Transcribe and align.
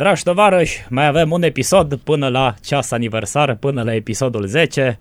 Dragi 0.00 0.22
tovarăși, 0.22 0.86
mai 0.88 1.06
avem 1.06 1.30
un 1.30 1.42
episod 1.42 1.94
până 1.94 2.28
la 2.28 2.54
ceas 2.62 2.90
aniversar, 2.90 3.54
până 3.54 3.82
la 3.82 3.94
episodul 3.94 4.46
10. 4.46 4.98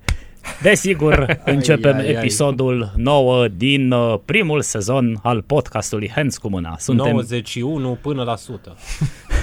Desigur, 0.61 1.25
începem 1.45 1.95
ai, 1.95 2.05
ai. 2.05 2.11
episodul 2.11 2.91
9 2.95 3.47
din 3.47 3.91
uh, 3.91 4.19
primul 4.25 4.61
sezon 4.61 5.19
al 5.23 5.41
podcastului 5.41 6.11
Hands 6.15 6.37
cu 6.37 6.49
mâna. 6.49 6.75
Suntem 6.77 7.11
91 7.11 7.97
până 8.01 8.23
la 8.23 8.31
100. 8.31 8.75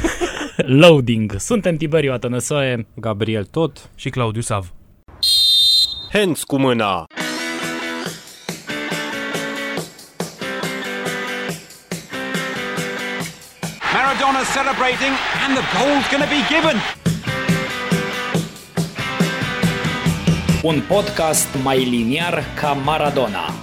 loading. 0.81 1.35
Suntem 1.39 1.77
Tiberiu 1.77 2.13
Atănăsoe. 2.13 2.87
Gabriel 2.95 3.45
tot. 3.45 3.91
și 3.95 4.09
Claudiu 4.09 4.41
Sav. 4.41 4.73
Hands 6.13 6.43
cu 6.45 6.59
mâna. 6.59 7.07
Maradona 14.47 14.55
celebrating, 14.55 15.13
and 15.43 15.57
the 15.57 15.65
goal's 15.73 16.07
going 16.09 16.23
to 16.23 16.29
be 16.29 16.43
given. 16.49 16.77
Un 20.63 20.83
podcast 20.89 21.49
mai 21.63 21.85
liniar 21.85 22.45
ca 22.55 22.73
Maradona. 22.73 23.55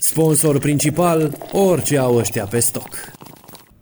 Sponsor 0.00 0.58
principal, 0.58 1.32
orice 1.52 1.98
au 1.98 2.16
ăștia 2.16 2.44
pe 2.44 2.58
stoc. 2.60 2.88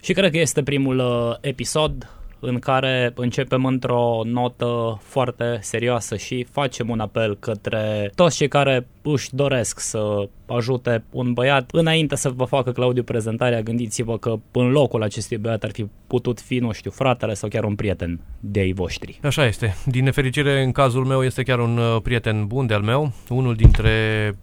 Și 0.00 0.12
cred 0.12 0.30
că 0.30 0.38
este 0.38 0.62
primul 0.62 0.98
uh, 0.98 1.36
episod 1.40 2.08
în 2.40 2.58
care 2.58 3.12
începem 3.14 3.64
într-o 3.64 4.20
notă 4.24 5.00
foarte 5.02 5.58
serioasă 5.60 6.16
și 6.16 6.46
facem 6.50 6.88
un 6.88 7.00
apel 7.00 7.36
către 7.36 8.10
toți 8.14 8.36
cei 8.36 8.48
care 8.48 8.86
își 9.02 9.34
doresc 9.34 9.80
să 9.80 10.28
ajute 10.46 11.04
un 11.10 11.32
băiat. 11.32 11.70
Înainte 11.72 12.16
să 12.16 12.28
vă 12.28 12.44
facă 12.44 12.72
Claudiu 12.72 13.02
prezentarea, 13.02 13.60
gândiți-vă 13.60 14.18
că 14.18 14.34
în 14.50 14.70
locul 14.70 15.02
acestui 15.02 15.36
băiat 15.36 15.62
ar 15.64 15.70
fi 15.70 15.86
putut 16.06 16.40
fi, 16.40 16.58
nu 16.58 16.72
știu, 16.72 16.90
fratele 16.90 17.34
sau 17.34 17.48
chiar 17.48 17.64
un 17.64 17.74
prieten 17.74 18.20
de 18.40 18.60
ai 18.60 18.72
voștri. 18.72 19.18
Așa 19.22 19.46
este. 19.46 19.74
Din 19.84 20.04
nefericire, 20.04 20.62
în 20.62 20.72
cazul 20.72 21.04
meu, 21.04 21.24
este 21.24 21.42
chiar 21.42 21.58
un 21.58 21.76
uh, 21.76 22.00
prieten 22.02 22.46
bun 22.46 22.66
de-al 22.66 22.82
meu, 22.82 23.12
unul 23.28 23.54
dintre 23.54 23.90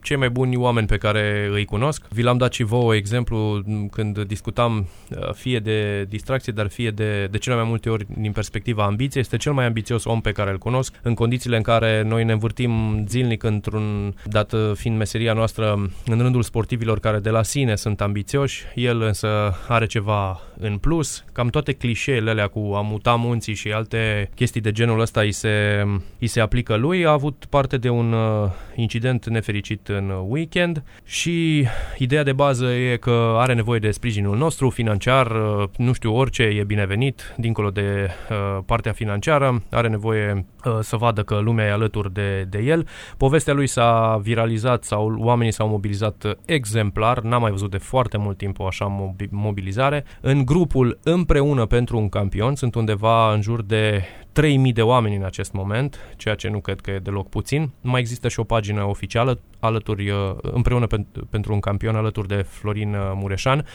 cei 0.02 0.18
mai 0.18 0.30
buni 0.30 0.56
oameni 0.56 0.88
pe 0.88 0.98
care 0.98 1.50
îi 1.52 1.66
cunosc. 1.66 2.08
Vi 2.10 2.22
l-am 2.22 2.38
dat 2.38 2.54
și 2.54 2.64
vouă 2.64 2.96
exemplu 2.96 3.62
m, 3.66 3.88
când 3.88 4.20
discutam 4.20 4.88
uh, 5.10 5.34
fie 5.34 5.60
de 5.60 6.04
distracție, 6.04 6.54
dar 6.54 6.68
fie 6.68 6.90
de, 6.90 7.28
de 7.32 7.38
cele 7.38 7.56
mai 7.56 7.64
multe 7.64 7.87
ori 7.90 8.06
din 8.18 8.32
perspectiva 8.32 8.84
ambiției. 8.84 9.24
Este 9.24 9.38
cel 9.38 9.54
mai 9.54 9.66
ambițios 9.66 10.06
om 10.06 10.22
pe 10.22 10.32
care 10.32 10.52
îl 10.52 10.58
cunosc, 10.58 10.94
în 11.02 11.14
condițiile 11.14 11.56
în 11.56 11.62
care 11.62 12.02
noi 12.02 12.24
ne 12.24 12.32
învârtim 12.32 13.04
zilnic 13.08 13.44
într-un, 13.44 14.16
dat 14.26 14.52
uh, 14.52 14.72
fiind 14.74 14.98
meseria 14.98 15.34
noastră, 15.34 15.90
în 16.06 16.20
rândul 16.22 16.44
sportivilor 16.44 17.00
care 17.00 17.20
de 17.20 17.30
la 17.30 17.44
sine 17.44 17.76
sunt 17.76 18.02
ambițioși, 18.02 18.64
el 18.76 19.02
însă 19.02 19.28
are 19.68 19.86
ceva 19.86 20.42
în 20.60 20.78
plus. 20.78 21.26
Cam 21.32 21.48
toate 21.48 21.72
clișeele 21.72 22.30
alea 22.30 22.48
cu 22.48 22.74
a 22.76 22.82
muta 22.82 23.16
munții 23.16 23.54
și 23.54 23.72
alte 23.72 24.30
chestii 24.36 24.62
de 24.62 24.72
genul 24.72 25.00
ăsta 25.00 25.22
îi 25.22 25.32
se, 25.32 25.84
îi 26.20 26.28
se 26.28 26.40
aplică 26.40 26.76
lui. 26.76 27.06
A 27.06 27.12
avut 27.12 27.46
parte 27.50 27.78
de 27.78 27.90
un 27.90 28.12
uh, 28.14 28.50
incident 28.76 29.28
nefericit 29.28 29.88
în 29.88 30.12
weekend 30.28 30.84
și 31.06 31.68
ideea 31.98 32.24
de 32.24 32.34
bază 32.34 32.66
e 32.66 32.98
că 32.98 33.36
are 33.38 33.54
nevoie 33.54 33.80
de 33.80 33.92
sprijinul 33.92 34.38
nostru 34.38 34.70
financiar, 34.70 35.32
uh, 35.32 35.70
nu 35.78 35.94
știu, 35.94 36.16
orice 36.16 36.44
e 36.44 36.64
binevenit, 36.64 37.34
dincolo 37.38 37.70
de 37.70 37.77
uh, 37.82 38.64
partea 38.66 38.92
financiară, 38.92 39.64
are 39.72 39.88
nevoie 39.88 40.46
uh, 40.66 40.78
să 40.82 40.96
vadă 40.96 41.24
că 41.24 41.38
lumea 41.38 41.66
e 41.66 41.72
alături 41.72 42.14
de, 42.14 42.46
de 42.50 42.60
el. 42.60 42.88
Povestea 43.18 43.54
lui 43.54 43.68
s-a 43.68 44.20
viralizat 44.22 44.84
sau 44.84 45.16
oamenii 45.18 45.54
s-au 45.54 45.68
mobilizat 45.68 46.24
uh, 46.24 46.32
exemplar, 46.46 47.20
n-am 47.20 47.42
mai 47.42 47.52
văzut 47.52 47.72
de 47.72 47.78
foarte 47.78 48.18
mult 48.18 48.38
timp 48.38 48.60
o 48.60 48.66
așa 48.66 48.86
mobi- 48.86 49.30
mobilizare. 49.30 50.06
În 50.22 50.46
grupul 50.46 51.00
Împreună 51.04 51.66
pentru 51.66 51.98
un 51.98 52.10
campion 52.10 52.56
sunt 52.56 52.76
undeva 52.76 53.34
în 53.34 53.42
jur 53.42 53.64
de 53.64 54.04
3000 54.38 54.74
de 54.74 54.82
oameni 54.82 55.16
în 55.16 55.24
acest 55.24 55.52
moment, 55.54 56.00
ceea 56.18 56.36
ce 56.36 56.50
nu 56.50 56.60
cred 56.60 56.80
că 56.80 56.92
e 56.92 57.00
deloc 57.00 57.30
puțin. 57.30 57.72
Mai 57.82 58.00
există 58.00 58.28
și 58.28 58.40
o 58.40 58.44
pagină 58.44 58.84
oficială 58.84 59.40
alături, 59.60 60.10
uh, 60.10 60.18
împreună 60.42 60.88
pen- 60.88 61.30
pentru 61.30 61.54
un 61.54 61.60
campion 61.60 61.96
alături 61.96 62.28
de 62.28 62.46
Florin 62.48 62.94
uh, 62.94 63.00
Mureșan. 63.14 63.66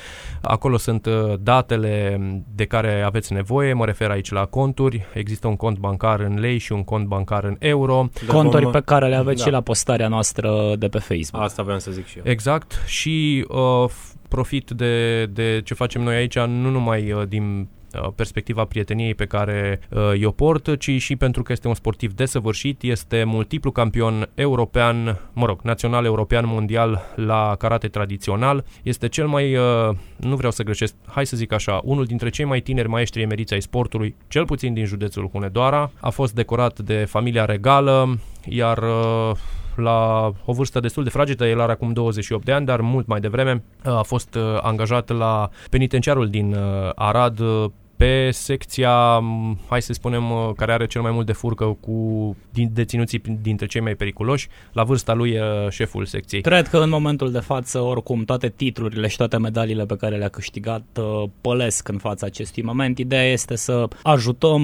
Acolo 0.43 0.77
sunt 0.77 1.07
uh, 1.07 1.35
datele 1.41 2.21
de 2.55 2.65
care 2.65 3.01
aveți 3.01 3.33
nevoie, 3.33 3.73
mă 3.73 3.85
refer 3.85 4.11
aici 4.11 4.31
la 4.31 4.45
conturi. 4.45 5.07
Există 5.15 5.47
un 5.47 5.57
cont 5.57 5.79
bancar 5.79 6.21
în 6.21 6.39
lei 6.39 6.59
și 6.59 6.73
un 6.73 6.85
cont 6.85 7.07
bancar 7.07 7.45
în 7.45 7.57
euro. 7.59 8.09
Conturi 8.27 8.67
vom- 8.69 8.73
pe 8.73 8.81
care 8.81 9.09
le 9.09 9.17
aveți 9.17 9.39
da. 9.39 9.45
și 9.45 9.51
la 9.51 9.61
postarea 9.61 10.09
noastră 10.09 10.73
de 10.79 10.89
pe 10.89 10.99
Facebook. 10.99 11.45
Asta 11.45 11.63
vreau 11.63 11.79
să 11.79 11.91
zic 11.91 12.07
și 12.07 12.19
eu. 12.19 12.25
Exact 12.27 12.83
și 12.87 13.45
uh, 13.49 13.89
f- 13.89 14.29
profit 14.29 14.71
de, 14.71 15.27
de 15.27 15.61
ce 15.65 15.75
facem 15.75 16.03
noi 16.03 16.15
aici, 16.15 16.39
nu 16.39 16.71
numai 16.71 17.13
uh, 17.13 17.23
din 17.29 17.59
uh, 17.61 17.67
perspectiva 17.99 18.65
prieteniei 18.65 19.15
pe 19.15 19.27
care 19.27 19.81
uh, 19.89 20.13
eu 20.21 20.31
port, 20.31 20.79
ci 20.79 20.91
și 20.91 21.17
pentru 21.17 21.43
că 21.43 21.53
este 21.53 21.69
un 21.69 21.75
sportiv 21.75 22.13
desăvârșit, 22.13 22.83
este 22.83 23.25
multiplu 23.25 23.71
campion 23.71 24.29
european, 24.35 25.21
mă 25.33 25.47
rog, 25.47 25.61
național, 25.63 26.05
european, 26.05 26.47
mondial 26.47 27.13
la 27.15 27.55
karate 27.59 27.89
tradițional, 27.89 28.65
este 28.83 29.09
cel 29.09 29.27
mai, 29.27 29.57
uh, 29.57 29.95
nu 30.17 30.37
vreau 30.37 30.53
să 30.53 30.63
greșesc, 30.63 30.95
hai 31.07 31.27
să 31.27 31.37
zic 31.37 31.53
așa, 31.53 31.81
unul 31.85 32.05
dintre 32.05 32.29
cei 32.29 32.45
mai 32.45 32.61
tineri 32.61 32.89
maestri 32.89 33.23
emeriți 33.23 33.53
ai 33.53 33.63
sportului, 33.63 34.15
cel 34.29 34.45
puțin 34.45 34.75
din 34.75 34.85
județul 34.85 35.29
Hunedoara, 35.33 35.91
a 36.01 36.11
fost 36.11 36.35
decorat 36.35 36.79
de 36.79 37.05
familia 37.09 37.45
regală, 37.45 38.19
iar 38.49 38.79
uh, 38.79 39.37
la 39.77 40.31
o 40.45 40.53
vârstă 40.53 40.81
destul 40.81 41.05
de 41.05 41.11
fragedă, 41.11 41.47
el 41.47 41.61
are 41.61 41.73
acum 41.73 41.93
28 41.93 42.45
de 42.45 42.53
ani, 42.53 42.67
dar 42.67 42.81
mult 42.81 43.07
mai 43.07 43.21
devreme 43.21 43.63
uh, 43.85 43.93
a 43.93 44.03
fost 44.03 44.35
uh, 44.35 44.59
angajat 44.63 45.09
la 45.09 45.49
penitenciarul 45.71 46.29
din 46.29 46.53
uh, 46.53 46.91
Arad 46.95 47.39
uh, 47.39 47.65
pe 48.03 48.31
secția, 48.31 49.19
m, 49.19 49.59
hai 49.69 49.83
să 49.83 49.93
spunem, 49.93 50.31
uh, 50.31 50.51
care 50.57 50.73
are 50.73 50.87
cel 50.87 51.01
mai 51.01 51.11
mult 51.11 51.27
de 51.27 51.33
furcă 51.33 51.77
cu 51.81 52.37
din 52.51 52.71
deținuții 52.73 53.23
dintre 53.43 53.67
cei 53.67 53.81
mai 53.81 53.95
periculoși. 53.95 54.49
La 54.73 54.83
vârsta 54.83 55.15
lui 55.15 55.31
e 55.31 55.43
șeful 55.71 56.05
secției. 56.05 56.41
Cred 56.41 56.69
că 56.69 56.79
în 56.79 56.89
momentul 56.89 57.31
de 57.31 57.39
față, 57.39 57.79
oricum, 57.79 58.25
toate 58.25 58.49
titlurile 58.49 59.09
și 59.09 59.17
toate 59.17 59.37
medaliile 59.37 59.85
pe 59.85 59.97
care 59.97 60.17
le-a 60.17 60.29
câștigat 60.29 60.83
uh, 60.99 61.23
pălesc 61.41 61.89
în 61.89 61.99
fața 61.99 62.27
acestui 62.27 62.63
moment. 62.63 62.99
Ideea 62.99 63.33
este 63.33 63.57
să 63.57 63.89
ajutăm 64.03 64.63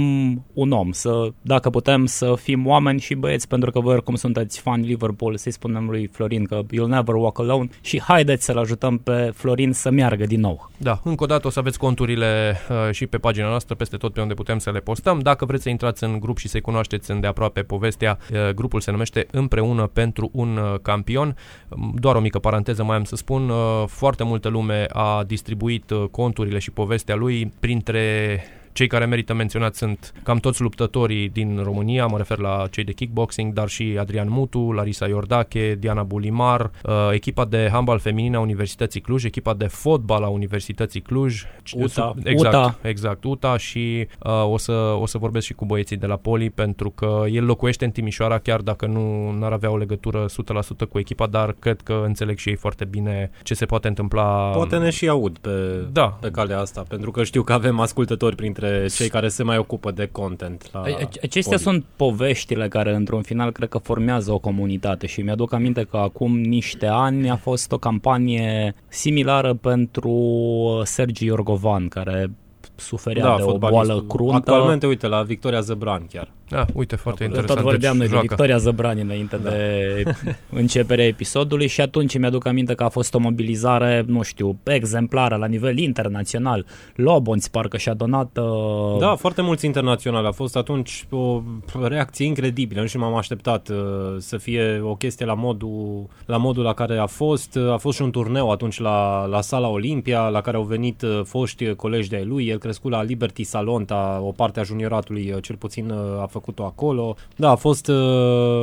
un 0.53 0.71
om, 0.71 0.93
să, 0.93 1.29
dacă 1.43 1.71
putem, 1.71 2.07
să 2.07 2.35
fim 2.41 2.67
oameni 2.67 3.01
și 3.01 3.15
băieți, 3.15 3.49
pentru 3.49 3.71
că 3.71 3.81
voi 3.81 3.95
oricum 3.95 4.15
sunteți 4.15 4.61
fan 4.61 4.81
Liverpool, 4.81 5.37
să-i 5.37 5.53
spunem 5.53 5.89
lui 5.89 6.07
Florin 6.07 6.45
că 6.45 6.61
you'll 6.63 6.89
never 6.89 7.15
walk 7.15 7.39
alone 7.39 7.69
și 7.81 8.01
haideți 8.01 8.45
să-l 8.45 8.59
ajutăm 8.59 8.99
pe 8.99 9.31
Florin 9.35 9.73
să 9.73 9.91
meargă 9.91 10.27
din 10.27 10.41
nou. 10.41 10.71
Da, 10.77 11.01
încă 11.05 11.23
o 11.23 11.27
dată 11.27 11.47
o 11.47 11.51
să 11.51 11.59
aveți 11.59 11.79
conturile 11.79 12.57
uh, 12.71 12.93
și 12.93 13.07
pe 13.07 13.19
pagina 13.29 13.49
noastră, 13.49 13.75
peste 13.75 13.97
tot 13.97 14.13
pe 14.13 14.21
unde 14.21 14.35
putem 14.35 14.59
să 14.59 14.71
le 14.71 14.81
postăm. 14.81 15.19
Dacă 15.19 15.45
vreți 15.45 15.63
să 15.63 15.69
intrați 15.69 16.05
în 16.05 16.19
grup 16.21 16.39
și 16.39 16.49
să-i 16.49 16.61
cunoașteți 16.61 17.11
îndeaproape 17.11 17.63
povestea, 17.63 18.19
uh, 18.33 18.49
grupul 18.55 18.81
se 18.81 18.91
numește 18.91 19.27
Împreună 19.31 19.87
pentru 19.87 20.31
un 20.33 20.57
uh, 20.57 20.75
campion. 20.83 21.37
Um, 21.69 21.95
Doar 21.95 22.17
o 22.17 22.21
mică 22.21 22.39
paranteză 22.39 22.83
mai 22.85 22.97
am 22.97 23.05
să 23.05 23.17
spun, 23.17 23.49
uh, 23.49 23.85
foarte 23.87 24.25
multă 24.25 24.49
lume 24.49 24.87
a 24.89 25.25
distribuit 25.27 25.91
uh, 25.91 26.05
conturile 26.11 26.59
și 26.59 26.71
povestea 26.71 27.15
lui 27.15 27.53
printre 27.61 28.41
cei 28.79 28.87
care 28.87 29.05
merită 29.05 29.35
menționat 29.35 29.75
sunt 29.75 30.13
cam 30.23 30.39
toți 30.39 30.61
luptătorii 30.61 31.29
din 31.29 31.61
România, 31.63 32.07
mă 32.07 32.17
refer 32.17 32.39
la 32.39 32.67
cei 32.71 32.85
de 32.85 32.93
kickboxing, 32.93 33.53
dar 33.53 33.69
și 33.69 33.97
Adrian 33.99 34.31
Mutu, 34.31 34.73
Larisa 34.73 35.07
Iordache, 35.07 35.77
Diana 35.79 36.03
Bulimar, 36.03 36.71
uh, 36.85 37.09
echipa 37.13 37.45
de 37.45 37.69
handbal 37.73 37.99
feminin 37.99 38.35
a 38.35 38.41
Universității 38.41 39.01
Cluj, 39.01 39.25
echipa 39.25 39.55
de 39.55 39.67
fotbal 39.67 40.23
a 40.23 40.29
Universității 40.29 41.01
Cluj, 41.01 41.43
UTA. 41.75 42.15
exact, 42.25 42.55
UTA. 42.55 42.79
exact, 42.83 43.25
UTA 43.25 43.57
și 43.57 44.09
uh, 44.25 44.51
o, 44.51 44.57
să, 44.57 44.73
o 44.73 45.07
să 45.07 45.19
vorbesc 45.19 45.47
și 45.47 45.55
cu 45.55 45.65
băieții 45.65 45.97
de 45.97 46.07
la 46.07 46.17
Poli 46.17 46.51
pentru 46.51 46.91
că 46.91 47.25
el 47.31 47.45
locuiește 47.45 47.85
în 47.85 47.91
Timișoara 47.91 48.39
chiar 48.39 48.61
dacă 48.61 48.87
nu 48.87 49.37
ar 49.41 49.53
avea 49.53 49.71
o 49.71 49.77
legătură 49.77 50.25
100% 50.27 50.89
cu 50.91 50.99
echipa, 50.99 51.27
dar 51.27 51.57
cred 51.59 51.81
că 51.81 52.03
înțeleg 52.07 52.39
și 52.39 52.49
ei 52.49 52.57
foarte 52.57 52.85
bine 52.85 53.31
ce 53.43 53.55
se 53.55 53.67
poate 53.67 53.89
întâmpla. 53.89 54.51
Poate 54.55 54.77
ne 54.77 54.91
și 54.91 55.09
aud 55.09 55.39
pe, 55.39 55.51
Da. 55.93 56.07
pe 56.21 56.31
calea 56.31 56.61
asta, 56.61 56.85
pentru 56.89 57.11
că 57.11 57.25
știu 57.25 57.43
că 57.43 57.53
avem 57.53 57.81
ascultători 57.81 58.37
printre 58.37 58.68
cei 58.95 59.09
care 59.09 59.29
se 59.29 59.43
mai 59.43 59.59
ocupă 59.59 59.91
de 59.91 60.09
content 60.13 60.69
la 60.73 60.83
Ac- 60.83 61.23
Acestea 61.23 61.59
Poli. 61.59 61.59
sunt 61.59 61.85
poveștile 61.97 62.69
care, 62.69 62.95
într-un 62.95 63.23
final, 63.23 63.53
cred 63.53 63.69
că 63.69 63.79
formează 63.79 64.33
o 64.33 64.39
comunitate 64.39 65.07
și 65.07 65.21
mi-aduc 65.21 65.53
aminte 65.53 65.83
că 65.91 65.97
acum 65.97 66.39
niște 66.39 66.87
ani 66.87 67.31
a 67.31 67.37
fost 67.37 67.73
o 67.73 67.79
campanie 67.79 68.75
similară 68.89 69.55
pentru 69.55 70.81
Sergi 70.85 71.25
Iorgovan, 71.25 71.89
care 71.89 72.31
suferea 72.75 73.23
de 73.37 73.43
o 73.43 73.49
fotbalistul. 73.51 73.87
boală 73.87 74.05
cruntă. 74.09 74.35
Actualmente, 74.35 74.87
uite, 74.87 75.07
la 75.07 75.23
Victoria 75.23 75.61
Zăbran 75.61 76.07
chiar. 76.13 76.29
Da, 76.51 76.65
uite, 76.75 76.97
foarte 76.97 77.25
Tot 77.25 77.35
interesant. 77.35 77.61
vorbeam 77.67 77.97
noi 77.97 78.07
deci, 78.07 78.09
de 78.09 78.13
joacă. 78.13 78.27
Victoria 78.29 78.57
Zăbrani 78.57 79.01
înainte 79.01 79.37
Da. 79.37 79.51
de 79.51 80.03
începerea 80.51 81.05
episodului 81.07 81.67
și 81.67 81.81
atunci 81.81 82.19
mi-aduc 82.19 82.47
aminte 82.47 82.75
că 82.75 82.85
a 82.85 82.89
fost 82.89 83.15
o 83.15 83.19
mobilizare, 83.19 84.05
nu 84.07 84.23
știu, 84.23 84.59
exemplară 84.65 85.37
la 85.37 85.47
nivel 85.47 85.79
internațional. 85.79 86.67
Lobonț 86.95 87.47
parcă 87.47 87.77
și-a 87.77 87.95
donat... 87.95 88.39
Uh, 88.39 88.99
Da, 89.01 89.15
foarte 89.15 89.43
mulți 89.43 89.67
internaționali. 89.67 90.27
A 90.27 90.31
fost 90.33 90.57
atunci 90.57 91.07
o 91.11 91.43
reacție 91.83 92.27
incredibilă. 92.27 92.81
Nu 92.81 92.87
știu, 92.87 93.01
m-am 93.01 93.15
așteptat 93.15 93.69
uh, 93.69 93.77
să 94.19 94.37
fie 94.37 94.81
o 94.83 94.95
chestie 94.95 95.27
la 95.27 95.35
modul, 95.35 96.07
la 96.27 96.37
modul 96.37 96.63
la 96.63 96.73
care 96.73 96.99
a 96.99 97.07
fost. 97.07 97.59
A 97.73 97.77
fost 97.77 97.97
și 97.97 98.03
un 98.03 98.11
turneu 98.11 98.51
atunci 98.51 98.79
la, 98.81 99.25
la 99.27 99.41
Sala 99.41 99.69
Olimpia, 99.69 100.29
la 100.29 100.41
care 100.41 100.57
au 100.57 100.63
venit 100.63 101.03
uh, 101.03 101.21
foști 101.25 101.75
colegi 101.75 102.09
de-ai 102.09 102.25
lui. 102.25 102.47
El 102.47 102.59
crescut 102.59 102.91
la 102.91 103.03
Liberty 103.03 103.43
Salonta, 103.43 104.21
o 104.23 104.31
parte 104.33 104.61
a 104.61 104.63
junioratului, 104.63 105.33
uh, 105.35 105.43
cel 105.43 105.57
puțin 105.57 105.91
uh, 105.91 106.21
a 106.21 106.27
făcut-o 106.39 106.65
acolo. 106.65 107.17
Da, 107.37 107.51
a 107.51 107.55
fost 107.55 107.89
uh, 107.89 107.97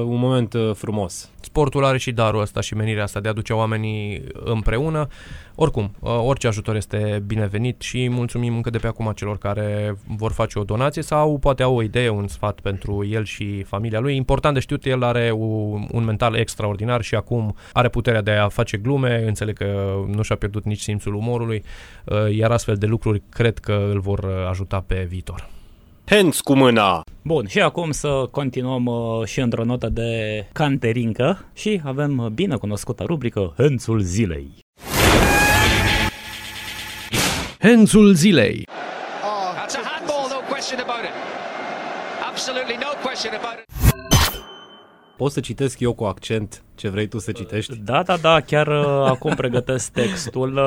un 0.06 0.20
moment 0.20 0.54
uh, 0.54 0.72
frumos. 0.74 1.30
Sportul 1.40 1.86
are 1.86 1.98
și 1.98 2.12
darul 2.12 2.42
ăsta 2.42 2.62
și 2.62 2.76
menirea 2.76 3.04
asta 3.04 3.20
de 3.20 3.28
a 3.28 3.32
aduce 3.32 3.54
oamenii 3.54 4.24
împreună. 4.34 5.08
Oricum, 5.56 5.92
uh, 6.00 6.20
orice 6.26 6.48
ajutor 6.48 6.76
este 6.76 7.24
binevenit 7.26 7.82
și 7.82 8.10
mulțumim 8.10 8.56
încă 8.56 8.70
de 8.70 8.78
pe 8.78 8.88
acum 8.88 9.12
celor 9.16 9.38
care 9.38 9.98
vor 10.18 10.32
face 10.32 10.60
o 10.60 10.64
donație 10.64 11.02
sau 11.02 11.38
poate 11.38 11.64
au 11.64 11.76
o 11.76 11.82
idee, 11.82 12.10
un 12.10 12.28
sfat 12.28 12.60
pentru 12.60 13.06
el 13.06 13.24
și 13.24 13.64
familia 13.64 14.00
lui. 14.00 14.16
Important 14.16 14.54
de 14.54 14.60
știut, 14.60 14.86
el 14.86 15.04
are 15.04 15.32
un, 15.32 15.88
un 15.92 16.04
mental 16.04 16.36
extraordinar 16.36 17.02
și 17.02 17.16
acum 17.16 17.56
are 17.74 17.90
puterea 17.90 18.22
de 18.22 18.32
a 18.32 18.48
face 18.48 18.78
glume, 18.78 19.24
înțeleg 19.28 19.58
că 19.58 19.96
nu 20.08 20.22
și-a 20.22 20.36
pierdut 20.36 20.64
nici 20.64 20.82
simțul 20.82 21.14
umorului, 21.14 21.64
uh, 22.06 22.36
iar 22.36 22.52
astfel 22.52 22.76
de 22.76 22.86
lucruri 22.86 23.22
cred 23.30 23.58
că 23.58 23.88
îl 23.92 24.00
vor 24.00 24.20
uh, 24.20 24.48
ajuta 24.50 24.84
pe 24.88 25.06
viitor. 25.10 25.55
Hands 26.08 26.42
cu 26.42 26.56
mâna. 26.56 27.04
Bun, 27.22 27.48
și 27.48 27.62
acum 27.62 27.92
să 27.92 28.28
continuăm 28.32 28.86
uh, 28.86 29.26
și 29.26 29.40
într-o 29.40 29.64
notă 29.64 29.90
de 29.90 30.46
canterincă 30.52 31.46
și 31.54 31.82
avem 31.86 32.18
uh, 32.18 32.28
bine 32.28 32.56
cunoscuta 32.56 33.04
rubrică 33.08 33.54
Hențul 33.58 34.00
zilei. 34.00 34.50
Hențul 37.60 38.14
zilei. 38.14 38.68
That's 38.68 39.76
a 39.76 39.88
handball, 39.92 40.28
no 40.30 40.40
question 40.50 40.80
about 40.80 41.04
it. 41.04 41.14
Absolutely 42.30 42.76
no 42.76 42.92
question 43.04 43.34
about 43.34 43.58
it. 43.60 43.66
Pot 45.18 45.32
să 45.32 45.40
citesc 45.40 45.80
eu 45.80 45.94
cu 45.94 46.04
accent 46.04 46.64
ce 46.76 46.90
vrei 46.90 47.08
tu 47.08 47.20
să 47.20 47.32
citești? 47.32 47.76
Da, 47.84 48.04
da, 48.04 48.18
da, 48.18 48.42
chiar 48.42 48.68
uh, 48.68 48.86
acum 49.06 49.36
pregătesc 49.36 49.92
textul. 49.92 50.60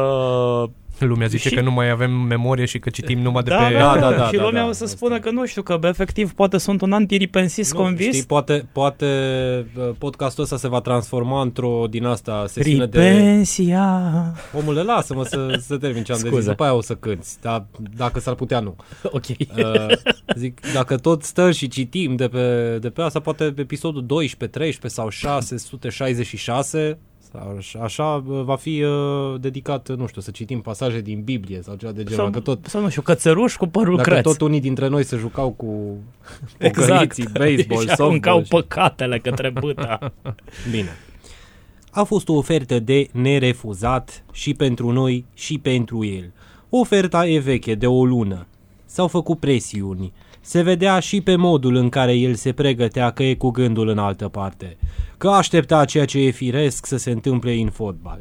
Uh, 1.01 1.09
Lumea 1.09 1.27
zice 1.27 1.49
Și- 1.49 1.55
că 1.55 1.61
nu 1.61 1.71
mai 1.71 1.91
avem 1.91 2.11
memorie 2.11 2.65
și 2.65 2.79
că 2.79 2.91
citim 2.91 3.19
numai 3.19 3.43
de 3.43 3.51
da, 3.51 3.57
pe... 3.57 3.73
da, 3.73 3.99
da, 4.01 4.13
da, 4.13 4.27
și 4.27 4.37
da, 4.37 4.43
lumea 4.43 4.63
da, 4.63 4.69
o 4.69 4.73
să 4.73 4.85
asta 4.85 4.97
spună 4.97 5.15
e. 5.15 5.19
că 5.19 5.31
nu 5.31 5.47
știu, 5.47 5.63
că 5.63 5.77
bă, 5.77 5.89
efectiv 5.89 6.33
poate 6.33 6.59
sunt 6.59 6.81
un 6.81 6.93
antiripensist 6.93 7.73
Nu, 7.75 7.81
convins. 7.81 8.15
Știi, 8.15 8.27
poate, 8.27 8.69
poate 8.73 9.07
uh, 9.77 9.91
podcastul 9.99 10.43
ăsta 10.43 10.57
se 10.57 10.69
va 10.69 10.81
transforma 10.81 11.41
într-o 11.41 11.87
din 11.91 12.05
asta 12.05 12.45
sesiune 12.49 12.87
de... 12.87 13.09
Ripensia. 13.09 14.13
Omule, 14.53 14.83
lasă-mă 14.83 15.25
să, 15.25 15.59
să 15.67 15.77
termin 15.77 16.03
ce 16.03 16.13
am 16.13 16.19
de 16.19 16.25
zis, 16.25 16.33
Scuze. 16.33 16.51
după 16.51 16.63
aia 16.63 16.75
o 16.75 16.81
să 16.81 16.95
cânti, 16.95 17.29
dar 17.41 17.67
dacă 17.97 18.21
s-ar 18.21 18.35
putea, 18.35 18.61
nu. 18.61 18.77
Ok. 19.19 19.25
Uh, 19.29 19.37
zic, 20.37 20.61
dacă 20.73 20.97
tot 20.97 21.23
stăm 21.23 21.51
și 21.51 21.69
citim 21.69 22.17
de 22.17 22.29
pe, 22.29 22.79
de 22.81 22.91
pe 22.91 23.03
asta, 23.03 23.21
poate 23.21 23.55
episodul 23.57 24.07
12, 24.07 24.59
13 24.59 25.01
sau 25.01 25.09
666, 25.09 26.79
sau 26.79 26.99
așa, 27.59 27.79
așa 27.79 28.25
uh, 28.27 28.43
va 28.45 28.57
fi 28.57 28.83
uh, 28.83 29.41
dedicat, 29.41 29.97
nu 29.97 30.07
știu, 30.07 30.21
să 30.21 30.31
citim 30.31 30.61
pasaje 30.61 31.01
din 31.01 31.23
Biblie 31.23 31.63
sau 31.63 31.75
ceva 31.75 31.93
de 31.93 32.03
genul. 32.03 32.17
Sau, 32.17 32.27
Dacă 32.29 32.41
tot, 32.41 32.67
sau 32.67 32.81
nu 32.81 32.89
știu, 32.89 33.03
cățăruș 33.03 33.57
cu 33.57 33.67
părul 33.67 33.97
dacă 33.97 34.11
creț. 34.11 34.23
tot 34.23 34.41
unii 34.41 34.61
dintre 34.61 34.89
noi 34.89 35.05
se 35.05 35.17
jucau 35.17 35.51
cu 35.51 35.97
exact. 36.59 36.89
pocăriții, 36.89 37.29
baseball, 37.33 37.83
și 37.83 37.91
aruncau 37.91 38.37
softball. 38.39 38.63
păcatele 38.63 39.19
către 39.19 39.51
bâta. 39.51 40.13
Bine. 40.71 40.97
A 41.91 42.03
fost 42.03 42.29
o 42.29 42.33
ofertă 42.35 42.79
de 42.79 43.09
nerefuzat 43.13 44.25
și 44.33 44.55
pentru 44.55 44.91
noi 44.91 45.25
și 45.35 45.59
pentru 45.59 46.05
el. 46.05 46.33
Oferta 46.69 47.27
e 47.29 47.39
veche 47.39 47.75
de 47.75 47.87
o 47.87 48.05
lună. 48.05 48.47
S-au 48.85 49.09
făcut 49.09 49.39
presiuni. 49.39 50.13
Se 50.49 50.63
vedea 50.63 50.99
și 50.99 51.21
pe 51.21 51.37
modul 51.37 51.75
în 51.75 51.89
care 51.89 52.15
el 52.15 52.35
se 52.35 52.53
pregătea 52.53 53.11
că 53.11 53.23
e 53.23 53.35
cu 53.35 53.51
gândul 53.51 53.89
în 53.89 53.99
altă 53.99 54.29
parte. 54.29 54.77
Că 55.19 55.29
aștepta 55.29 55.85
ceea 55.85 56.05
ce 56.05 56.19
e 56.19 56.31
firesc 56.31 56.87
să 56.87 56.97
se 56.97 57.11
întâmple 57.11 57.53
în 57.53 57.71
fotbal. 57.71 58.19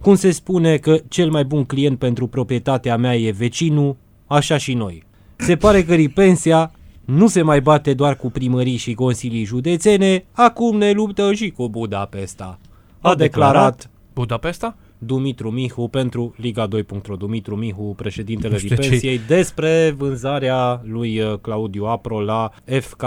Cum 0.00 0.14
se 0.14 0.30
spune 0.30 0.76
că 0.76 0.98
cel 1.08 1.30
mai 1.30 1.44
bun 1.44 1.64
client 1.64 1.98
pentru 1.98 2.26
proprietatea 2.26 2.96
mea 2.96 3.16
e 3.16 3.30
vecinul, 3.30 3.96
așa 4.26 4.56
și 4.56 4.74
noi. 4.74 5.04
Se 5.36 5.56
pare 5.56 5.84
că 5.84 5.94
ripensia 5.94 6.72
nu 7.04 7.26
se 7.26 7.42
mai 7.42 7.60
bate 7.60 7.94
doar 7.94 8.16
cu 8.16 8.30
primării 8.30 8.76
și 8.76 8.94
consilii 8.94 9.44
județene, 9.44 10.24
acum 10.32 10.76
ne 10.76 10.92
luptă 10.92 11.32
și 11.32 11.50
cu 11.50 11.68
Budapesta. 11.68 12.58
A 13.00 13.14
declarat 13.14 13.90
Budapesta? 14.14 14.76
Dumitru 15.06 15.50
Mihu 15.50 15.88
pentru 15.88 16.34
Liga 16.36 16.68
2.ro. 16.68 17.16
Dumitru 17.16 17.56
Mihu, 17.56 17.94
președintele 17.96 18.52
Nu 18.52 18.58
știu 18.58 18.74
ce- 18.76 18.80
Ripensiei, 18.82 19.18
despre 19.26 19.94
vânzarea 19.96 20.80
lui 20.84 21.20
uh, 21.20 21.38
Claudiu 21.40 21.84
Apro 21.84 22.20
la 22.20 22.50
FK 22.80 23.02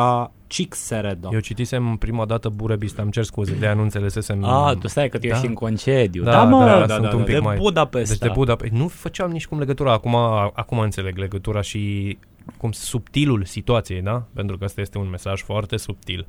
Cixeredo. 0.48 1.30
Eu 1.34 1.40
citisem 1.40 1.96
prima 1.96 2.26
dată 2.26 2.50
Burebista, 2.50 3.02
îmi 3.02 3.12
cer 3.12 3.24
scuze, 3.24 3.56
de 3.60 3.74
nu 3.76 3.82
înțelesesem... 3.82 4.44
A, 4.44 4.76
tu 4.80 4.88
stai 4.88 5.10
că 5.10 5.18
tu 5.18 5.28
Da. 5.28 5.34
ești 5.34 5.46
în 5.48 5.54
concediu. 5.54 6.24
Da, 6.24 6.32
Da, 6.32 6.44
mă, 6.44 6.66
da, 6.66 6.86
da, 6.86 6.94
sunt 6.94 7.08
da, 7.10 7.12
un 7.14 7.18
da. 7.18 7.24
pic 7.24 7.34
de 7.34 7.40
mai... 7.40 7.58
Budapesta. 7.58 8.10
Deci 8.20 8.28
de 8.28 8.34
Budapesta. 8.34 8.78
Nu 8.78 8.88
făceam 8.88 9.32
nici 9.32 9.48
cum 9.48 9.60
legătura. 9.60 9.92
Acum, 9.94 10.16
acum 10.54 10.80
înțeleg 10.80 11.18
legătura 11.18 11.62
și 11.62 12.18
cum 12.58 12.72
subtilul 12.72 13.44
situației, 13.46 14.02
da? 14.02 14.24
Pentru 14.34 14.58
că 14.58 14.66
ăsta 14.66 14.82
este 14.82 14.98
un 14.98 15.10
mesaj 15.10 15.42
foarte 15.42 15.78
subtil. 15.78 16.28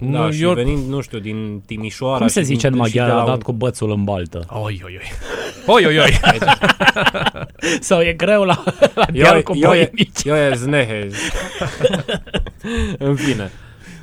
Da, 0.00 0.24
Nu, 0.24 0.30
și 0.30 0.42
eu... 0.42 0.52
venind, 0.52 0.88
nu 0.88 1.00
știu, 1.00 1.18
din 1.18 1.62
Timișoara... 1.66 2.18
Cum 2.18 2.26
se 2.26 2.40
și 2.40 2.46
zice 2.46 2.68
din, 2.68 2.78
în 2.78 2.84
și 2.86 2.92
de 2.92 2.98
maghiară, 3.00 3.16
la 3.18 3.22
a 3.22 3.26
dat 3.26 3.36
un- 3.36 3.42
cu 3.42 3.52
bățul 3.52 3.90
în 3.90 4.04
baltă? 4.04 4.46
Oi, 4.50 4.80
oi, 4.84 4.98
oi. 5.00 5.10
Oi, 5.66 5.84
oi, 5.86 5.98
oi. 5.98 6.18
Sau 7.80 8.00
e 8.00 8.12
greu 8.12 8.42
la, 8.44 8.62
la 8.94 9.06
Eu, 9.12 9.24
chiar 9.24 9.42
cu 9.42 9.56
eu, 9.56 9.68
băi 9.68 9.80
e, 9.80 9.90
mici? 9.92 10.24
eu 10.24 10.34
e 10.36 10.52
znehez. 10.54 11.14
În 12.98 13.14
fine. 13.14 13.50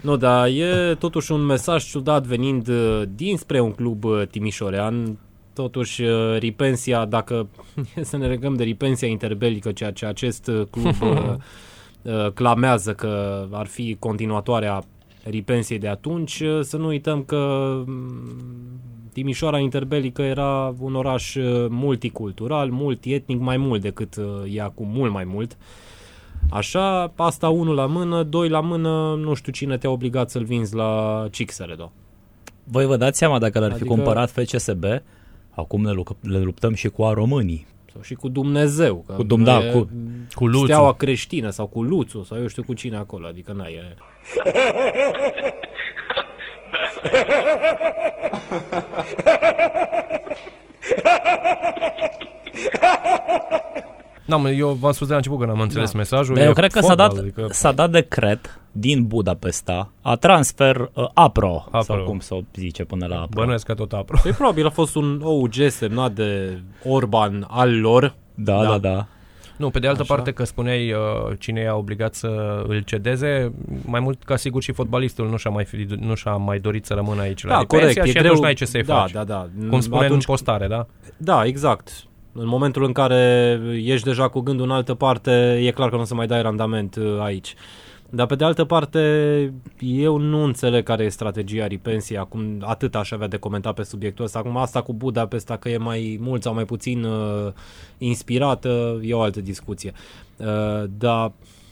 Nu, 0.01 0.15
dar 0.15 0.47
e 0.47 0.95
totuși 0.99 1.31
un 1.31 1.41
mesaj 1.41 1.83
ciudat 1.89 2.23
venind 2.25 2.67
uh, 2.67 3.01
dinspre 3.15 3.59
un 3.59 3.71
club 3.71 4.03
uh, 4.03 4.21
timișorean. 4.31 5.17
Totuși, 5.53 6.01
uh, 6.01 6.37
Ripensia, 6.39 7.05
dacă 7.05 7.47
e 7.95 8.03
să 8.11 8.17
ne 8.17 8.27
legăm 8.27 8.55
de 8.55 8.63
Ripensia 8.63 9.07
interbelică, 9.07 9.71
ceea 9.71 9.91
ce 9.91 10.05
acest 10.05 10.47
uh, 10.47 10.61
club 10.71 10.95
uh, 11.01 11.33
uh, 12.01 12.31
clamează 12.33 12.93
că 12.93 13.45
ar 13.51 13.65
fi 13.65 13.95
continuatoarea 13.99 14.83
Ripensiei 15.29 15.79
de 15.79 15.87
atunci, 15.87 16.39
uh, 16.39 16.59
să 16.61 16.77
nu 16.77 16.87
uităm 16.87 17.23
că 17.23 17.71
mm, 17.85 18.79
Timișoara 19.13 19.59
interbelică 19.59 20.21
era 20.21 20.75
un 20.79 20.95
oraș 20.95 21.35
uh, 21.35 21.65
multicultural, 21.69 22.69
multietnic, 22.69 23.39
mai 23.39 23.57
mult 23.57 23.81
decât 23.81 24.15
uh, 24.15 24.55
e 24.55 24.61
acum, 24.61 24.87
mult 24.87 25.11
mai 25.11 25.23
mult. 25.23 25.57
Așa, 26.49 27.11
asta 27.15 27.49
unul 27.49 27.75
la 27.75 27.85
mână, 27.85 28.23
doi 28.23 28.49
la 28.49 28.59
mână, 28.59 29.15
nu 29.15 29.33
știu 29.33 29.51
cine 29.51 29.77
te-a 29.77 29.89
obligat 29.89 30.29
să-l 30.29 30.43
vinzi 30.43 30.75
la 30.75 31.25
Cixeredo. 31.31 31.91
Voi 32.63 32.85
vă 32.85 32.97
dați 32.97 33.17
seama 33.17 33.39
dacă 33.39 33.59
l-ar 33.59 33.69
fi 33.69 33.75
Adică- 33.75 33.93
cumpărat 33.93 34.29
FCSB, 34.31 34.83
acum 35.49 35.81
ne, 35.81 35.91
luc- 35.91 36.17
le 36.21 36.39
luptăm 36.39 36.73
și 36.73 36.87
cu 36.89 37.03
a 37.03 37.13
românii. 37.13 37.65
Sau 37.95 38.03
și 38.03 38.13
cu 38.13 38.27
Dumnezeu. 38.29 39.03
Că 39.07 39.13
Cu 39.13 39.23
Dum- 39.23 39.43
da, 39.43 39.65
e 39.65 39.71
cu- 39.71 39.89
Cu 40.33 40.45
Luțu. 40.47 40.63
Steaua 40.65 40.93
creștină 40.93 41.49
sau 41.49 41.67
cu 41.67 41.81
Luțu 41.83 42.23
sau 42.23 42.37
eu 42.39 42.47
știu 42.47 42.63
cu 42.63 42.73
cine 42.73 42.97
acolo, 42.97 43.27
adică 43.27 43.51
n 43.51 43.59
e... 43.59 43.95
Da, 54.25 54.35
mă, 54.35 54.49
eu 54.49 54.69
v-am 54.69 54.91
spus 54.91 55.05
de 55.07 55.11
la 55.11 55.17
început 55.17 55.39
că 55.39 55.45
n-am 55.45 55.59
înțeles 55.59 55.91
Da. 55.91 55.97
mesajul. 55.97 56.35
Dar 56.35 56.43
E 56.43 56.47
eu 56.47 56.53
cred 56.53 56.71
că 56.71 56.79
s-a 56.79 56.87
fotbal, 56.87 57.09
dat, 57.09 57.17
Adică... 57.17 57.47
s-a 57.49 57.71
dat 57.71 57.89
decret 57.91 58.59
din 58.77 59.05
Budapesta 59.07 59.91
a 60.01 60.15
transfer 60.15 60.89
uh, 60.93 61.07
APRO, 61.13 61.63
APRO. 61.65 61.81
sau 61.81 62.03
cum 62.03 62.19
să 62.19 62.33
o 62.33 62.39
zice 62.55 62.83
până 62.83 63.05
la 63.05 63.15
APRO. 63.15 63.39
Bănuiesc 63.41 63.65
că 63.65 63.73
tot 63.73 63.93
apro. 63.93 64.17
Păi 64.23 64.31
probabil 64.31 64.65
a 64.65 64.69
fost 64.69 64.95
un 64.95 65.21
OUG 65.23 65.53
semnat 65.67 66.11
de 66.11 66.59
Orban 66.83 67.45
al 67.49 67.79
lor. 67.79 68.15
Da, 68.33 68.61
da, 68.63 68.69
da. 68.69 68.77
da. 68.77 69.07
Nu, 69.57 69.69
pe 69.69 69.79
de 69.79 69.87
altă 69.87 70.01
Așa. 70.01 70.13
parte 70.13 70.31
că 70.31 70.43
spuneai 70.43 70.91
uh, 70.91 70.99
cine 71.39 71.61
i-a 71.61 71.75
obligat 71.75 72.15
să 72.15 72.63
îl 72.67 72.79
cedeze, 72.79 73.53
mai 73.85 73.99
mult 73.99 74.23
ca 74.23 74.35
sigur 74.35 74.61
și 74.61 74.71
fotbalistul 74.71 75.29
nu 75.29 75.37
și-a 75.37 75.49
mai, 75.51 75.65
fi, 75.65 75.87
nu 75.99 76.15
și-a 76.15 76.31
mai 76.35 76.59
dorit 76.59 76.85
să 76.85 76.93
rămână 76.93 77.21
aici 77.21 77.43
la 77.43 77.49
Da, 77.49 77.59
Ripensia 77.59 77.87
corect, 77.87 78.05
e 78.05 78.09
și 78.09 78.13
greu. 78.17 78.25
atunci 78.25 78.43
n-ai 78.43 78.53
ce 78.53 78.65
să-i 78.65 78.83
da, 78.83 78.95
faci. 78.95 79.11
da, 79.11 79.23
da. 79.23 79.47
Cum 79.69 79.79
spune 79.79 80.03
Atunci, 80.05 80.19
în 80.21 80.25
postare, 80.25 80.67
da? 80.67 80.85
Da, 81.17 81.45
exact. 81.45 82.03
În 82.31 82.47
momentul 82.47 82.83
în 82.83 82.91
care 82.91 83.59
ești 83.83 84.05
deja 84.05 84.27
cu 84.27 84.39
gândul 84.39 84.65
în 84.65 84.71
altă 84.71 84.93
parte, 84.93 85.59
e 85.63 85.71
clar 85.71 85.89
că 85.89 85.95
nu 85.95 86.01
o 86.01 86.05
să 86.05 86.15
mai 86.15 86.27
dai 86.27 86.41
randament 86.41 86.95
uh, 86.95 87.19
aici. 87.21 87.53
Dar 88.09 88.25
pe 88.25 88.35
de 88.35 88.43
altă 88.43 88.63
parte, 88.65 88.99
eu 89.79 90.17
nu 90.17 90.43
înțeleg 90.43 90.83
care 90.83 91.03
e 91.03 91.09
strategia 91.09 91.67
Ripensiei. 91.67 92.17
Acum 92.17 92.57
atât 92.61 92.95
aș 92.95 93.11
avea 93.11 93.27
de 93.27 93.37
comentat 93.37 93.73
pe 93.73 93.83
subiectul 93.83 94.25
ăsta. 94.25 94.39
Acum 94.39 94.57
asta 94.57 94.81
cu 94.81 94.93
Budapesta, 94.93 95.57
că 95.57 95.69
e 95.69 95.77
mai 95.77 96.17
mult 96.21 96.41
sau 96.43 96.53
mai 96.53 96.65
puțin 96.65 97.03
uh, 97.03 97.51
inspirată, 97.97 98.99
e 99.03 99.13
o 99.13 99.21
altă 99.21 99.41
discuție. 99.41 99.93
Uh, 100.37 100.83
dar 100.97 101.31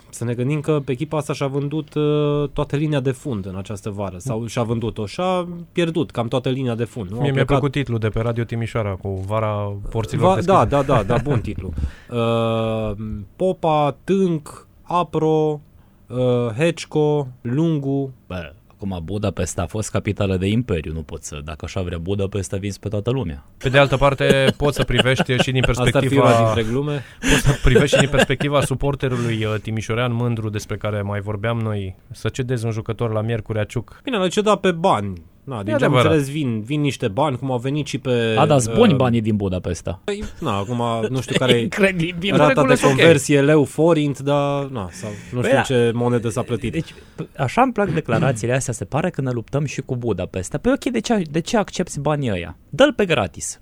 să 0.09 0.23
ne 0.23 0.33
gândim 0.33 0.59
că 0.59 0.79
echipa 0.85 1.17
asta 1.17 1.33
și-a 1.33 1.47
vândut 1.47 1.93
uh, 1.93 2.49
toată 2.53 2.75
linia 2.75 2.99
de 2.99 3.11
fund 3.11 3.45
în 3.45 3.55
această 3.55 3.89
vară. 3.89 4.17
Sau 4.17 4.45
și-a 4.45 4.63
vândut-o 4.63 5.05
și-a 5.05 5.47
pierdut 5.71 6.11
cam 6.11 6.27
toată 6.27 6.49
linia 6.49 6.75
de 6.75 6.83
fund. 6.83 7.09
Nu? 7.09 7.15
Au 7.15 7.21
Mie 7.21 7.31
mi-a 7.31 7.43
plecat- 7.43 7.47
plăcut 7.59 7.71
titlul 7.71 7.99
de 7.99 8.07
pe 8.09 8.19
Radio 8.19 8.43
Timișoara 8.43 8.91
cu 8.95 9.23
Vara 9.27 9.73
Porților 9.89 10.27
Va, 10.27 10.35
Deschise. 10.35 10.55
da, 10.57 10.65
da, 10.65 10.81
da, 10.83 11.03
da, 11.03 11.17
bun 11.23 11.39
titlu. 11.41 11.73
Uh, 12.11 12.91
Popa, 13.35 13.95
Tânc, 14.03 14.67
Apro, 14.81 15.59
uh, 16.07 16.17
Hecco, 16.57 17.27
Lungu. 17.41 18.13
Bă, 18.27 18.53
acum 18.71 19.01
Budapesta 19.03 19.61
a 19.61 19.65
fost 19.65 19.91
capitală 19.91 20.37
de 20.37 20.47
imperiu, 20.47 20.93
nu 20.93 21.01
pot 21.01 21.23
să, 21.23 21.41
dacă 21.43 21.65
așa 21.65 21.81
vrea 21.81 21.97
Budapesta, 21.97 22.57
vinzi 22.57 22.79
pe 22.79 22.87
toată 22.87 23.11
lumea. 23.11 23.45
Pe 23.57 23.69
de 23.69 23.77
altă 23.77 23.97
parte, 23.97 24.53
poți 24.57 24.75
să 24.75 24.83
privești 24.83 25.35
și 25.35 25.51
din 25.51 25.63
Asta 25.67 25.81
ar 25.81 25.87
fi 25.87 25.91
perspectiva... 25.91 26.39
una 26.39 26.53
dintre 26.53 26.71
glume. 26.71 27.03
Poți 27.19 27.41
să 27.41 27.59
privești 27.63 27.95
și 27.95 28.01
din 28.01 28.09
perspectiva 28.09 28.61
suporterului 28.61 29.45
uh, 29.45 29.55
timișorean 29.61 30.13
mândru 30.13 30.49
despre 30.49 30.77
care 30.77 31.01
mai 31.01 31.19
vorbeam 31.19 31.59
noi, 31.59 31.95
să 32.11 32.29
cedezi 32.29 32.65
un 32.65 32.71
jucător 32.71 33.11
la 33.11 33.21
Miercurea 33.21 33.63
Ciuc. 33.63 33.99
Bine, 34.03 34.17
l-a 34.17 34.27
cedat 34.27 34.59
pe 34.59 34.71
bani. 34.71 35.21
Na, 35.43 35.63
din 35.63 35.77
ce 35.77 35.85
am 35.85 35.91
adevărat. 35.93 36.11
înțeles, 36.17 36.29
vin, 36.41 36.61
vin 36.61 36.81
niște 36.81 37.07
bani, 37.07 37.37
cum 37.37 37.51
au 37.51 37.57
venit 37.57 37.87
și 37.87 37.97
pe... 37.97 38.35
A 38.37 38.45
dat 38.45 38.75
buni 38.75 38.91
uh, 38.91 38.97
banii 38.97 39.21
din 39.21 39.35
Budapesta. 39.35 40.01
Păi, 40.03 40.23
na, 40.39 40.57
acum 40.57 40.81
nu 41.09 41.21
știu 41.21 41.35
care 41.37 41.51
e 41.57 41.61
Incredibil. 41.61 42.35
rata 42.35 42.47
regulă 42.47 42.67
de 42.67 42.75
sunt 42.75 42.91
ok. 42.91 42.97
conversie 42.97 43.41
leu 43.41 43.63
forint, 43.63 44.19
dar 44.19 44.63
na, 44.65 44.89
sau 44.91 45.09
nu 45.31 45.39
Păi 45.39 45.49
știu 45.49 45.55
da. 45.55 45.61
ce 45.61 45.91
monedă 45.93 46.29
s-a 46.29 46.41
plătit. 46.41 46.71
Deci, 46.71 46.93
p- 46.93 47.35
așa 47.37 47.61
îmi 47.61 47.71
plac 47.71 47.89
declarațiile 47.89 48.53
astea, 48.53 48.73
se 48.73 48.85
pare 48.85 49.09
că 49.09 49.21
ne 49.21 49.31
luptăm 49.31 49.65
și 49.65 49.81
cu 49.81 49.95
Budapesta. 49.95 50.57
Păi 50.57 50.71
ok, 50.71 50.83
de 50.91 50.99
ce, 50.99 51.21
de 51.31 51.39
ce 51.39 51.57
accepti 51.57 51.99
banii 51.99 52.31
ăia? 52.31 52.57
Dă-l 52.69 52.93
pe 52.93 53.05
gratis. 53.05 53.59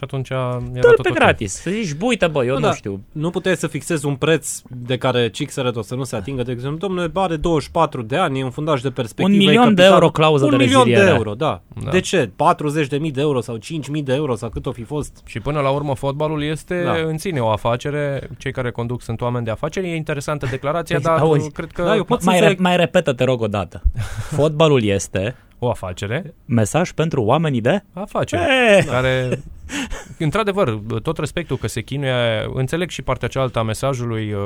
Și 0.00 0.06
atunci 0.08 0.30
era 0.30 0.58
Dă-l 0.72 0.80
tot 0.94 1.02
pe 1.02 1.08
ok. 1.10 1.14
gratis. 1.14 1.52
Să 1.52 1.70
zici, 1.70 1.94
bă, 1.94 2.04
uite 2.04 2.26
bă, 2.26 2.44
eu 2.44 2.54
nu, 2.54 2.60
da, 2.60 2.74
știu. 2.74 3.00
Nu 3.12 3.30
puteai 3.30 3.56
să 3.56 3.66
fixezi 3.66 4.06
un 4.06 4.14
preț 4.14 4.60
de 4.68 4.96
care 4.98 5.28
Cixeret 5.30 5.76
o 5.76 5.82
să 5.82 5.94
nu 5.94 6.04
se 6.04 6.16
atingă, 6.16 6.42
de 6.42 6.52
exemplu, 6.52 6.78
domnule, 6.78 7.10
are 7.14 7.36
24 7.36 8.02
de 8.02 8.16
ani, 8.16 8.40
e 8.40 8.44
un 8.44 8.50
fundaj 8.50 8.80
de 8.80 8.90
perspectivă. 8.90 9.28
Un 9.28 9.34
e 9.34 9.36
milion 9.44 9.74
de 9.74 9.82
capital- 9.82 9.92
euro 9.92 10.10
clauză 10.10 10.44
un 10.44 10.50
de 10.50 10.56
milion 10.56 10.84
de 10.84 10.88
reziliere. 10.90 11.14
euro, 11.16 11.34
da. 11.34 11.62
Da. 11.84 11.90
De 11.90 12.00
ce? 12.00 12.30
40.000 12.36 13.10
de 13.12 13.20
euro 13.20 13.40
sau 13.40 13.56
5.000 13.56 14.02
de 14.04 14.14
euro 14.14 14.34
sau 14.34 14.48
cât 14.48 14.66
o 14.66 14.72
fi 14.72 14.82
fost? 14.82 15.22
Și 15.26 15.40
până 15.40 15.60
la 15.60 15.70
urmă 15.70 15.94
fotbalul 15.94 16.42
este 16.42 16.82
Da. 16.84 16.92
în 17.06 17.18
sine 17.18 17.40
o 17.40 17.48
afacere, 17.48 18.28
cei 18.38 18.52
care 18.52 18.70
conduc 18.70 19.02
sunt 19.02 19.20
oameni 19.20 19.44
de 19.44 19.50
afaceri, 19.50 19.88
e 19.90 19.94
interesantă 19.94 20.46
declarația, 20.50 20.96
Păi, 20.96 21.04
dar 21.04 21.18
auzi, 21.18 21.50
cred 21.50 21.70
că 21.72 21.82
da, 21.82 21.96
eu 21.96 22.04
pot 22.04 22.20
să 22.22 22.28
mai, 22.30 22.38
re- 22.40 22.46
înțeleg- 22.46 22.58
mai 22.62 22.76
repetă, 22.76 23.12
te 23.12 23.24
rog, 23.24 23.40
o 23.40 23.46
dată. 23.46 23.82
Fotbalul 24.36 24.82
este 24.84 25.36
o 25.62 25.68
afacere, 25.70 26.34
mesaj 26.44 26.90
pentru 26.92 27.22
oamenii 27.22 27.60
de... 27.60 27.82
afacere, 27.92 28.42
Eh! 28.78 28.84
care, 28.84 29.42
într-adevăr, 30.18 30.80
tot 31.02 31.18
respectul 31.18 31.56
că 31.56 31.68
se 31.68 31.80
chinuie, 31.80 32.50
înțeleg 32.54 32.90
și 32.90 33.02
partea 33.02 33.28
cealaltă 33.28 33.58
a 33.58 33.62
mesajului 33.62 34.32
uh, 34.32 34.40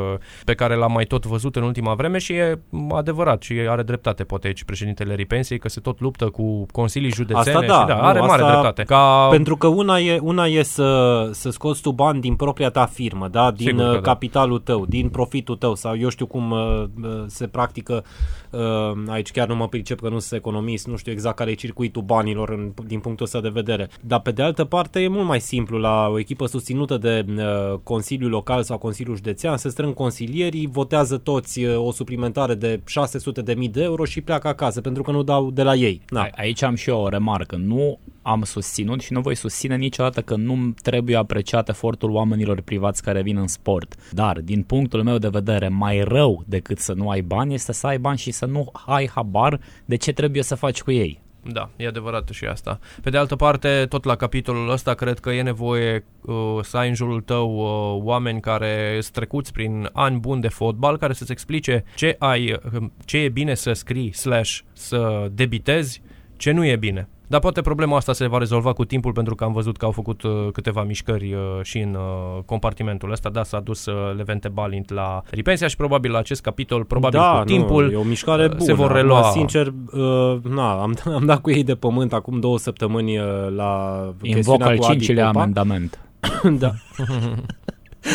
pe 0.45 0.55
care 0.55 0.75
l-am 0.75 0.93
mai 0.93 1.05
tot 1.05 1.27
văzut 1.27 1.57
în 1.57 1.63
ultima 1.63 1.95
vreme 1.95 2.19
și 2.19 2.33
e 2.33 2.59
adevărat 2.91 3.43
și 3.43 3.53
are 3.69 3.83
dreptate, 3.83 4.25
poate 4.25 4.47
aici 4.47 4.65
președintele 4.65 5.15
Ripensiei, 5.15 5.59
că 5.59 5.69
se 5.69 5.81
tot 5.81 6.01
luptă 6.01 6.29
cu 6.29 6.67
consilii 6.73 7.13
județene 7.13 7.57
Asta 7.57 7.67
da, 7.67 7.81
și 7.81 7.87
da, 7.87 7.95
nu, 7.95 8.03
are 8.03 8.21
mare 8.21 8.43
asta- 8.43 8.53
dreptate. 8.53 8.83
Ca 8.83 9.29
Pentru 9.31 9.57
că 9.57 9.67
una 9.67 9.99
e, 9.99 10.19
una 10.23 10.47
e 10.47 10.63
să, 10.63 11.29
să 11.33 11.51
scoți 11.51 11.83
tu 11.83 11.93
bani 11.93 12.21
din 12.21 12.35
propria 12.35 12.71
ta 12.71 12.87
firmă, 12.87 13.29
da? 13.29 13.51
din 13.51 13.67
Sigur 13.67 13.83
că 13.83 13.89
uh, 13.89 13.95
da. 13.95 14.01
capitalul 14.01 14.59
tău, 14.59 14.87
din 14.87 15.09
profitul 15.09 15.57
tău 15.57 15.75
sau 15.75 15.97
eu 15.99 16.09
știu 16.09 16.27
cum 16.27 16.51
uh, 16.51 16.85
uh, 17.03 17.25
se 17.27 17.47
practică, 17.47 18.05
uh, 18.51 18.61
aici 19.09 19.31
chiar 19.31 19.49
nu 19.49 19.57
mă 19.57 19.69
pricep 19.69 20.01
că 20.01 20.09
nu 20.09 20.19
sunt 20.19 20.41
economist, 20.41 20.87
nu 20.87 20.97
știu 20.97 21.13
exact 21.13 21.37
care 21.37 21.51
e 21.51 21.55
circuitul 21.55 22.03
banilor 22.03 22.51
în, 22.51 22.73
din 22.87 23.01
punctul 23.01 23.25
ăsta 23.25 23.41
de 23.41 23.49
vedere. 23.49 23.89
Dar 24.01 24.21
pe 24.21 24.31
de 24.31 24.43
altă 24.43 24.65
parte 24.65 25.01
e 25.01 25.09
mult 25.15 25.27
mai 25.27 25.41
simplu 25.41 25.79
la 25.79 26.09
o 26.09 26.19
echipă 26.19 26.47
susținută 26.47 26.97
de 26.97 27.25
uh, 27.29 27.79
Consiliul 27.83 28.31
Local 28.31 28.63
sau 28.63 28.79
Consiliul 28.79 29.17
Județean, 29.17 29.57
se 29.57 29.69
strâng 29.69 29.95
consilierii, 29.95 30.67
votează 30.67 31.17
toți 31.17 31.65
uh, 31.65 31.77
o 31.77 31.93
suplimentare 31.93 32.55
de 32.55 32.81
600 32.87 33.43
de 33.43 33.55
mii 33.55 33.69
de 33.69 33.83
euro 33.83 34.05
și 34.05 34.21
pleacă 34.21 34.49
acasă 34.49 34.81
pentru 34.81 35.03
că 35.03 35.11
nu 35.11 35.23
dau 35.23 35.51
de 35.51 35.63
la 35.63 35.75
ei. 35.75 36.01
Da. 36.09 36.21
Da. 36.21 36.29
Aici 36.37 36.63
am 36.63 36.75
și 36.75 36.89
eu 36.89 37.01
o 37.01 37.09
remarcă. 37.09 37.57
Nu 37.57 37.99
am 38.23 38.43
susținut 38.43 39.01
și 39.01 39.13
nu 39.13 39.21
voi 39.21 39.35
susține 39.35 39.77
niciodată 39.77 40.21
că 40.21 40.37
nu 40.37 40.75
trebuie 40.83 41.17
apreciat 41.17 41.69
efortul 41.69 42.11
oamenilor 42.11 42.61
privați 42.61 43.03
care 43.03 43.23
vin 43.23 43.37
în 43.37 43.47
sport. 43.47 43.95
Dar, 44.13 44.41
din 44.41 44.63
punctul 44.63 45.03
meu 45.03 45.19
de 45.19 45.29
vedere, 45.29 45.69
mai 45.69 46.01
rău 46.01 46.43
decât 46.47 46.79
să 46.79 46.93
nu 46.93 47.09
ai 47.09 47.21
bani 47.21 47.55
este 47.55 47.73
să 47.73 47.87
ai 47.87 47.99
bani 47.99 48.19
și 48.19 48.31
să 48.31 48.47
nu 48.47 48.73
ai 48.87 49.11
habar 49.15 49.61
de 49.85 49.97
ce 49.97 50.13
trebuie 50.13 50.43
să 50.43 50.55
faci 50.55 50.83
cu 50.83 50.91
ei. 50.91 51.24
Da, 51.53 51.69
e 51.77 51.87
adevărat 51.87 52.29
și 52.29 52.45
asta. 52.45 52.79
Pe 53.03 53.11
de 53.11 53.17
altă 53.17 53.37
parte, 53.37 53.87
tot 53.89 54.05
la 54.05 54.17
capitolul 54.17 54.71
ăsta, 54.71 54.95
cred 54.95 55.19
că 55.19 55.31
e 55.31 55.43
nevoie 55.43 56.05
uh, 56.21 56.35
să 56.63 56.77
ai 56.77 56.89
în 56.89 56.95
jurul 56.95 57.21
tău 57.21 57.57
uh, 57.57 58.03
oameni 58.05 58.41
care 58.41 58.99
sunt 59.01 59.15
trecuți 59.15 59.53
prin 59.53 59.89
ani 59.93 60.19
buni 60.19 60.41
de 60.41 60.49
fotbal, 60.49 60.99
care 60.99 61.13
să-ți 61.13 61.33
explice 61.33 61.85
ce 61.95 62.17
ai, 62.19 62.53
uh, 62.53 62.83
ce 63.05 63.19
e 63.19 63.29
bine 63.29 63.55
să 63.55 63.73
scrii 63.73 64.13
slash 64.13 64.59
să 64.73 65.29
debitezi, 65.33 66.03
ce 66.37 66.51
nu 66.51 66.65
e 66.65 66.77
bine. 66.77 67.09
Dar 67.35 67.43
poate 67.43 67.61
problema 67.61 67.97
asta 67.97 68.13
se 68.13 68.27
va 68.27 68.39
rezolva 68.39 68.73
cu 68.73 68.85
timpul 68.85 69.13
pentru 69.13 69.35
că 69.35 69.45
am 69.45 69.53
văzut 69.53 69.77
că 69.77 69.85
au 69.85 69.91
făcut 69.91 70.23
uh, 70.23 70.31
câteva 70.53 70.83
mișcări 70.83 71.35
uh, 71.35 71.41
și 71.63 71.79
în 71.79 71.95
uh, 71.95 72.43
compartimentul 72.45 73.11
ăsta. 73.11 73.29
Da, 73.29 73.43
s-a 73.43 73.61
dus 73.61 73.87
uh, 73.87 74.17
Levente 74.17 74.49
Balint 74.49 74.91
la 74.91 75.23
Ripensia 75.31 75.67
și 75.67 75.77
probabil 75.77 76.11
la 76.11 76.19
acest 76.19 76.43
capitol, 76.43 76.85
probabil 76.85 77.19
da, 77.19 77.39
cu 77.39 77.45
timpul, 77.45 77.85
nu, 77.85 77.91
e 77.91 77.97
o 77.97 78.03
mișcare 78.03 78.45
uh, 78.45 78.51
bună. 78.51 78.65
se 78.65 78.73
vor 78.73 78.85
Acum, 78.85 78.97
relua. 78.97 79.23
sincer, 79.23 79.67
uh, 79.67 80.37
na, 80.43 80.83
am, 80.83 80.97
am 81.19 81.25
dat 81.27 81.41
cu 81.41 81.51
ei 81.51 81.65
de 81.65 81.75
pământ 81.75 82.13
acum 82.13 82.41
două 82.41 82.59
săptămâni 82.59 83.19
uh, 83.19 83.25
la 83.57 84.03
Invoc 84.23 84.35
chestiunea 84.35 84.67
al 84.67 84.77
cu 84.77 84.85
Adi 84.85 84.93
cincilea 84.93 85.27
Popa. 85.27 85.41
amendament. 85.41 85.99
da, 86.63 86.73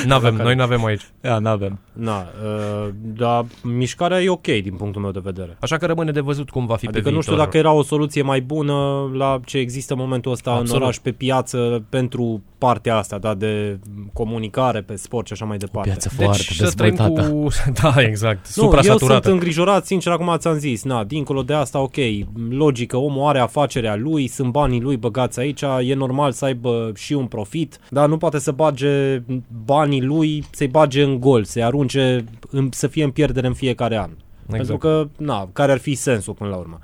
N-avem, 0.05 0.35
noi 0.35 0.55
n-avem 0.55 0.85
aici. 0.85 1.01
Da, 1.21 1.39
n-avem. 1.39 1.79
na, 1.93 2.17
uh, 2.43 2.89
dar 3.01 3.45
mișcarea 3.63 4.21
e 4.21 4.29
ok 4.29 4.45
din 4.47 4.73
punctul 4.77 5.01
meu 5.01 5.11
de 5.11 5.19
vedere. 5.23 5.57
Așa 5.59 5.77
că 5.77 5.85
rămâne 5.85 6.11
de 6.11 6.19
văzut 6.19 6.49
cum 6.49 6.65
va 6.65 6.75
fi 6.75 6.87
Adică 6.87 7.03
pe 7.03 7.09
nu 7.09 7.15
viitor. 7.15 7.33
știu 7.33 7.45
dacă 7.45 7.57
era 7.57 7.71
o 7.71 7.83
soluție 7.83 8.21
mai 8.21 8.41
bună 8.41 9.09
la 9.13 9.39
ce 9.45 9.57
există 9.57 9.93
în 9.93 9.99
momentul 9.99 10.31
ăsta 10.31 10.49
Absolut. 10.49 10.71
în 10.75 10.81
oraș 10.81 10.97
pe 10.97 11.11
piață 11.11 11.83
pentru 11.89 12.43
partea 12.57 12.97
asta, 12.97 13.17
da, 13.17 13.33
de 13.33 13.79
comunicare 14.13 14.81
pe 14.81 14.95
sport 14.95 15.27
și 15.27 15.33
așa 15.33 15.45
mai 15.45 15.57
departe. 15.57 15.89
Piață 15.89 16.09
foarte 16.09 16.37
deci 16.37 16.55
să 16.55 16.71
trăim 16.75 16.95
dezvoltată. 16.95 17.29
cu... 17.29 17.47
Da, 17.81 17.93
exact. 18.01 18.55
Nu, 18.55 18.63
eu 18.63 18.69
sunt 18.69 18.81
Supra-saturată. 18.81 19.31
îngrijorat, 19.31 19.85
sincer, 19.85 20.11
acum 20.11 20.35
ți-am 20.37 20.57
zis, 20.57 20.83
na, 20.83 21.03
dincolo 21.03 21.41
de 21.41 21.53
asta, 21.53 21.79
ok, 21.79 21.95
logică, 22.49 22.97
omul 22.97 23.27
are 23.27 23.39
afacerea 23.39 23.95
lui, 23.95 24.27
sunt 24.27 24.51
banii 24.51 24.81
lui 24.81 24.97
băgați 24.97 25.39
aici, 25.39 25.61
e 25.81 25.93
normal 25.93 26.31
să 26.31 26.45
aibă 26.45 26.91
și 26.95 27.13
un 27.13 27.25
profit, 27.25 27.79
dar 27.89 28.07
nu 28.07 28.17
poate 28.17 28.39
să 28.39 28.51
bage 28.51 29.23
banii 29.89 30.07
lui, 30.07 30.43
să-i 30.51 30.67
bage 30.67 31.03
în 31.03 31.19
gol, 31.19 31.43
să-i 31.43 31.63
arunce, 31.63 32.23
în, 32.49 32.69
să 32.71 32.87
fie 32.87 33.03
în 33.03 33.11
pierdere 33.11 33.47
în 33.47 33.53
fiecare 33.53 33.97
an. 33.97 34.09
Exact. 34.09 34.57
Pentru 34.57 34.77
că, 34.77 35.09
na, 35.17 35.49
care 35.53 35.71
ar 35.71 35.77
fi 35.77 35.95
sensul 35.95 36.33
până 36.33 36.49
la 36.49 36.55
urmă? 36.55 36.79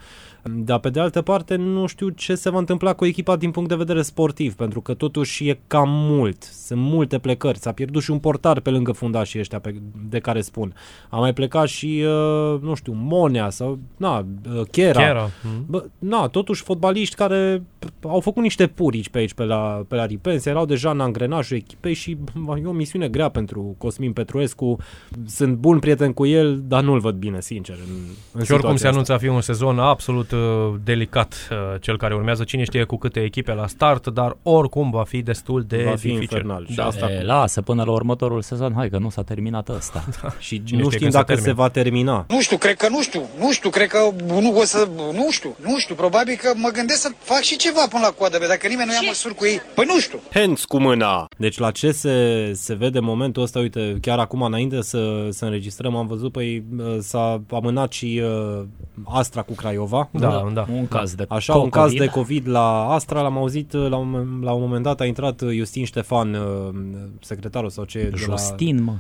Dar 0.52 0.80
pe 0.80 0.90
de 0.90 1.00
altă 1.00 1.22
parte 1.22 1.56
nu 1.56 1.86
știu 1.86 2.10
ce 2.10 2.36
se 2.36 2.50
va 2.50 2.58
întâmpla 2.58 2.94
cu 2.94 3.06
echipa 3.06 3.36
din 3.36 3.52
punct 3.52 3.70
de 3.70 3.76
vedere 3.76 4.02
sportiv, 4.02 4.54
pentru 4.54 4.82
că 4.82 4.94
totuși 4.94 5.48
e 5.48 5.60
cam 5.68 5.90
mult. 5.90 6.44
Sunt 6.44 6.80
multe 6.80 7.18
plecări. 7.18 7.58
S-a 7.58 7.72
pierdut 7.72 8.02
și 8.02 8.12
un 8.12 8.20
portar 8.20 8.60
pe 8.60 8.70
lângă 8.70 8.92
fundașii 8.92 9.40
ăștia 9.40 9.60
pe, 9.60 9.76
de 10.10 10.20
care 10.20 10.42
spun. 10.42 10.74
A 11.10 11.18
mai 11.18 11.34
plecat 11.34 11.68
și, 11.68 12.04
uh, 12.06 12.62
nu 12.62 12.74
știu, 12.74 12.94
Monea 12.96 13.50
sau, 13.50 13.80
na, 13.98 14.26
uh, 14.56 14.62
Chera. 14.72 15.00
Chiar, 15.00 15.30
mm. 15.44 15.66
Bă, 15.68 15.86
na, 16.00 16.28
totuși 16.28 16.64
fotbaliști 16.64 17.16
care 17.16 17.62
p- 17.86 18.10
au 18.10 18.20
făcut 18.20 18.44
niște 18.44 18.68
purici 18.68 19.10
pe 19.10 19.18
aici, 19.18 19.34
pe 19.34 19.44
la, 19.44 19.86
pe 19.88 19.96
la 19.96 20.06
Ripense, 20.06 20.50
erau 20.50 20.66
deja 20.66 20.90
în 20.90 21.00
angrenajul 21.00 21.58
echipei 21.58 21.94
și 21.94 22.18
bă, 22.36 22.58
e 22.58 22.66
o 22.66 22.72
misiune 22.72 23.08
grea 23.08 23.30
pentru 23.30 23.76
Cosmin 23.78 24.14
Petruescu. 24.14 24.78
Sunt 25.26 25.56
bun 25.56 25.80
prieten 25.80 26.14
cu 26.14 26.26
el, 26.26 26.62
dar 26.68 26.84
nu-l 26.84 27.00
văd 27.00 27.16
bine, 27.16 27.42
sincer. 27.42 27.76
În, 27.76 27.94
în 28.32 28.44
Și 28.44 28.52
oricum 28.52 28.70
se 28.70 28.76
situația 28.76 28.90
anunță 28.90 29.14
a 29.14 29.18
fi 29.18 29.28
un 29.28 29.42
sezon 29.42 29.80
absolut 29.80 30.32
uh, 30.32 30.35
delicat 30.84 31.34
uh, 31.52 31.82
cel 31.82 31.98
care 31.98 32.14
urmează. 32.16 32.44
Cine 32.44 32.64
știe 32.64 32.84
cu 32.84 32.98
câte 32.98 33.20
echipe 33.24 33.54
la 33.54 33.68
start, 33.68 34.08
dar 34.08 34.38
oricum 34.44 34.90
va 34.92 35.04
fi 35.04 35.22
destul 35.22 35.64
de 35.68 35.78
Va 35.84 35.90
fi 35.90 35.96
dificil. 35.96 36.22
infernal. 36.22 36.66
Și 36.70 36.76
Da. 36.76 36.86
asta- 36.86 37.12
E, 37.12 37.24
lasă 37.24 37.62
până 37.62 37.84
la 37.84 37.92
următorul 37.92 38.42
sezon, 38.42 38.74
hai 38.76 38.90
că 38.90 38.98
nu 38.98 39.10
s-a 39.10 39.22
terminat 39.24 39.70
ăsta. 39.70 40.04
asta. 40.08 40.36
Și 40.40 40.64
Cine 40.64 40.82
nu 40.82 40.90
știe 40.90 40.98
știm 40.98 41.00
când 41.00 41.12
se 41.12 41.18
dacă 41.18 41.34
se 41.34 41.36
termină. 41.46 41.64
va 41.64 41.70
termina. 41.70 42.26
Nu 42.28 42.42
știu, 42.42 42.58
cred 42.58 42.76
că 42.76 42.90
nu 42.90 43.02
știu, 43.02 43.22
nu 43.40 43.52
știu, 43.52 43.70
cred 43.70 43.88
că 43.88 43.98
nu 44.28 44.58
o 44.60 44.64
să, 44.64 44.88
nu 45.14 45.32
știu, 45.32 45.56
nu 45.62 45.78
știu, 45.78 45.96
probabil 45.96 46.36
că 46.42 46.54
mă 46.56 46.70
gândesc 46.70 47.02
să 47.02 47.10
fac 47.18 47.40
și 47.40 47.56
ceva 47.58 47.82
până 47.90 48.02
la 48.06 48.12
coadă, 48.12 48.38
bă, 48.40 48.46
dacă 48.48 48.68
nimeni 48.68 48.88
nu 48.88 48.94
ia 48.94 49.00
măsuri 49.08 49.36
cu 49.36 49.46
ei, 49.46 49.62
păi 49.76 49.86
nu 49.88 50.00
știu. 50.00 50.20
Hands 50.34 50.66
cu 50.66 50.78
mâna. 50.80 51.28
Deci 51.38 51.58
la 51.58 51.72
ce 51.72 51.92
se, 51.92 52.52
se 52.54 52.74
vede 52.74 52.98
în 52.98 53.04
momentul 53.04 53.44
ăsta, 53.44 53.60
uite, 53.60 53.98
chiar 54.02 54.20
acum 54.20 54.42
înainte 54.42 54.82
să, 54.82 55.28
să 55.32 55.46
înregistrăm, 55.46 55.96
am 55.96 56.08
văzut, 56.08 56.32
păi 56.32 56.64
s-a 57.00 57.42
amânat 57.52 57.92
și 57.92 58.22
uh, 58.58 58.64
Astra 59.04 59.42
cu 59.42 59.54
Craiova. 59.54 60.10
Da, 60.12 60.25
da. 60.54 60.66
Un 60.74 60.88
caz 60.88 61.16
de 61.16 61.26
Așa, 61.30 61.54
un 61.56 61.70
caz 61.70 61.84
COVID. 61.84 62.00
de 62.00 62.06
COVID 62.08 62.48
la 62.48 62.86
Astra, 62.86 63.22
l-am 63.22 63.38
auzit 63.38 63.74
la 63.74 63.96
un, 63.96 64.40
la 64.42 64.52
un 64.52 64.62
moment 64.62 64.84
dat, 64.84 65.00
a 65.00 65.06
intrat 65.06 65.44
Justin 65.58 65.86
Ștefan, 65.86 66.34
uh, 66.34 66.76
secretarul 67.20 67.70
sau 67.70 67.84
ce 67.84 68.00
e 68.00 68.04
de 68.10 68.26
la... 68.28 68.36
Justin, 68.36 68.84
mă. 68.84 68.94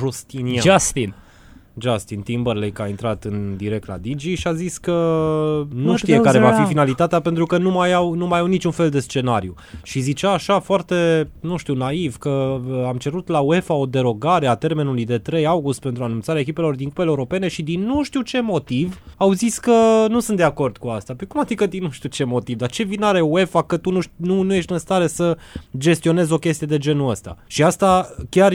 Justinian. 0.00 0.62
Justin. 0.62 1.14
Justin 1.78 2.20
Timberlake 2.20 2.82
a 2.82 2.88
intrat 2.88 3.24
în 3.24 3.56
direct 3.56 3.86
la 3.86 3.96
Digi 3.98 4.34
și 4.34 4.46
a 4.46 4.52
zis 4.52 4.78
că 4.78 4.92
nu 5.74 5.86
What 5.86 5.98
știe 5.98 6.14
goes 6.14 6.26
care 6.26 6.38
va 6.38 6.46
fi 6.46 6.52
around? 6.52 6.68
finalitatea 6.68 7.20
pentru 7.20 7.46
că 7.46 7.58
nu 7.58 7.70
mai 7.70 7.92
au, 7.92 8.14
nu 8.14 8.26
mai 8.26 8.40
au 8.40 8.46
niciun 8.46 8.70
fel 8.70 8.90
de 8.90 9.00
scenariu. 9.00 9.54
Și 9.82 10.00
zicea 10.00 10.30
așa 10.32 10.58
foarte, 10.58 11.28
nu 11.40 11.56
știu, 11.56 11.74
naiv 11.74 12.16
că 12.16 12.28
uh, 12.28 12.84
am 12.86 12.96
cerut 12.96 13.28
la 13.28 13.38
UEFA 13.40 13.74
o 13.74 13.86
derogare 13.86 14.46
a 14.46 14.54
termenului 14.54 15.04
de 15.04 15.18
3 15.18 15.46
august 15.46 15.80
pentru 15.80 16.04
anunțarea 16.04 16.40
echipelor 16.40 16.74
din 16.74 16.88
cupele 16.88 17.08
europene 17.08 17.48
și 17.48 17.62
din 17.62 17.80
nu 17.84 18.02
știu 18.02 18.20
ce 18.20 18.40
motiv 18.40 19.00
au 19.16 19.32
zis 19.32 19.58
că 19.58 20.06
nu 20.08 20.20
sunt 20.20 20.36
de 20.36 20.42
acord 20.42 20.76
cu 20.76 20.88
asta. 20.88 21.14
Pe 21.14 21.24
cum 21.24 21.40
adică 21.40 21.66
din 21.66 21.82
nu 21.82 21.90
știu 21.90 22.08
ce 22.08 22.24
motiv? 22.24 22.56
Dar 22.56 22.70
ce 22.70 22.82
vină 22.82 23.06
are 23.06 23.20
UEFA 23.20 23.62
că 23.62 23.76
tu 23.76 23.90
nu, 23.90 24.00
ș- 24.02 24.16
nu, 24.16 24.42
nu 24.42 24.54
ești 24.54 24.72
în 24.72 24.78
stare 24.78 25.06
să 25.06 25.36
gestionezi 25.78 26.32
o 26.32 26.38
chestie 26.38 26.66
de 26.66 26.78
genul 26.78 27.10
ăsta? 27.10 27.36
Și 27.46 27.62
asta 27.62 28.14
chiar, 28.28 28.52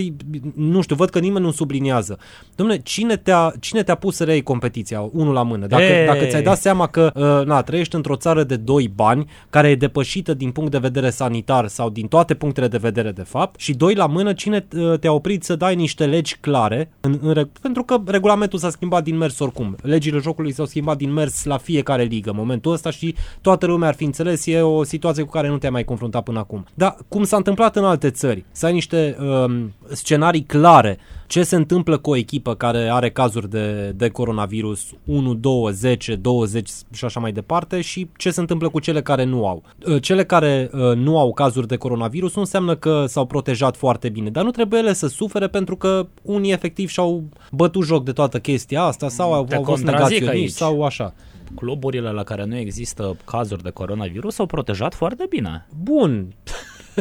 nu 0.56 0.82
știu, 0.82 0.96
văd 0.96 1.10
că 1.10 1.20
nimeni 1.20 1.46
nu 1.46 1.52
subliniază. 1.52 2.18
Dom'le, 2.54 2.84
cine 2.84 3.05
te-a, 3.14 3.54
cine 3.60 3.84
te-a 3.84 3.96
pus 3.96 4.16
să 4.16 4.24
reiei 4.24 4.44
competiția, 4.44 5.10
unul 5.14 5.34
la 5.34 5.44
mână? 5.44 5.68
Dacă, 5.68 5.84
Ei. 5.84 6.06
dacă 6.06 6.26
ți-ai 6.26 6.42
dat 6.42 6.58
seama 6.58 6.88
că 6.88 7.12
uh, 7.16 7.48
na, 7.48 7.62
trăiești 7.62 7.96
într-o 7.96 8.16
țară 8.16 8.44
de 8.44 8.56
doi 8.56 8.92
bani, 8.96 9.30
care 9.50 9.70
e 9.70 9.76
depășită 9.76 10.34
din 10.34 10.52
punct 10.52 10.72
de 10.72 10.78
vedere 10.78 11.10
sanitar 11.10 11.68
sau 11.68 11.90
din 11.90 12.08
toate 12.08 12.34
punctele 12.34 12.68
de 12.68 12.78
vedere 12.78 13.12
de 13.12 13.22
fapt, 13.22 13.60
și 13.60 13.74
doi 13.74 13.96
la 13.96 14.06
mână, 14.06 14.34
cine 14.34 14.68
uh, 14.76 15.00
te-a 15.00 15.12
oprit 15.12 15.44
să 15.44 15.56
dai 15.56 15.76
niște 15.76 16.06
legi 16.06 16.38
clare, 16.42 16.92
în, 17.00 17.20
în, 17.22 17.34
reg- 17.34 17.62
pentru 17.62 17.84
că 17.84 18.02
regulamentul 18.06 18.60
s-a 18.60 18.70
schimbat 18.70 19.04
din 19.04 19.18
mers 19.18 19.40
oricum. 19.40 19.76
Legile 19.82 20.20
jocului 20.20 20.52
s-au 20.52 20.66
schimbat 20.66 20.98
din 20.98 21.14
mers 21.14 21.44
la 21.44 21.58
fiecare 21.58 22.04
ligă 22.04 22.30
în 22.30 22.36
momentul 22.36 22.72
ăsta 22.72 22.90
și 22.90 23.16
toată 23.42 23.66
lumea 23.66 23.88
ar 23.88 23.96
fi 23.96 24.04
înțeles, 24.04 24.46
e 24.46 24.62
o 24.62 24.84
situație 24.84 25.24
cu 25.24 25.30
care 25.30 25.48
nu 25.48 25.58
te-ai 25.58 25.72
mai 25.72 25.84
confruntat 25.84 26.24
până 26.24 26.40
acum. 26.40 26.66
Dar 26.74 26.98
cum 27.08 27.24
s-a 27.24 27.38
întâmplat 27.38 27.76
în 27.76 27.84
alte 27.84 28.10
țări, 28.10 28.46
să 28.52 28.66
ai 28.66 28.74
niște 28.74 29.18
um, 29.20 29.74
scenarii 29.92 30.44
clare 30.44 30.98
ce 31.28 31.44
se 31.44 31.56
întâmplă 31.56 31.98
cu 31.98 32.10
o 32.10 32.16
echipă 32.16 32.56
care 32.56 32.90
are 32.92 33.10
cazuri 33.10 33.50
de, 33.50 33.94
de 33.96 34.10
coronavirus 34.10 34.86
1, 35.06 35.34
2, 35.34 35.72
10, 35.72 36.16
20 36.16 36.70
și 36.94 37.06
așa 37.06 37.20
mai 37.20 37.32
departe 37.32 37.82
și 37.82 38.10
ce 38.18 38.32
se 38.32 38.40
întâmplă 38.40 38.70
cu 38.70 38.80
cele 38.80 39.02
care 39.02 39.24
nu 39.24 39.48
au. 39.48 39.64
Uh, 39.88 40.02
Cele 40.02 40.26
care 40.26 40.70
uh, 40.74 40.96
nu 40.96 41.20
au 41.20 41.34
cazuri 41.34 41.68
de 41.68 41.76
coronavirus 41.76 42.36
nu 42.36 42.42
înseamnă 42.42 42.76
că 42.76 43.06
s-au 43.08 43.26
protejat 43.26 43.78
foarte 43.78 44.10
bine, 44.10 44.30
dar 44.30 44.44
nu 44.44 44.52
trebuie 44.52 44.80
ele 44.80 44.94
să 44.94 45.08
sufere 45.08 45.48
pentru 45.48 45.76
că 45.76 46.08
unii 46.22 46.52
efectiv 46.52 46.90
și-au 46.90 47.24
bătut 47.52 47.84
joc 47.86 48.04
de 48.04 48.12
toată 48.12 48.40
chestia 48.40 48.82
asta 48.82 49.10
sau 49.10 49.34
au, 49.34 49.46
Te 49.46 49.56
au 49.56 49.64
fost 49.64 49.84
contrazic 49.84 50.20
negaționiști 50.20 50.64
aici. 50.64 50.72
sau 50.72 50.84
așa. 50.84 51.14
Cluburile 51.56 52.10
la 52.10 52.24
care 52.24 52.46
nu 52.46 52.58
există 52.58 53.18
cazuri 53.26 53.64
de 53.64 53.70
coronavirus 53.70 54.34
s-au 54.34 54.46
protejat 54.46 54.94
foarte 54.94 55.26
bine. 55.30 55.68
Bun. 55.84 56.28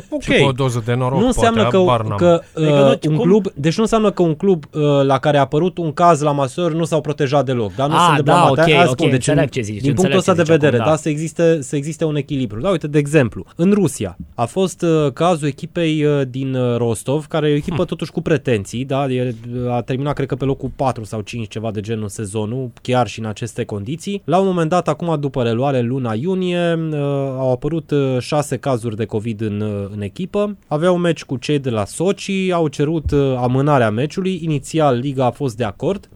Ok. 0.08 0.22
Și 0.22 0.32
cu 0.40 0.48
o 0.48 0.52
doză 0.52 0.82
de 0.86 0.94
noroc, 0.94 1.20
nu 1.20 1.26
înseamnă 1.26 1.60
poate, 1.60 1.76
că, 1.76 1.82
habar 1.82 2.02
n-am. 2.06 2.16
că 2.16 2.40
uh, 2.54 2.64
Adică 2.66 3.06
nu- 3.08 3.10
un 3.12 3.16
cum? 3.16 3.26
club, 3.28 3.46
deci 3.54 3.76
nu 3.76 3.82
înseamnă 3.82 4.10
că 4.10 4.22
un 4.22 4.34
club 4.34 4.64
uh, 4.72 4.82
la 5.02 5.18
care 5.18 5.36
a 5.36 5.40
apărut 5.40 5.78
un 5.78 5.92
caz 5.92 6.20
la 6.20 6.32
masor 6.32 6.72
nu 6.72 6.84
s-au 6.84 7.00
protejat 7.00 7.44
deloc, 7.44 7.74
dar 7.74 7.88
nu 7.88 7.94
Ah, 7.94 8.02
sunt 8.04 8.16
de 8.16 8.22
da, 8.22 8.32
blamat. 8.32 8.50
ok, 8.50 8.58
Aia 8.58 8.82
ok, 8.82 8.88
spun, 8.90 9.06
deci 9.10 9.14
înțeleg 9.14 9.42
în- 9.42 9.48
ce 9.48 9.60
zici, 9.60 9.80
Din 9.80 9.94
punctul 9.94 10.04
înțeleg 10.04 10.18
ăsta 10.18 10.30
ce 10.32 10.36
de 10.36 10.42
zici 10.42 10.52
vedere, 10.52 10.74
acum, 10.76 10.84
da, 10.84 10.90
da. 10.90 10.96
să 11.02 11.08
existe, 11.08 11.62
să 11.62 11.76
existe 11.76 12.04
un 12.04 12.16
echilibru. 12.16 12.60
Da, 12.60 12.68
uite, 12.68 12.86
de 12.86 12.98
exemplu, 12.98 13.44
în 13.56 13.72
Rusia 13.72 14.16
a 14.34 14.44
fost 14.44 14.82
uh, 14.82 15.12
cazul 15.12 15.48
echipei 15.48 16.04
uh, 16.04 16.22
din 16.28 16.54
uh, 16.54 16.76
Rostov, 16.76 17.26
care 17.26 17.48
e 17.48 17.52
o 17.52 17.56
echipă 17.56 17.84
totuși 17.84 18.12
cu 18.12 18.20
pretenții, 18.22 18.84
da, 18.84 19.06
e, 19.06 19.34
a 19.70 19.80
terminat 19.80 20.14
cred 20.14 20.26
că 20.28 20.34
pe 20.34 20.44
locul 20.44 20.70
4 20.76 21.04
sau 21.04 21.20
5 21.20 21.48
ceva 21.48 21.70
de 21.70 21.80
genul 21.80 22.08
sezonul, 22.08 22.70
chiar 22.82 23.06
și 23.06 23.18
în 23.20 23.26
aceste 23.26 23.64
condiții. 23.64 24.22
La 24.24 24.38
un 24.38 24.46
moment 24.46 24.68
dat, 24.70 24.88
acum 24.88 25.16
după 25.20 25.42
reluare 25.42 25.78
în 25.78 25.86
luna 25.86 26.14
iunie, 26.14 26.78
uh, 26.90 26.98
au 27.38 27.52
apărut 27.52 27.90
uh, 27.90 28.16
șase 28.18 28.56
cazuri 28.56 28.96
de 28.96 29.04
COVID 29.04 29.40
în, 29.40 29.60
uh, 29.60 29.83
în 29.92 30.00
echipă. 30.00 30.56
Aveau 30.66 30.94
un 30.94 31.00
meci 31.00 31.24
cu 31.24 31.36
cei 31.36 31.58
de 31.58 31.70
la 31.70 31.84
Sochi, 31.84 32.52
au 32.52 32.68
cerut 32.68 33.10
uh, 33.10 33.34
amânarea 33.36 33.90
meciului. 33.90 34.40
Inițial, 34.42 34.98
liga 34.98 35.24
a 35.24 35.30
fost 35.30 35.56
de 35.56 35.64
acord. 35.64 36.08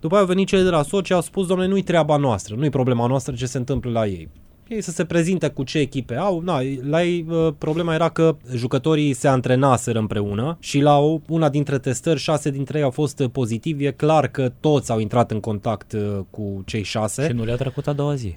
După 0.00 0.14
aia 0.14 0.24
au 0.24 0.28
venit 0.28 0.46
cei 0.46 0.62
de 0.62 0.70
la 0.70 0.82
Sochi, 0.82 1.12
au 1.12 1.20
spus, 1.20 1.46
domnule, 1.46 1.68
nu-i 1.68 1.82
treaba 1.82 2.16
noastră, 2.16 2.54
nu-i 2.54 2.70
problema 2.70 3.06
noastră 3.06 3.34
ce 3.34 3.46
se 3.46 3.58
întâmplă 3.58 3.90
la 3.90 4.06
ei. 4.06 4.28
Ei 4.68 4.80
să 4.80 4.90
se 4.90 5.04
prezinte 5.04 5.48
cu 5.48 5.62
ce 5.62 5.78
echipe 5.78 6.16
au. 6.16 6.40
Na, 6.40 6.60
la 6.88 7.04
ei 7.04 7.26
uh, 7.28 7.48
problema 7.58 7.94
era 7.94 8.08
că 8.08 8.36
jucătorii 8.54 9.12
se 9.12 9.28
antrenaseră 9.28 9.98
împreună 9.98 10.56
și 10.60 10.80
la 10.80 10.98
o, 10.98 11.20
una 11.28 11.48
dintre 11.48 11.78
testări, 11.78 12.18
șase 12.18 12.50
dintre 12.50 12.78
ei 12.78 12.84
au 12.84 12.90
fost 12.90 13.18
uh, 13.18 13.30
pozitivi. 13.32 13.84
E 13.84 13.90
clar 13.90 14.26
că 14.26 14.52
toți 14.60 14.90
au 14.90 14.98
intrat 14.98 15.30
în 15.30 15.40
contact 15.40 15.92
uh, 15.92 16.18
cu 16.30 16.62
cei 16.66 16.82
șase. 16.82 17.26
Și 17.26 17.32
nu 17.32 17.44
le-a 17.44 17.56
trecut 17.56 17.86
a 17.86 17.92
doua 17.92 18.14
zi. 18.14 18.36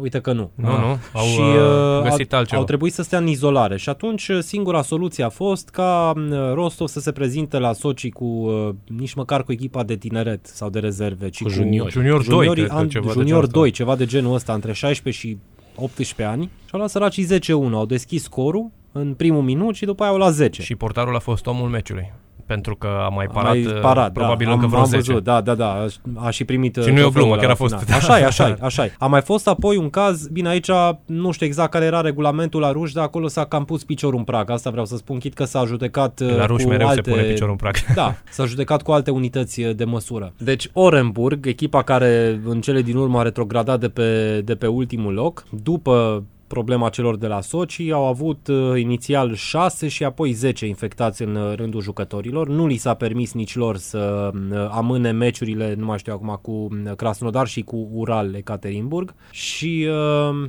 Uite 0.00 0.20
că 0.20 0.32
nu. 0.32 0.50
Nu, 0.54 0.68
nu, 0.68 0.98
au, 1.12 1.24
și 1.24 1.40
uh, 1.40 1.46
uh, 1.46 2.02
găsit 2.02 2.32
au, 2.32 2.38
altceva. 2.38 2.60
au 2.60 2.66
trebuit 2.66 2.92
să 2.92 3.02
stea 3.02 3.18
în 3.18 3.26
izolare 3.26 3.76
și 3.76 3.88
atunci 3.88 4.28
uh, 4.28 4.38
singura 4.40 4.82
soluție 4.82 5.24
a 5.24 5.28
fost 5.28 5.68
ca 5.68 6.12
uh, 6.16 6.52
Rostov 6.54 6.88
să 6.88 7.00
se 7.00 7.12
prezinte 7.12 7.58
la 7.58 7.72
Sochi 7.72 8.10
cu 8.10 8.24
uh, 8.24 8.68
nici 8.86 9.14
măcar 9.14 9.42
cu 9.44 9.52
echipa 9.52 9.82
de 9.82 9.96
tineret 9.96 10.46
sau 10.46 10.70
de 10.70 10.78
rezerve, 10.78 11.28
ci 11.28 11.42
Cu 11.42 11.48
juniori. 11.48 11.90
Junior 11.90 12.16
2, 12.16 12.24
juniorii 12.24 12.62
cred 12.62 12.66
că 12.74 12.74
an- 12.76 12.88
ceva 12.88 13.06
de 13.06 13.12
junior 13.12 13.26
genul 13.28 13.42
ăsta. 13.42 13.58
2, 13.58 13.70
ceva 13.70 13.96
de 13.96 14.06
genul 14.06 14.34
ăsta, 14.34 14.52
între 14.52 14.72
16 14.72 15.26
și 15.26 15.36
18 15.74 16.22
ani. 16.28 16.42
Și 16.42 16.70
au 16.72 16.78
luat 16.78 16.90
săracii 16.90 17.26
10-1, 17.38 17.72
au 17.72 17.86
deschis 17.86 18.22
scorul 18.22 18.70
în 18.92 19.14
primul 19.14 19.42
minut 19.42 19.74
și 19.74 19.84
după 19.84 20.02
aia 20.02 20.12
au 20.12 20.18
la 20.18 20.30
10. 20.30 20.62
Și 20.62 20.74
portarul 20.74 21.14
a 21.16 21.18
fost 21.18 21.46
omul 21.46 21.68
meciului. 21.68 22.12
Pentru 22.46 22.76
că 22.76 22.86
a 22.86 23.08
mai 23.08 23.26
A 23.28 23.32
parat, 23.32 23.50
mai 23.50 23.66
uh, 23.66 23.80
parat 23.80 24.12
probabil 24.12 24.46
da, 24.46 24.52
încă 24.52 24.64
am, 24.64 24.70
vreo 24.70 24.82
am 24.82 24.88
10. 24.88 25.10
Văzut, 25.10 25.24
da, 25.24 25.40
da, 25.40 25.54
da, 25.54 25.72
a, 25.72 25.86
a 26.26 26.30
și 26.30 26.44
primit 26.44 26.78
Și 26.82 26.90
nu 26.90 26.98
e 26.98 27.02
o 27.04 27.08
trofeul 27.08 27.12
glumă, 27.12 27.32
ăla 27.32 27.36
chiar 27.36 27.46
la 27.46 27.52
a 27.52 27.56
fost. 27.56 27.76
final. 27.84 27.98
Așa 28.00 28.18
e, 28.18 28.24
așa 28.24 28.48
e, 28.48 28.56
așa 28.60 28.84
e. 28.84 28.92
A 28.98 29.06
mai 29.06 29.20
fost 29.20 29.48
apoi 29.48 29.76
un 29.76 29.90
caz, 29.90 30.26
bine 30.26 30.48
aici 30.48 30.70
nu 31.06 31.30
știu 31.30 31.46
exact 31.46 31.70
care 31.70 31.84
era 31.84 32.00
regulamentul 32.00 32.60
la 32.60 32.72
ruși, 32.72 32.94
dar 32.94 33.04
acolo 33.04 33.28
s-a 33.28 33.44
cam 33.44 33.64
pus 33.64 33.84
piciorul 33.84 34.18
în 34.18 34.24
prag. 34.24 34.50
Asta 34.50 34.70
vreau 34.70 34.86
să 34.86 34.96
spun, 34.96 35.18
chit 35.18 35.34
că 35.34 35.44
s-a 35.44 35.64
judecat 35.64 36.20
uh, 36.20 36.36
La 36.36 36.46
ruși 36.46 36.64
cu 36.64 36.70
mereu 36.70 36.86
alte... 36.86 37.02
se 37.04 37.10
pune 37.10 37.22
piciorul 37.22 37.50
în 37.50 37.56
prag. 37.56 37.74
Da, 37.94 38.14
s-a 38.30 38.44
judecat 38.44 38.82
cu 38.82 38.92
alte 38.92 39.10
unități 39.10 39.62
uh, 39.62 39.74
de 39.74 39.84
măsură. 39.84 40.32
Deci 40.38 40.70
Orenburg, 40.72 41.46
echipa 41.46 41.82
care 41.82 42.40
în 42.44 42.60
cele 42.60 42.82
din 42.82 42.96
urmă 42.96 43.18
a 43.18 43.22
retrogradat 43.22 43.80
de 43.80 43.88
pe, 43.88 44.40
de 44.44 44.54
pe 44.54 44.66
ultimul 44.66 45.12
loc, 45.12 45.44
după 45.62 46.24
problema 46.46 46.88
celor 46.88 47.16
de 47.16 47.26
la 47.26 47.40
Sochi, 47.40 47.90
au 47.90 48.06
avut 48.06 48.46
uh, 48.46 48.80
inițial 48.80 49.34
6 49.34 49.88
și 49.88 50.04
apoi 50.04 50.32
10 50.32 50.66
infectați 50.66 51.22
în 51.22 51.34
uh, 51.34 51.54
rândul 51.56 51.80
jucătorilor. 51.80 52.48
Nu 52.48 52.66
li 52.66 52.76
s-a 52.76 52.94
permis 52.94 53.32
nici 53.32 53.56
lor 53.56 53.76
să 53.76 54.30
uh, 54.34 54.68
amâne 54.70 55.10
meciurile, 55.10 55.74
nu 55.78 55.84
mai 55.84 55.98
știu 55.98 56.12
acum, 56.12 56.38
cu 56.42 56.50
uh, 56.50 56.92
Krasnodar 56.96 57.46
și 57.46 57.62
cu 57.62 57.88
Ural 57.92 58.34
Ekaterinburg 58.34 59.14
și 59.30 59.88
uh, 59.88 60.48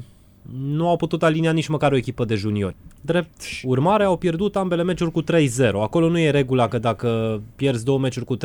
nu 0.61 0.89
au 0.89 0.95
putut 0.95 1.23
alinia 1.23 1.51
nici 1.51 1.67
măcar 1.67 1.91
o 1.91 1.95
echipă 1.95 2.25
de 2.25 2.35
juniori. 2.35 2.75
Drept 3.07 3.41
urmare, 3.63 4.03
au 4.03 4.17
pierdut 4.17 4.55
ambele 4.55 4.83
meciuri 4.83 5.11
cu 5.11 5.23
3-0. 5.23 5.25
Acolo 5.81 6.09
nu 6.09 6.19
e 6.19 6.29
regula 6.29 6.67
că 6.67 6.77
dacă 6.79 7.41
pierzi 7.55 7.83
două 7.85 7.99
meciuri 7.99 8.25
cu 8.25 8.37
3-0 8.37 8.39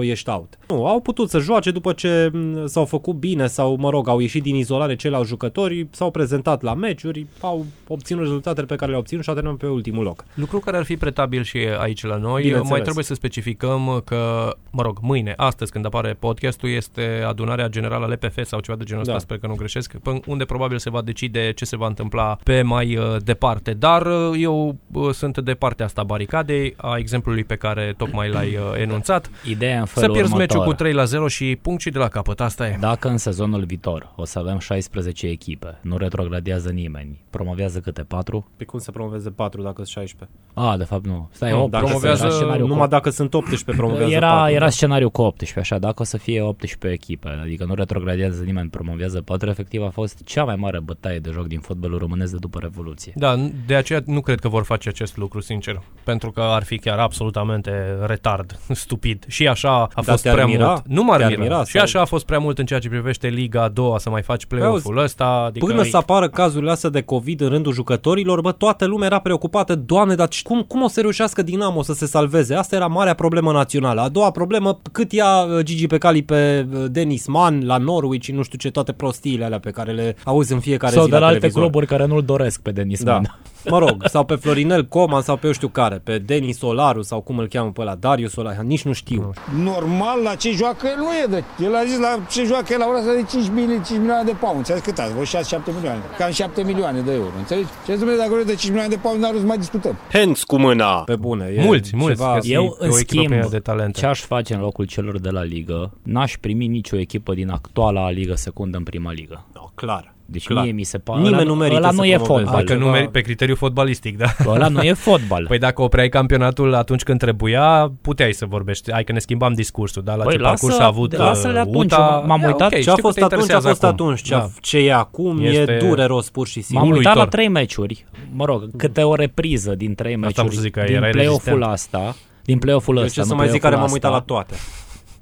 ești 0.00 0.30
out. 0.30 0.58
Nu, 0.68 0.86
au 0.86 1.00
putut 1.00 1.30
să 1.30 1.38
joace 1.38 1.70
după 1.70 1.92
ce 1.92 2.30
m, 2.32 2.66
s-au 2.66 2.84
făcut 2.84 3.14
bine 3.14 3.46
sau, 3.46 3.76
mă 3.76 3.90
rog, 3.90 4.08
au 4.08 4.18
ieșit 4.20 4.42
din 4.42 4.54
izolare 4.54 4.96
ceilalți 4.96 5.28
jucători, 5.28 5.86
s-au 5.90 6.10
prezentat 6.10 6.62
la 6.62 6.74
meciuri, 6.74 7.26
au 7.40 7.66
obținut 7.88 8.22
rezultatele 8.22 8.66
pe 8.66 8.74
care 8.74 8.86
le-au 8.86 9.00
obținut 9.00 9.22
și 9.22 9.28
au 9.28 9.34
terminat 9.34 9.58
pe 9.58 9.66
ultimul 9.66 10.04
loc. 10.04 10.24
Lucru 10.34 10.58
care 10.58 10.76
ar 10.76 10.84
fi 10.84 10.96
pretabil 10.96 11.42
și 11.42 11.58
aici 11.78 12.04
la 12.04 12.16
noi, 12.16 12.40
Bineînțeles. 12.42 12.70
mai 12.70 12.80
trebuie 12.80 13.04
să 13.04 13.14
specificăm 13.14 14.02
că, 14.04 14.52
mă 14.70 14.82
rog, 14.82 14.98
mâine, 15.00 15.34
astăzi 15.36 15.72
când 15.72 15.84
apare 15.84 16.16
podcastul, 16.18 16.68
este 16.70 17.24
adunarea 17.26 17.68
generală 17.68 18.04
a 18.04 18.08
LPF 18.08 18.38
sau 18.44 18.60
ceva 18.60 18.76
de 18.78 18.84
genul 18.84 19.00
ăsta, 19.00 19.12
Da. 19.12 19.18
sper 19.18 19.38
că 19.38 19.46
nu 19.46 19.54
greșesc, 19.54 19.96
până 19.96 20.18
unde 20.26 20.44
probabil 20.44 20.78
se 20.78 20.90
va 20.90 21.02
decide 21.02 21.52
ce 21.56 21.64
se 21.64 21.76
va 21.76 21.86
întâmpla 21.86 22.38
pe 22.42 22.62
mai 22.62 22.96
uh, 22.96 23.04
departe. 23.24 23.72
Dar 23.72 24.06
uh, 24.08 24.36
eu 24.40 24.76
uh, 24.92 25.10
sunt 25.12 25.38
de 25.38 25.54
partea 25.54 25.84
asta 25.84 26.00
a 26.00 26.04
baricadei, 26.04 26.74
a 26.76 26.96
exemplului 26.96 27.44
pe 27.44 27.56
care 27.56 27.94
tocmai 27.96 28.30
l-ai 28.30 28.56
uh, 28.56 28.80
enunțat. 28.80 29.30
Ideea 29.48 29.80
în 29.80 29.86
Să 29.86 30.00
felul 30.00 30.14
pierzi 30.14 30.32
următor. 30.32 30.56
meciul 30.56 30.70
cu 30.70 30.76
3 30.76 30.92
la 30.92 31.04
0 31.04 31.28
și 31.28 31.58
punct 31.62 31.80
și 31.80 31.90
de 31.90 31.98
la 31.98 32.08
capăt, 32.08 32.40
asta 32.40 32.66
e. 32.68 32.76
Dacă 32.80 33.08
în 33.08 33.16
sezonul 33.16 33.64
viitor 33.64 34.12
o 34.16 34.24
să 34.24 34.38
avem 34.38 34.58
16 34.58 35.26
echipe, 35.26 35.78
nu 35.82 35.96
retrogradează 35.96 36.70
nimeni, 36.70 37.20
promovează 37.30 37.78
câte? 37.80 38.02
4? 38.02 38.50
Pe 38.56 38.64
cum 38.64 38.78
să 38.78 38.90
promoveze 38.90 39.30
4 39.30 39.62
dacă 39.62 39.74
sunt 39.74 39.86
16? 39.86 40.38
Ah, 40.54 40.74
de 40.78 40.84
fapt 40.84 41.06
nu. 41.06 41.28
Stai, 41.32 41.50
Nu, 41.50 41.62
8, 41.62 41.70
dacă 41.70 41.84
promovează 41.84 42.24
era 42.24 42.34
scenariu 42.34 42.62
cu... 42.64 42.68
Numai 42.68 42.88
dacă 42.88 43.10
sunt 43.10 43.34
18 43.34 43.80
promovează 43.80 44.12
era, 44.12 44.30
4. 44.32 44.54
era 44.54 44.68
scenariu 44.68 45.10
cu 45.10 45.22
18, 45.22 45.58
așa, 45.58 45.78
dacă 45.78 46.02
o 46.02 46.04
să 46.04 46.16
fie 46.16 46.40
18 46.42 46.88
echipe, 46.88 47.28
adică 47.42 47.64
nu 47.64 47.74
retrogradează 47.74 48.42
nimeni, 48.44 48.68
promovează 48.68 49.20
4, 49.20 49.48
efectiv 49.48 49.82
a 49.82 49.88
fost 49.90 50.24
cea 50.24 50.44
mai 50.44 50.56
mare 50.56 50.80
bătaie 50.80 51.18
de 51.18 51.30
joc 51.32 51.46
din 51.46 51.60
fotbalul 51.60 51.98
românesc 51.98 52.30
de 52.32 52.36
după 52.40 52.58
Revoluție. 52.62 53.12
Da, 53.16 53.36
de 53.66 53.74
aceea 53.74 53.87
nu 54.04 54.20
cred 54.20 54.40
că 54.40 54.48
vor 54.48 54.64
face 54.64 54.88
acest 54.88 55.16
lucru, 55.16 55.40
sincer. 55.40 55.80
Pentru 56.04 56.30
că 56.30 56.40
ar 56.40 56.64
fi 56.64 56.78
chiar 56.78 56.98
absolutamente 56.98 57.70
retard, 58.06 58.58
stupid. 58.84 59.24
Și 59.28 59.48
așa 59.48 59.70
a 59.82 59.88
Dar 59.94 60.04
fost 60.04 60.22
te-ar 60.22 60.34
prea 60.34 60.46
mira? 60.46 60.66
mult. 60.68 60.82
Nu 60.86 61.02
m-ar 61.04 61.16
Te-ar 61.18 61.28
mira. 61.30 61.42
mira 61.42 61.64
Și 61.64 61.70
sau- 61.72 61.82
așa 61.82 62.00
a 62.00 62.04
fost 62.04 62.24
prea 62.26 62.38
mult 62.38 62.58
în 62.58 62.66
ceea 62.66 62.78
ce 62.80 62.88
privește 62.88 63.28
Liga 63.28 63.62
a 63.62 63.68
doua 63.68 63.98
să 63.98 64.10
mai 64.10 64.22
faci 64.22 64.46
play-off-ul 64.46 64.98
ăsta. 64.98 65.24
Adică 65.26 65.66
Până 65.66 65.82
să 65.82 65.96
apară 65.96 66.28
cazurile 66.28 66.70
astea 66.70 66.90
de 66.90 67.02
COVID 67.02 67.40
în 67.40 67.48
rândul 67.48 67.72
jucătorilor, 67.72 68.40
bă, 68.40 68.52
toată 68.52 68.84
lumea 68.84 69.06
era 69.06 69.18
preocupată, 69.18 69.74
doamne, 69.74 70.14
dar 70.14 70.28
cum, 70.42 70.62
cum 70.62 70.82
o 70.82 70.88
să 70.88 71.00
reușească 71.00 71.42
Dinamo 71.42 71.82
să 71.82 71.92
se 71.92 72.06
salveze? 72.06 72.54
Asta 72.54 72.76
era 72.76 72.86
marea 72.86 73.14
problemă 73.14 73.52
națională. 73.52 74.00
A 74.00 74.08
doua 74.08 74.30
problemă, 74.30 74.80
cât 74.92 75.12
ia 75.12 75.42
uh, 75.42 75.64
Gigi 75.64 75.86
pe 75.86 75.98
cali 75.98 76.22
pe 76.22 76.66
uh, 76.72 76.84
Denis 76.90 77.26
Mann 77.26 77.66
la 77.66 77.76
Norwich 77.76 78.24
și 78.24 78.32
nu 78.32 78.42
știu 78.42 78.58
ce, 78.58 78.70
toate 78.70 78.92
prostiile 78.92 79.44
alea 79.44 79.58
pe 79.58 79.70
care 79.70 79.92
le 79.92 80.16
auzi 80.24 80.52
în 80.52 80.60
fiecare 80.60 80.92
Sau 80.94 81.04
zi 81.04 81.10
de 81.10 81.16
la 81.18 81.24
alte 81.26 81.34
televizor. 81.38 81.62
cluburi 81.62 81.86
care 81.86 82.06
nu-l 82.06 82.22
doresc 82.24 82.60
pe 82.62 82.70
Denis 82.70 83.02
Da. 83.02 83.12
Man. 83.12 83.38
Mă 83.70 83.78
rog, 83.78 84.04
sau 84.06 84.24
pe 84.24 84.34
Florinel 84.34 84.86
Coman 84.86 85.22
sau 85.22 85.36
pe 85.36 85.46
eu 85.46 85.52
știu 85.52 85.68
care, 85.68 86.00
pe 86.04 86.18
Denis 86.18 86.58
Solaru 86.58 87.02
sau 87.02 87.20
cum 87.20 87.38
îl 87.38 87.48
cheamă 87.48 87.70
pe 87.70 87.80
ăla, 87.80 87.94
Darius 87.94 88.32
Solaru, 88.32 88.62
nici 88.62 88.82
nu 88.82 88.92
știu. 88.92 89.32
Normal, 89.62 90.22
la 90.22 90.34
ce 90.34 90.50
joacă 90.50 90.86
el 90.86 90.96
nu 90.96 91.08
e 91.22 91.26
de... 91.30 91.64
El 91.64 91.74
a 91.74 91.84
zis 91.84 91.98
la 91.98 92.18
ce 92.30 92.44
joacă 92.44 92.72
el 92.72 92.78
la 92.78 92.86
ora 92.88 92.98
asta 92.98 93.12
de 93.12 93.24
5, 93.30 93.48
mili, 93.54 93.80
5 93.86 93.98
milioane 93.98 94.24
de 94.24 94.36
pound. 94.40 94.64
Ți-a 94.64 94.74
zis 94.74 94.84
cât 94.84 94.98
ați? 94.98 95.12
Vreo 95.12 95.24
6-7 95.24 95.74
milioane. 95.74 96.00
Cam 96.18 96.30
7 96.30 96.62
milioane 96.62 97.00
de 97.00 97.12
euro. 97.12 97.30
Înțelegi? 97.38 97.68
Ce 97.86 97.94
zice, 97.94 98.16
dacă 98.16 98.28
vreau 98.28 98.44
de 98.44 98.54
5 98.54 98.64
milioane 98.64 98.94
de 98.94 99.00
pound, 99.02 99.20
n-ar 99.22 99.34
să 99.34 99.46
mai 99.46 99.58
discutăm. 99.58 99.96
Hands 100.12 100.42
cu 100.44 100.58
mâna. 100.58 101.02
Pe 101.02 101.16
bune. 101.16 101.44
E 101.56 101.62
Mulți, 101.64 101.96
mulți. 101.96 102.16
Ceva... 102.16 102.34
că 102.34 102.40
sunt 102.40 102.52
Eu, 102.52 102.64
o 102.64 102.76
în 102.78 102.86
echipă 102.86 102.96
schimb, 102.96 103.26
plină 103.26 103.48
de 103.50 103.58
talente. 103.58 103.98
ce 104.00 104.06
aș 104.06 104.20
face 104.20 104.54
în 104.54 104.60
locul 104.60 104.84
celor 104.84 105.18
de 105.20 105.30
la 105.30 105.42
ligă, 105.42 105.92
n-aș 106.02 106.36
primi 106.40 106.66
nicio 106.66 106.98
echipă 106.98 107.34
din 107.34 107.50
actuala 107.50 108.10
ligă 108.10 108.34
secundă 108.34 108.76
în 108.76 108.82
prima 108.82 109.12
ligă. 109.12 109.46
No, 109.54 109.70
clar. 109.74 110.16
Deci 110.30 110.46
clar. 110.46 110.62
mie 110.64 110.72
mi 110.72 110.82
se 110.82 110.98
pare... 110.98 111.18
Nimeni 111.20 111.36
ăla, 111.40 111.44
nu 111.50 111.54
merită 111.54 111.76
ăla 111.78 111.90
să 111.90 111.94
nu 111.96 112.04
e 112.04 112.14
promoveze. 112.16 112.44
fotbal. 112.44 112.64
Că 112.64 112.74
nu 112.74 112.78
Ceva- 112.80 112.90
meri 112.92 113.08
pe 113.10 113.20
criteriu 113.20 113.54
fotbalistic, 113.54 114.16
da. 114.16 114.26
Ăla 114.46 114.68
nu 114.68 114.80
e 114.82 114.92
fotbal. 114.92 115.44
Păi 115.46 115.58
dacă 115.58 115.82
opreai 115.82 116.08
campionatul 116.08 116.74
atunci 116.74 117.02
când 117.02 117.18
trebuia, 117.18 117.92
puteai 118.00 118.32
să 118.32 118.46
vorbești. 118.46 118.92
Hai 118.92 119.04
că 119.04 119.12
ne 119.12 119.18
schimbam 119.18 119.52
discursul, 119.52 120.02
dar 120.02 120.16
la 120.16 120.22
Păi 120.24 120.32
ce 120.32 120.38
parcurs 120.42 120.72
lasă- 120.72 120.82
a 120.82 120.86
avut 120.86 121.16
lasă-le 121.16 121.52
uh, 121.60 121.66
atunci, 121.66 121.92
UTA, 121.92 122.24
m-am 122.26 122.40
Ia, 122.40 122.46
uitat. 122.46 122.66
ok, 122.66 122.74
Ce 122.74 122.78
știu 122.80 122.92
a 122.92 122.94
că 122.94 123.00
fost 123.00 123.18
te 123.18 123.24
atunci, 123.24 123.40
a 123.40 123.42
interesează 123.42 123.68
fost 123.68 123.84
acum. 123.84 124.06
atunci. 124.06 124.22
Ce, 124.22 124.34
Da. 124.34 124.48
ce 124.60 124.78
e 124.78 124.92
acum 124.94 125.38
Este- 125.40 125.72
e 125.72 125.76
dureros 125.88 126.30
pur 126.30 126.46
și 126.46 126.60
simplu. 126.60 126.86
M-am 126.86 126.96
uitat 126.96 127.04
la 127.04 127.10
uluitor. 127.10 127.32
trei 127.34 127.48
meciuri, 127.48 128.06
mă 128.32 128.44
rog, 128.44 128.68
câte 128.76 129.02
o 129.02 129.14
repriză 129.14 129.74
din 129.74 129.94
trei 129.94 130.14
am 130.14 130.20
meciuri 130.20 130.42
vrut 130.42 130.54
să 130.56 130.60
zic 130.60 130.72
că 130.72 130.82
din 130.86 130.94
erai 130.94 131.10
play-off-ul 131.10 131.58
rezistent. 131.58 131.72
asta, 131.72 132.14
din 132.44 132.58
play-off-ul 132.58 132.96
Eu 132.96 133.02
ăsta, 133.02 133.20
ce 133.20 133.26
să 133.26 133.32
nu 133.32 133.38
mai 133.38 133.48
zic 133.48 133.60
care 133.60 133.74
m-am 133.76 133.84
play-off-ul 133.90 134.10
uitat 134.12 134.28
la 134.28 134.36
ăsta. 134.36 134.54
toate. 134.56 134.62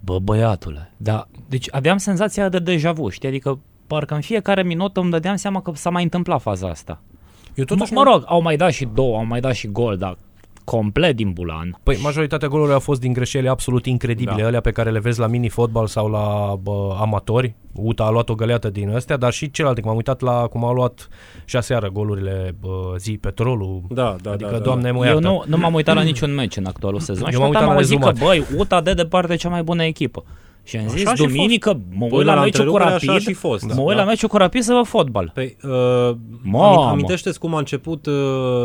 Bă, 0.00 0.18
băiatule, 0.18 0.92
da, 0.96 1.26
deci 1.48 1.68
aveam 1.70 1.96
senzația 1.96 2.48
de 2.48 2.58
deja 2.58 2.92
vu, 2.92 3.08
știi, 3.08 3.28
adică 3.28 3.58
parcă 3.87 4.14
în 4.14 4.20
fiecare 4.20 4.62
minut 4.62 4.96
îmi 4.96 5.11
dădeam 5.11 5.37
seama 5.37 5.62
că 5.62 5.70
s-a 5.75 5.90
mai 5.90 6.03
întâmplat 6.03 6.40
faza 6.40 6.68
asta. 6.68 7.01
Eu 7.55 7.64
totuși 7.64 7.92
mă, 7.92 8.03
mă 8.05 8.11
rog, 8.11 8.22
au 8.27 8.42
mai 8.42 8.57
dat 8.57 8.72
și 8.72 8.88
două, 8.94 9.16
au 9.16 9.25
mai 9.25 9.40
dat 9.40 9.55
și 9.55 9.66
gol, 9.66 9.96
dar 9.96 10.18
complet 10.64 11.16
din 11.16 11.33
bulan. 11.33 11.79
Păi 11.83 11.99
majoritatea 12.03 12.49
golurilor 12.49 12.75
au 12.75 12.81
fost 12.81 13.01
din 13.01 13.12
greșeli 13.12 13.49
absolut 13.49 13.87
incredibile, 13.87 14.40
Da. 14.40 14.46
alea 14.46 14.61
pe 14.61 14.70
care 14.70 14.90
le 14.90 14.99
vezi 14.99 15.18
la 15.20 15.27
mini-fotbal 15.27 15.87
sau 15.87 16.09
la 16.09 16.57
bă, 16.62 16.96
amatori. 17.01 17.55
UTA 17.72 18.05
a 18.05 18.11
luat 18.11 18.29
o 18.29 18.35
găleată 18.35 18.70
din 18.70 18.90
astea, 18.94 19.16
dar 19.16 19.33
și 19.33 19.51
celelalte, 19.51 19.81
că 19.81 19.87
m-am 19.87 19.96
uitat 19.96 20.20
la 20.20 20.46
cum 20.46 20.64
au 20.64 20.72
luat 20.75 21.09
și 21.44 21.57
aseară 21.57 21.88
golurile 21.90 22.55
bă, 22.61 22.94
zi, 22.99 23.18
petrolul. 23.20 23.83
Da, 23.88 24.16
da, 24.22 24.31
adică, 24.31 24.51
da, 24.51 24.57
da. 24.57 24.62
doamne, 24.62 24.90
mă 24.90 24.99
Eu 25.07 25.12
iartă. 25.12 25.29
nu, 25.29 25.42
nu 25.46 25.57
m-am 25.57 25.75
uitat 25.75 25.94
la 25.94 26.03
niciun 26.03 26.35
meci 26.35 26.57
în 26.57 26.66
actualul 26.66 27.01
sezon 27.01 27.25
Eu 27.25 27.31
și 27.31 27.38
m-am 27.38 27.42
m-am 27.42 27.51
uitat 27.51 27.68
la 27.68 27.75
auzit 27.75 28.01
că, 28.01 28.09
rezumat. 28.09 28.29
băi, 28.29 28.59
UTA 28.59 28.81
de 28.81 28.92
departe 28.94 29.37
cea 29.37 29.49
mai 29.49 29.62
bună 29.62 29.85
echipă. 29.85 30.25
Și 30.66 30.76
am 30.76 30.85
Așa 30.85 30.94
zis, 30.96 31.09
și 31.09 31.14
duminică, 31.14 31.81
mă 31.90 32.05
uit 32.05 32.12
Până 32.12 32.24
la 32.24 32.35
la 32.35 32.40
meciul 32.40 32.64
cu 32.64 32.70
întrerupere 32.76 32.85
așa 32.85 33.07
Rapid, 33.12 33.26
și 33.26 33.33
fost. 33.33 33.64
mă 33.74 33.81
uit 33.81 33.96
Da. 33.96 34.02
la 34.02 34.09
meciul 34.09 34.29
cu 34.29 34.37
Rapid 34.37 34.62
să 34.62 34.72
văd 34.74 34.87
fotbal. 34.87 35.31
Păi, 35.35 35.57
uh, 35.62 35.70
Mamă. 36.42 36.81
ami- 36.81 36.90
amintește-ți 36.90 37.38
cum 37.38 37.55
a 37.55 37.59
început 37.59 38.07
uh, 38.07 38.14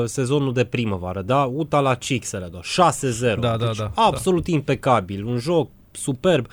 sezonul 0.05 0.53
de 0.53 0.63
primăvară, 0.63 1.21
da? 1.21 1.49
UTA 1.53 1.79
la 1.79 1.93
Cixele, 1.93 2.49
da? 2.51 2.59
6-0. 2.61 3.39
Da, 3.39 3.57
da, 3.57 3.65
deci, 3.65 3.77
da, 3.77 3.91
Absolut 3.95 4.47
impecabil, 4.47 5.25
un 5.25 5.37
joc 5.37 5.69
superb. 5.91 6.45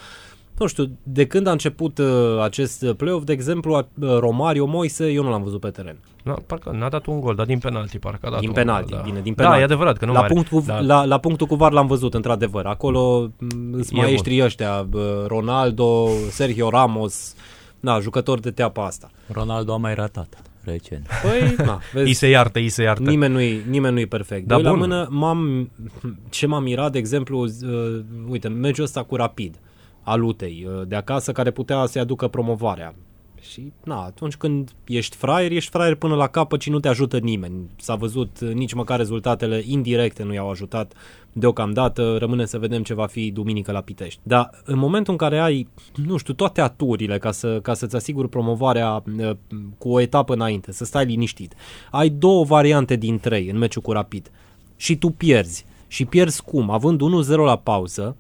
Nu 0.58 0.66
știu, 0.66 0.90
de 1.02 1.26
când 1.26 1.46
a 1.46 1.50
început 1.50 1.98
uh, 1.98 2.06
acest 2.42 2.86
play-off, 2.96 3.24
de 3.24 3.32
exemplu, 3.32 3.74
a- 3.74 3.88
uh, 4.00 4.08
Romario 4.18 4.66
Moise, 4.66 5.06
eu 5.10 5.22
nu 5.22 5.30
l-am 5.30 5.42
văzut 5.42 5.60
pe 5.60 5.68
teren. 5.70 5.98
Na, 6.28 6.38
parcă 6.46 6.70
n-a 6.70 6.88
dat 6.88 7.06
un 7.06 7.20
gol, 7.20 7.34
dar 7.34 7.46
din 7.46 7.58
penalti 7.58 7.98
parcă 7.98 8.26
a 8.26 8.30
dat 8.30 8.38
din 8.40 8.48
un 8.48 8.54
penalti, 8.54 8.90
gol, 8.90 8.98
da. 8.98 9.04
bine, 9.04 9.20
din 9.20 9.32
Da, 9.36 9.42
penalti. 9.42 9.60
e 9.60 9.64
adevărat 9.64 9.96
că 9.96 10.04
nu 10.04 10.12
la, 10.12 10.18
mai 10.18 10.24
are. 10.26 10.34
punctul, 10.34 10.62
Da. 10.66 10.80
la, 10.80 11.04
la 11.04 11.18
punctul 11.18 11.46
cu 11.46 11.54
VAR 11.54 11.72
l-am 11.72 11.86
văzut, 11.86 12.14
într-adevăr. 12.14 12.66
Acolo 12.66 13.30
mm, 13.38 13.72
sunt 13.82 13.98
E 13.98 14.00
maestrii 14.00 14.42
ăștia, 14.44 14.82
bă, 14.82 15.24
Ronaldo, 15.28 16.08
Sergio 16.30 16.70
Ramos, 16.70 17.34
na, 17.80 18.00
jucători 18.00 18.40
de 18.40 18.50
teapa 18.50 18.84
asta. 18.86 19.10
Ronaldo 19.32 19.72
a 19.72 19.76
mai 19.76 19.94
ratat 19.94 20.42
recent. 20.64 21.06
Păi, 21.22 21.66
na, 21.66 21.80
vezi, 21.92 22.06
Îi 22.06 22.12
se 22.12 22.28
iartă, 22.28 22.58
îi 22.58 22.68
se 22.68 22.82
iartă. 22.82 23.10
Nimeni 23.10 23.32
nu-i, 23.32 23.62
nimeni 23.68 23.94
nu-i 23.94 24.06
perfect. 24.06 24.46
Da, 24.46 24.54
Doi 24.54 24.64
la 24.64 24.70
bun. 24.70 24.78
mână, 24.78 25.06
m-am, 25.10 25.70
ce 26.30 26.46
m-am 26.46 26.62
mirat, 26.62 26.92
de 26.92 26.98
exemplu, 26.98 27.42
uh, 27.44 27.50
uite, 28.28 28.48
meciul 28.48 28.84
ăsta 28.84 29.02
cu 29.02 29.16
Rapid, 29.16 29.60
al 30.02 30.22
Utei, 30.22 30.66
uh, 30.68 30.86
de 30.86 30.94
acasă, 30.96 31.32
care 31.32 31.50
putea 31.50 31.86
să-i 31.86 32.00
aducă 32.00 32.28
promovarea. 32.28 32.94
Și, 33.40 33.72
na, 33.84 34.02
atunci 34.02 34.36
când 34.36 34.72
ești 34.86 35.16
fraier, 35.16 35.52
ești 35.52 35.70
fraier 35.70 35.94
până 35.94 36.14
la 36.14 36.26
capăt 36.26 36.60
și 36.60 36.70
nu 36.70 36.80
te 36.80 36.88
ajută 36.88 37.18
nimeni. 37.18 37.70
S-a 37.76 37.94
văzut 37.94 38.40
uh, 38.40 38.52
nici 38.52 38.72
măcar 38.72 38.98
rezultatele 38.98 39.62
indirecte 39.66 40.22
nu 40.22 40.32
i-au 40.32 40.50
ajutat 40.50 40.92
deocamdată. 41.32 42.16
Rămâne 42.16 42.46
să 42.46 42.58
vedem 42.58 42.82
ce 42.82 42.94
va 42.94 43.06
fi 43.06 43.30
duminică 43.30 43.72
la 43.72 43.80
Pitești. 43.80 44.20
Dar 44.22 44.50
în 44.64 44.78
momentul 44.78 45.12
în 45.12 45.18
care 45.18 45.38
ai, 45.38 45.68
nu 46.06 46.16
știu, 46.16 46.34
toate 46.34 46.60
aturile 46.60 47.18
ca, 47.18 47.30
să, 47.30 47.60
ca 47.60 47.74
să-ți 47.74 47.96
asiguri 47.96 48.28
promovarea 48.28 49.02
uh, 49.18 49.30
cu 49.78 49.88
o 49.90 50.00
etapă 50.00 50.34
înainte, 50.34 50.72
să 50.72 50.84
stai 50.84 51.04
liniștit. 51.04 51.54
Ai 51.90 52.08
două 52.08 52.44
variante 52.44 52.96
din 52.96 53.18
trei 53.18 53.48
în 53.48 53.58
meciul 53.58 53.82
cu 53.82 53.92
Rapid 53.92 54.30
și 54.76 54.96
tu 54.96 55.10
pierzi. 55.10 55.66
Și 55.86 56.04
pierzi 56.04 56.42
cum? 56.42 56.70
Având 56.70 57.00
1-0 57.00 57.34
la 57.34 57.56
pauză 57.56 58.16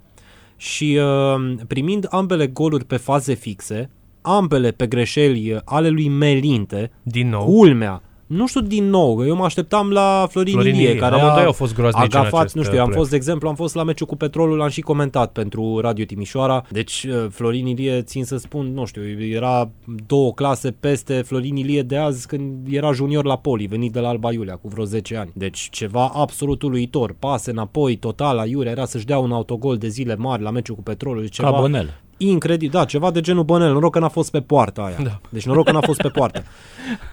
și 0.56 1.00
uh, 1.00 1.54
primind 1.66 2.06
ambele 2.10 2.46
goluri 2.46 2.84
pe 2.84 2.96
faze 2.96 3.34
fixe, 3.34 3.90
ambele 4.28 4.70
pe 4.70 4.86
greșeli 4.86 5.52
uh, 5.52 5.60
ale 5.64 5.88
lui 5.88 6.08
Melinte, 6.08 6.90
Din 7.02 7.28
nou. 7.28 7.44
culmea, 7.44 8.02
nu 8.28 8.46
știu 8.46 8.60
din 8.60 8.88
nou, 8.88 9.26
eu 9.26 9.36
mă 9.36 9.44
așteptam 9.44 9.90
la 9.90 10.26
Florin, 10.30 10.52
Florin 10.52 10.74
Ilie, 10.74 10.88
Ilie. 10.88 11.00
care 11.00 11.14
Amândoi 11.14 11.42
a, 11.42 11.46
au 11.46 11.52
fost 11.52 11.74
groaznici 11.74 12.14
a 12.14 12.18
în 12.18 12.24
gafat, 12.24 12.40
acest, 12.40 12.54
nu 12.54 12.62
știu, 12.62 12.76
eu 12.76 12.82
am 12.82 12.88
uh, 12.88 12.94
fost, 12.94 13.10
de 13.10 13.16
exemplu, 13.16 13.48
am 13.48 13.54
fost 13.54 13.74
la 13.74 13.82
meciul 13.82 14.06
cu 14.06 14.16
Petrolul, 14.16 14.56
l-am 14.56 14.68
și 14.68 14.80
comentat 14.80 15.32
pentru 15.32 15.78
Radio 15.78 16.04
Timișoara, 16.04 16.64
deci 16.70 17.06
uh, 17.08 17.26
Florin 17.30 17.66
Ilie, 17.66 18.02
țin 18.02 18.24
să 18.24 18.36
spun, 18.36 18.72
nu 18.74 18.84
știu, 18.84 19.02
era 19.20 19.70
două 20.06 20.32
clase 20.32 20.70
peste 20.70 21.14
Florin 21.14 21.56
Ilie 21.56 21.82
de 21.82 21.96
azi 21.96 22.26
când 22.26 22.66
era 22.70 22.92
junior 22.92 23.24
la 23.24 23.36
Poli, 23.36 23.66
venit 23.66 23.92
de 23.92 24.00
la 24.00 24.08
Alba 24.08 24.32
Iulia 24.32 24.54
cu 24.56 24.68
vreo 24.68 24.84
10 24.84 25.16
ani. 25.16 25.30
Deci 25.34 25.68
ceva 25.70 26.10
absolut 26.14 26.62
uluitor, 26.62 27.14
pase 27.18 27.50
înapoi, 27.50 27.96
total 27.96 28.36
la 28.36 28.46
Iurea, 28.46 28.70
era 28.70 28.84
să-și 28.84 29.06
dea 29.06 29.18
un 29.18 29.32
autogol 29.32 29.76
de 29.76 29.88
zile 29.88 30.16
mari 30.16 30.42
la 30.42 30.50
meciul 30.50 30.74
cu 30.74 30.82
Petrolul, 30.82 31.20
deci 31.22 31.34
ceva 31.34 31.52
Ca 31.52 31.60
Bănel. 31.60 32.00
Incredibil, 32.18 32.70
da, 32.78 32.84
ceva 32.84 33.10
de 33.10 33.20
genul 33.20 33.44
Bănel, 33.44 33.72
noroc 33.72 33.92
că 33.92 33.98
n-a 33.98 34.08
fost 34.08 34.30
pe 34.30 34.40
poartă 34.40 34.80
aia. 34.80 34.96
Da. 35.02 35.20
Deci 35.28 35.46
noroc 35.46 35.64
că 35.64 35.72
n-a 35.72 35.80
fost 35.80 36.00
pe 36.00 36.08
poartă. 36.08 36.42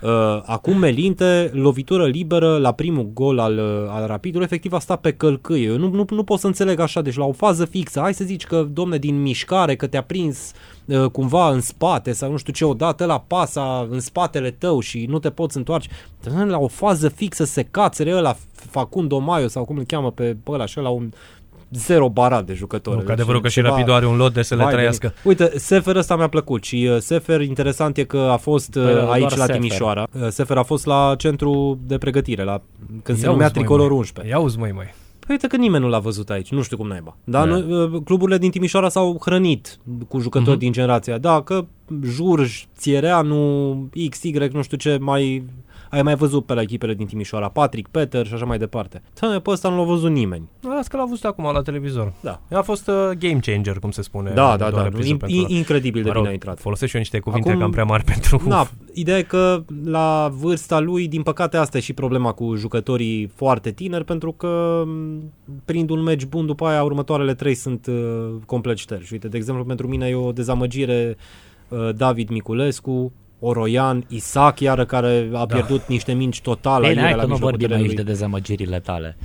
Uh, 0.02 0.42
acum 0.46 0.78
Melinte, 0.78 1.52
lovitură 1.54 2.06
liberă 2.06 2.58
la 2.58 2.72
primul 2.72 3.10
gol 3.14 3.40
al, 3.40 3.58
uh, 3.58 3.90
al 3.90 4.08
Rapidului, 4.08 4.46
efectiv 4.46 4.74
a 4.74 4.80
stat 4.80 5.02
pe 5.02 5.12
călcâie. 5.14 5.66
Eu 5.66 5.78
nu, 5.78 5.90
nu, 5.90 6.06
nu 6.10 6.24
pot 6.24 6.40
să 6.40 6.48
înțeleg 6.48 6.80
așa, 6.80 7.02
deci 7.02 7.16
la 7.16 7.26
o 7.26 7.32
fază 7.32 7.66
fixă, 7.66 8.00
hai 8.00 8.14
să 8.14 8.24
zici 8.24 8.46
că, 8.46 8.68
domne, 8.72 8.98
din 8.98 9.22
mișcare, 9.22 9.76
că 9.76 9.88
te-a 9.88 10.04
prins 10.04 10.52
uh, 10.86 11.06
cumva 11.06 11.50
în 11.50 11.62
spate 11.62 12.12
sau 12.12 12.32
nu 12.32 12.38
știu 12.38 12.54
ce, 12.54 12.66
odată 12.66 13.06
la 13.06 13.20
pasa 13.28 13.88
în 13.90 14.00
spatele 14.00 14.52
tău 14.52 14.80
și 14.80 15.06
nu 15.10 15.20
te 15.20 15.30
poți 15.30 15.58
întoarce. 15.58 15.90
Domne, 16.24 16.46
La 16.46 16.58
o 16.58 16.68
fază 16.68 17.10
fixă 17.10 17.44
se 17.44 17.64
cațere 17.64 18.16
ăla 18.16 18.36
Facundo 18.54 19.18
Maio 19.18 19.48
sau 19.48 19.66
cum 19.66 19.78
îl 19.78 19.84
cheamă 19.84 20.12
pe, 20.12 20.38
pe 20.44 20.52
ăla 20.52 20.66
și 20.66 20.80
ăla 20.80 20.90
un 20.90 21.12
zero 21.72 22.10
barat 22.10 22.46
de 22.46 22.54
jucători. 22.54 22.98
Nu, 22.98 23.04
că 23.04 23.12
adevărul 23.12 23.42
că 23.42 23.48
și 23.48 23.54
Ceva- 23.54 23.68
Rapidul 23.70 23.94
are 23.94 24.06
un 24.06 24.18
lot 24.18 24.34
de 24.34 24.42
să 24.42 24.56
le 24.56 24.62
Vai 24.62 24.70
de 24.70 24.76
trăiască. 24.76 25.06
mine. 25.24 25.38
Uite, 25.42 25.58
Sefer 25.60 25.96
ăsta 25.96 26.16
mi-a 26.16 26.28
plăcut 26.28 26.64
și 26.64 26.88
uh, 26.92 26.98
Sefer, 27.00 27.42
interesant 27.42 27.98
e 27.98 28.04
că 28.04 28.18
a 28.18 28.38
fost 28.38 28.76
uh, 28.76 28.84
Păi, 28.84 28.94
doar 28.94 29.10
aici 29.10 29.22
la 29.24 29.30
Sefer. 29.46 29.56
Timișoara. 29.56 30.08
Uh, 30.22 30.28
Sefer 30.30 30.58
a 30.58 30.64
fost 30.64 30.86
la 30.86 31.16
centru 31.18 31.80
de 31.88 31.98
pregătire, 31.98 32.44
la 32.44 32.62
când 33.04 33.18
se 33.18 33.26
Ia 33.26 33.32
numea 33.32 33.46
uzi, 33.46 33.56
măi, 33.56 33.64
Tricolor 33.64 33.88
măi. 33.90 33.98
11. 33.98 34.34
Ia 34.36 34.40
uzi, 34.42 34.58
măi, 34.60 34.72
măi. 34.72 34.94
Păi 35.20 35.36
uite 35.36 35.48
că 35.48 35.56
nimeni 35.56 35.84
nu 35.84 35.90
l-a 35.90 36.00
văzut 36.00 36.30
aici, 36.30 36.52
nu 36.52 36.62
știu 36.62 36.78
cum 36.78 36.88
naiba. 36.88 37.18
Dar 37.24 37.48
Da. 37.48 37.50
noi, 37.58 37.62
uh, 37.94 38.02
cluburile 38.06 38.38
din 38.38 38.50
Timișoara 38.52 38.90
s-au 38.90 39.18
hrănit 39.26 39.80
cu 40.08 40.20
jucători 40.20 40.50
Mhm. 40.52 40.60
din 40.60 40.72
generația. 40.72 41.18
Da, 41.18 41.42
că 41.42 41.66
Jurj, 42.04 42.66
Țiereanu, 42.78 43.90
XY, 44.10 44.50
nu 44.52 44.62
știu 44.62 44.78
ce, 44.78 44.98
mai 45.02 45.44
ai 45.90 46.02
mai 46.02 46.16
văzut 46.16 46.46
pe 46.46 46.54
la 46.54 46.62
echipele 46.62 46.94
din 46.94 47.06
Timișoara, 47.06 47.50
Patrick, 47.50 47.88
Peter 47.90 48.26
și 48.28 48.34
așa 48.34 48.46
mai 48.46 48.58
departe. 48.58 49.02
Doamne, 49.20 49.40
pe 49.40 49.50
ăsta 49.50 49.70
nu 49.70 49.78
l-a 49.78 49.84
văzut 49.84 50.12
nimeni. 50.12 50.50
Las 50.62 50.88
că 50.88 50.98
l-a 50.98 51.06
văzut 51.06 51.24
acum 51.26 51.44
la 51.54 51.62
televizor. 51.62 52.14
Da. 52.22 52.42
A 52.52 52.62
fost 52.62 52.88
uh, 52.88 53.10
game 53.20 53.40
changer, 53.42 53.80
cum 53.80 53.92
se 53.92 54.02
spune. 54.02 54.32
Da, 54.34 54.50
da, 54.50 54.56
doar 54.58 54.72
da, 54.72 54.84
repriză 54.84 55.08
in, 55.10 55.18
pentru- 55.18 55.38
in, 55.38 55.46
incredibil 55.50 56.02
de 56.04 56.08
Mă 56.08 56.14
bine 56.14 56.24
rog, 56.24 56.28
a 56.28 56.34
intrat. 56.34 56.60
Folosesc 56.60 56.90
și 56.90 56.96
eu 56.96 57.02
niște 57.02 57.20
cuvinte 57.20 57.50
Acum- 57.50 57.62
cam 57.62 57.72
prea 57.72 57.84
mari 57.84 58.04
pentru... 58.14 58.42
Da, 58.48 58.68
ideea 58.94 59.18
e 59.18 59.22
că 59.22 59.64
la 59.84 60.32
vârsta 60.40 60.80
lui, 60.80 61.08
din 61.08 61.22
păcate, 61.24 61.58
asta 61.58 61.78
e 61.78 61.82
și 61.82 61.94
problema 61.94 62.32
cu 62.32 62.56
jucătorii 62.56 63.26
foarte 63.36 63.72
tineri, 63.72 64.06
pentru 64.06 64.32
că 64.32 64.84
m, 64.86 65.32
prind 65.66 65.90
un 65.90 66.02
meci 66.02 66.26
bun, 66.26 66.46
după 66.46 66.66
aia 66.66 66.84
următoarele 66.84 67.34
trei 67.34 67.56
sunt 67.56 67.86
uh, 67.88 68.30
complet 68.46 68.78
șterși. 68.78 69.14
Uite, 69.14 69.28
de 69.28 69.38
exemplu, 69.38 69.64
pentru 69.66 69.88
mine 69.88 70.08
e 70.08 70.16
o 70.16 70.32
dezamăgire 70.32 71.18
uh, 71.68 71.90
David 71.96 72.30
Miculescu, 72.30 73.12
Oroian, 73.46 74.06
Isaac, 74.08 74.60
iară, 74.60 74.86
care 74.86 75.30
a 75.34 75.46
pierdut 75.46 75.82
niște 75.88 76.14
minci 76.14 76.42
total 76.42 76.76
Bine, 76.80 76.88
aiurea 76.88 77.04
hai 77.08 77.14
la 77.16 77.22
că 77.22 77.26
nu 77.26 77.32
mijlocul 77.32 77.50
vorbim 77.58 77.68
terenului. 77.68 77.96
aici 77.96 78.06
de 78.06 78.12
dezamăgirile 78.12 78.80
tale. 78.80 79.18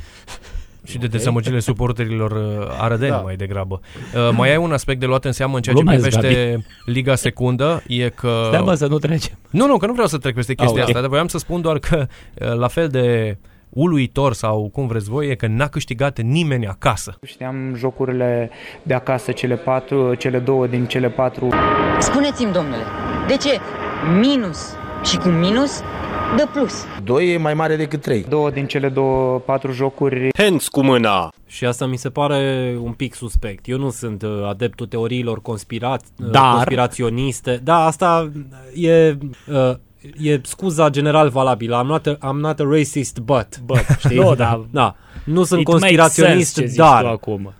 Și 0.84 0.98
de 0.98 1.06
dezamăgirile 1.06 1.60
suporterilor 1.60 2.30
uh, 2.30 2.66
arădeni 2.80 3.10
Da. 3.10 3.16
mai 3.16 3.36
degrabă. 3.36 3.80
Uh, 4.14 4.30
mai 4.36 4.50
ai 4.50 4.56
un 4.56 4.72
aspect 4.72 5.00
de 5.00 5.06
luat 5.06 5.24
în 5.24 5.32
seamă 5.32 5.56
în 5.56 5.62
ceea 5.62 5.74
ce 5.74 5.82
Glumesc, 5.82 6.08
privește 6.08 6.64
Liga 6.84 7.14
Secundă, 7.14 7.82
e 7.86 8.08
că... 8.08 8.44
Stai 8.46 8.60
mă 8.62 8.74
să 8.74 8.86
nu 8.86 8.98
trecem. 8.98 9.38
Nu, 9.50 9.66
nu, 9.66 9.76
că 9.76 9.86
nu 9.86 9.92
vreau 9.92 10.06
să 10.08 10.18
trec 10.18 10.34
peste 10.34 10.54
chestia 10.54 10.76
Ah, 10.76 10.82
ok. 10.82 10.88
asta, 10.88 11.00
dar 11.00 11.08
voiam 11.08 11.26
să 11.28 11.38
spun 11.38 11.60
doar 11.60 11.78
că 11.78 12.06
uh, 12.34 12.54
la 12.54 12.68
fel 12.68 12.88
de 12.88 13.36
uluitor 13.68 14.32
sau 14.34 14.68
cum 14.72 14.86
vreți 14.86 15.08
voi, 15.10 15.28
e 15.28 15.34
că 15.34 15.46
n-a 15.46 15.68
câștigat 15.68 16.20
nimeni 16.20 16.66
acasă. 16.66 17.18
Știam 17.22 17.74
jocurile 17.76 18.50
de 18.82 18.94
acasă, 18.94 19.32
cele 19.32 19.54
patru, 19.56 20.14
cele 20.14 20.38
două 20.38 20.66
din 20.66 20.86
cele 20.86 21.08
patru. 21.08 21.48
Spuneți-mi, 21.98 22.52
domnule, 22.52 22.82
de 23.28 23.36
ce 23.36 23.58
minus 24.20 24.58
și 25.04 25.16
cu 25.16 25.28
minus 25.28 25.80
de 26.36 26.46
plus. 26.52 26.84
2 27.04 27.32
e 27.32 27.36
mai 27.38 27.54
mare 27.54 27.76
decât 27.76 28.00
3. 28.00 28.24
Două 28.28 28.50
din 28.50 28.66
cele 28.66 28.88
două 28.88 29.38
patru 29.38 29.72
jocuri 29.72 30.28
Hands 30.38 30.68
cu 30.68 30.82
mâna. 30.82 31.32
Și 31.46 31.64
asta 31.64 31.86
mi 31.86 31.96
se 31.96 32.10
pare 32.10 32.74
un 32.82 32.92
pic 32.92 33.14
suspect. 33.14 33.68
Eu 33.68 33.78
nu 33.78 33.90
sunt 33.90 34.22
uh, 34.22 34.30
adeptul 34.48 34.86
teoriilor 34.86 35.40
conspira- 35.42 35.98
uh, 36.18 36.30
Dar- 36.30 36.52
conspiraționiste. 36.52 37.60
Da, 37.62 37.84
asta 37.84 38.30
e... 38.74 39.16
Uh, 39.52 39.74
E 40.20 40.40
scuza 40.42 40.88
general 40.90 41.28
valabilă. 41.28 41.82
I'm 41.82 41.86
not 41.86 42.06
a, 42.06 42.14
I'm 42.14 42.36
not 42.36 42.60
a 42.60 42.64
racist, 42.70 43.18
but. 43.18 43.46
But, 43.64 43.84
știi? 43.98 44.16
nu, 44.20 44.34
da. 44.34 44.64
da. 44.70 44.94
Nu 45.24 45.44
sunt 45.44 45.60
It 45.60 45.66
makes 45.66 45.80
conspiraționist, 45.80 46.54
sense 46.54 46.60
ce 46.60 46.66
zici 46.66 46.76
dar... 46.78 47.02
tu 47.02 47.08
acum. 47.08 47.52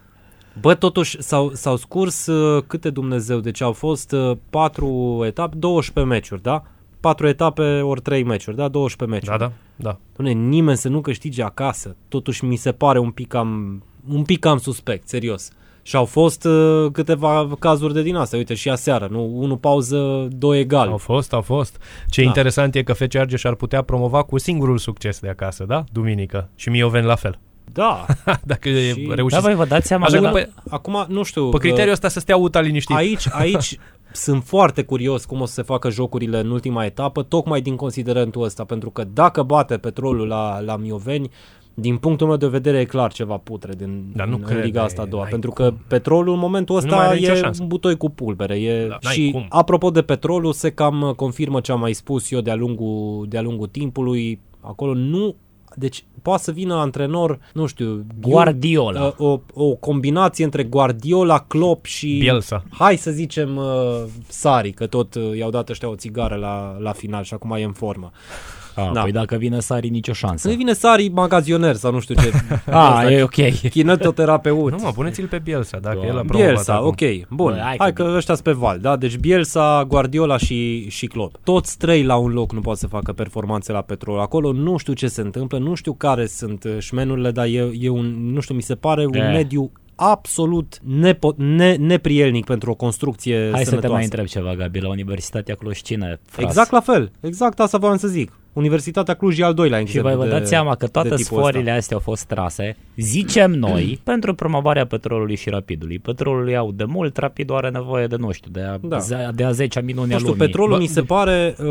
Bă, 0.61 0.75
totuși 0.75 1.23
s-au, 1.23 1.51
s-au 1.55 1.77
scurs 1.77 2.27
uh, 2.27 2.63
câte 2.67 2.91
Dumnezeu, 2.91 3.41
deci 3.41 3.61
au 3.61 3.73
fost 3.73 4.13
uh, 4.13 4.37
4 4.51 5.23
etape, 5.27 5.57
12 5.57 6.13
meciuri, 6.15 6.43
da? 6.43 6.63
4 7.01 7.27
etape 7.29 7.81
ori 7.81 8.01
3 8.01 8.23
meciuri, 8.23 8.57
da? 8.57 8.69
12 8.69 9.19
meciuri. 9.19 9.39
Da, 9.39 9.47
da, 9.47 9.53
da. 9.77 9.99
Doamne, 10.17 10.33
nimeni 10.49 10.77
să 10.77 10.89
nu 10.89 11.01
câștige 11.01 11.43
acasă. 11.43 11.97
Totuși 12.09 12.45
mi 12.45 12.57
se 12.57 12.73
pare 12.73 12.99
un 12.99 13.11
pic 13.11 13.29
cam, 13.29 13.83
un 14.11 14.23
pic 14.23 14.39
cam 14.39 14.59
suspect, 14.59 15.09
serios. 15.09 15.51
Și 15.83 15.97
au 15.97 16.05
fost 16.05 16.45
uh, 16.45 16.87
câteva 16.93 17.49
cazuri 17.59 17.95
de 17.95 18.03
din 18.03 18.15
asta. 18.17 18.37
Uite, 18.37 18.55
și 18.55 18.71
aseară, 18.71 19.09
nu? 19.11 19.31
Unu 19.35 19.57
pauză, 19.57 20.29
doi 20.31 20.61
egal. 20.61 20.89
Au 20.89 20.97
fost, 20.97 21.33
au 21.33 21.41
fost. 21.41 21.83
Ce 22.09 22.23
Da. 22.23 22.27
interesant 22.27 22.75
e 22.75 22.83
că 22.83 22.93
FC 22.93 23.15
Argeș 23.15 23.45
ar 23.45 23.55
putea 23.55 23.83
promova 23.83 24.23
cu 24.23 24.39
singurul 24.39 24.79
succes 24.79 25.21
de 25.21 25.29
acasă, 25.29 25.65
da? 25.65 25.85
Duminică. 25.93 26.49
Și 26.55 26.69
Mioven 26.71 27.05
la 27.05 27.15
fel. 27.15 27.39
Da. 27.73 28.07
Dacă 28.45 28.69
Și- 28.69 28.89
și... 28.93 29.07
Da, 29.09 29.15
reușiți... 29.15 29.43
voi 29.43 29.55
vă 29.55 29.65
dați 29.65 29.87
seama 29.87 30.05
Așa 30.07 30.19
că... 30.19 30.25
că 30.27 30.31
pe, 30.33 30.49
Acum, 30.71 31.05
nu 31.09 31.23
știu... 31.23 31.49
pe 31.49 31.59
criteriul 31.59 31.93
ăsta 31.93 32.09
să 32.09 32.21
stea 32.21 32.37
UTA 32.37 32.61
liniștit. 32.61 32.97
Aici, 32.97 33.29
aici 33.33 33.79
sunt 34.13 34.45
foarte 34.45 34.83
curios 34.83 35.25
cum 35.25 35.41
o 35.41 35.45
să 35.47 35.53
se 35.53 35.63
facă 35.63 35.91
jocurile 35.91 36.39
în 36.41 36.51
ultima 36.51 36.85
etapă, 36.85 37.23
tocmai 37.23 37.61
din 37.61 37.77
considerentul 37.77 38.43
ăsta, 38.43 38.65
pentru 38.65 38.91
că 38.91 39.05
dacă 39.13 39.43
bate 39.43 39.77
petrolul 39.77 40.27
la, 40.27 40.61
la 40.61 40.77
Mioveni, 40.77 41.31
din 41.75 41.97
punctul 41.97 42.27
meu 42.27 42.37
de 42.37 42.47
vedere 42.47 42.79
e 42.79 42.85
clar 42.85 43.13
ceva 43.13 43.37
putre 43.37 43.73
din 43.77 44.13
Dar 44.15 44.27
nu 44.27 44.35
în 44.37 44.43
cred, 44.43 44.65
Liga 44.65 44.83
asta 44.83 45.01
a 45.01 45.03
n-ai 45.03 45.11
doua, 45.11 45.23
cum. 45.23 45.31
pentru 45.31 45.51
că 45.51 45.75
petrolul 45.89 46.33
în 46.35 46.39
momentul 46.39 46.75
Nu 46.75 46.81
mai 46.87 46.97
ăsta 46.99 47.09
are 47.09 47.19
nicio 47.19 47.33
e 47.33 47.37
șansă. 47.37 47.63
un 47.63 47.69
butoi 47.69 47.97
cu 47.97 48.11
pulbere. 48.11 48.55
E, 48.61 48.87
Da, 48.89 48.99
n-ai 49.03 49.15
și 49.15 49.31
cum. 49.33 49.47
apropo 49.49 49.91
de 49.91 50.03
petrolul, 50.03 50.53
se 50.53 50.71
cam 50.71 51.13
confirmă 51.17 51.61
ce 51.61 51.73
am 51.73 51.81
mai 51.81 51.93
spus 51.93 52.31
eu 52.31 52.41
de-a 52.41 52.55
lungul, 52.55 53.27
de-a 53.29 53.43
lungul 53.43 53.67
timpului. 53.67 54.41
Acolo 54.61 54.95
nu 54.95 55.35
deci 55.75 56.05
poate 56.23 56.43
să 56.43 56.53
vină 56.53 56.75
antrenor, 56.75 57.39
nu 57.53 57.67
știu, 57.67 58.07
Guardiola. 58.21 59.15
o, 59.17 59.25
o, 59.27 59.41
o 59.55 59.75
combinație 59.75 60.45
între 60.45 60.65
Guardiola, 60.65 61.39
Klopp 61.39 61.85
și 61.85 62.17
Bielsa. 62.19 62.65
hai 62.71 62.97
să 62.97 63.11
zicem 63.11 63.57
uh, 63.57 64.05
Sari, 64.29 64.73
că 64.73 64.87
tot 64.87 65.15
uh, 65.15 65.37
i-au 65.37 65.51
dat 65.51 65.69
ăștia 65.69 65.89
o 65.89 65.95
țigară 65.95 66.35
la, 66.35 66.77
la 66.79 66.93
final 66.93 67.23
și 67.23 67.35
acum 67.35 67.51
e 67.51 67.63
în 67.63 67.73
formă. 67.73 68.11
A, 68.13 68.60
Da. 68.77 68.91
da. 68.95 69.01
Păi 69.03 69.13
dacă 69.13 69.37
vine 69.37 69.61
Sari, 69.61 69.89
nicio 69.89 70.13
șansă. 70.13 70.49
Să 70.49 70.55
vine 70.55 70.73
Sari 70.73 71.09
magazioner 71.09 71.75
sau 71.75 71.93
nu 71.93 72.01
știu 72.01 72.15
ce. 72.15 72.31
A, 72.71 73.11
e 73.11 73.23
ok. 73.23 73.69
Kinetoterapeut. 73.71 74.71
Nu 74.71 74.79
mă, 74.83 74.91
puneți-l 74.95 75.27
pe 75.27 75.39
Bielsa, 75.39 75.79
dacă 75.79 75.95
Doamne. 75.95 76.13
el 76.13 76.19
a 76.19 76.23
promovat 76.27 76.51
Bielsa, 76.51 76.75
acum. 76.75 76.87
ok, 76.87 77.29
bun. 77.29 77.53
Bă, 77.53 77.59
hai 77.63 77.75
hai, 77.79 77.93
că- 77.93 78.03
că 78.03 78.13
ăștia 78.17 78.35
sunt 78.35 78.47
pe 78.47 78.53
val, 78.53 78.79
da? 78.79 78.97
Deci 78.97 79.17
Bielsa, 79.17 79.85
Guardiola 79.89 80.37
și, 80.37 80.89
și 80.89 81.07
Klopp. 81.07 81.37
Toți 81.45 81.79
trei 81.79 82.03
la 82.03 82.17
un 82.17 82.33
loc 82.33 82.53
nu 82.53 82.61
pot 82.61 82.77
să 82.79 82.87
facă 82.87 83.13
performanțe 83.13 83.73
la 83.73 83.81
petrol. 83.81 84.19
Acolo 84.21 84.53
nu 84.53 84.77
știu 84.77 84.93
ce 84.93 85.07
se 85.09 85.21
întâmplă, 85.21 85.59
nu 85.59 85.75
știu 85.75 85.93
care 85.93 86.27
sunt 86.27 86.65
uh, 86.65 86.77
șmenurile, 86.79 87.31
dar 87.31 87.47
e, 87.47 87.71
e 87.81 87.89
un, 87.89 88.33
nu 88.33 88.41
știu, 88.41 88.55
mi 88.55 88.63
se 88.63 88.75
pare 88.75 89.07
un 89.07 89.15
Eh. 89.15 89.31
mediu 89.33 89.73
absolut 89.95 90.79
nepo, 90.83 91.33
ne, 91.37 91.75
neprielnic 91.75 92.45
pentru 92.45 92.71
o 92.71 92.75
construcție 92.75 93.37
Hai 93.41 93.51
să 93.51 93.59
te 93.59 93.65
sănătoasă. 93.65 93.95
mai 93.95 94.05
întreb 94.05 94.25
ceva, 94.27 94.55
Gabi, 94.55 94.81
la 94.81 94.89
Universitatea 94.89 95.55
Cluj, 95.55 95.81
cine? 95.81 96.21
fras? 96.27 96.47
Exact 96.47 96.71
la 96.71 96.81
fel, 96.81 97.11
exact 97.21 97.61
asta 97.61 97.79
voiam 97.79 97.97
să 97.97 98.09
zic. 98.09 98.33
Universitatea 98.53 99.15
Cluj 99.15 99.39
e 99.39 99.45
al 99.45 99.55
doilea 99.55 99.79
Și 99.79 99.85
exemplu 99.85 100.11
voi 100.11 100.19
vă 100.19 100.25
de- 100.25 100.39
dați 100.39 100.49
seama 100.49 100.71
că 100.75 100.85
de 100.85 100.91
toate 100.91 101.09
tipul 101.09 101.25
sforile 101.25 101.61
ăsta. 101.61 101.75
astea 101.79 101.97
au 101.97 102.03
fost 102.03 102.25
trase, 102.25 102.77
zicem 102.97 103.51
noi, 103.51 104.01
pentru 104.05 104.35
promovarea 104.35 104.87
petrolului 104.87 105.37
și 105.37 105.51
rapidului. 105.51 105.99
Petrolul 105.99 106.49
iau 106.49 106.73
de 106.73 106.85
mult, 106.85 107.17
rapidul 107.17 107.57
are 107.57 107.69
nevoie 107.71 108.07
de, 108.07 108.17
nu 108.17 108.31
știu, 108.33 108.51
de 108.51 108.61
a, 108.61 108.79
Da. 108.83 108.99
da. 109.09 109.31
de 109.35 109.45
a 109.45 109.51
10 109.51 109.81
minuni 109.81 110.09
Nu 110.09 110.15
a 110.15 110.19
știu, 110.19 110.31
lumii. 110.31 110.47
petrolul 110.47 110.75
Bă, 110.77 110.81
mi 110.81 110.87
se 110.87 111.03
pare 111.03 111.55
uh, 111.59 111.67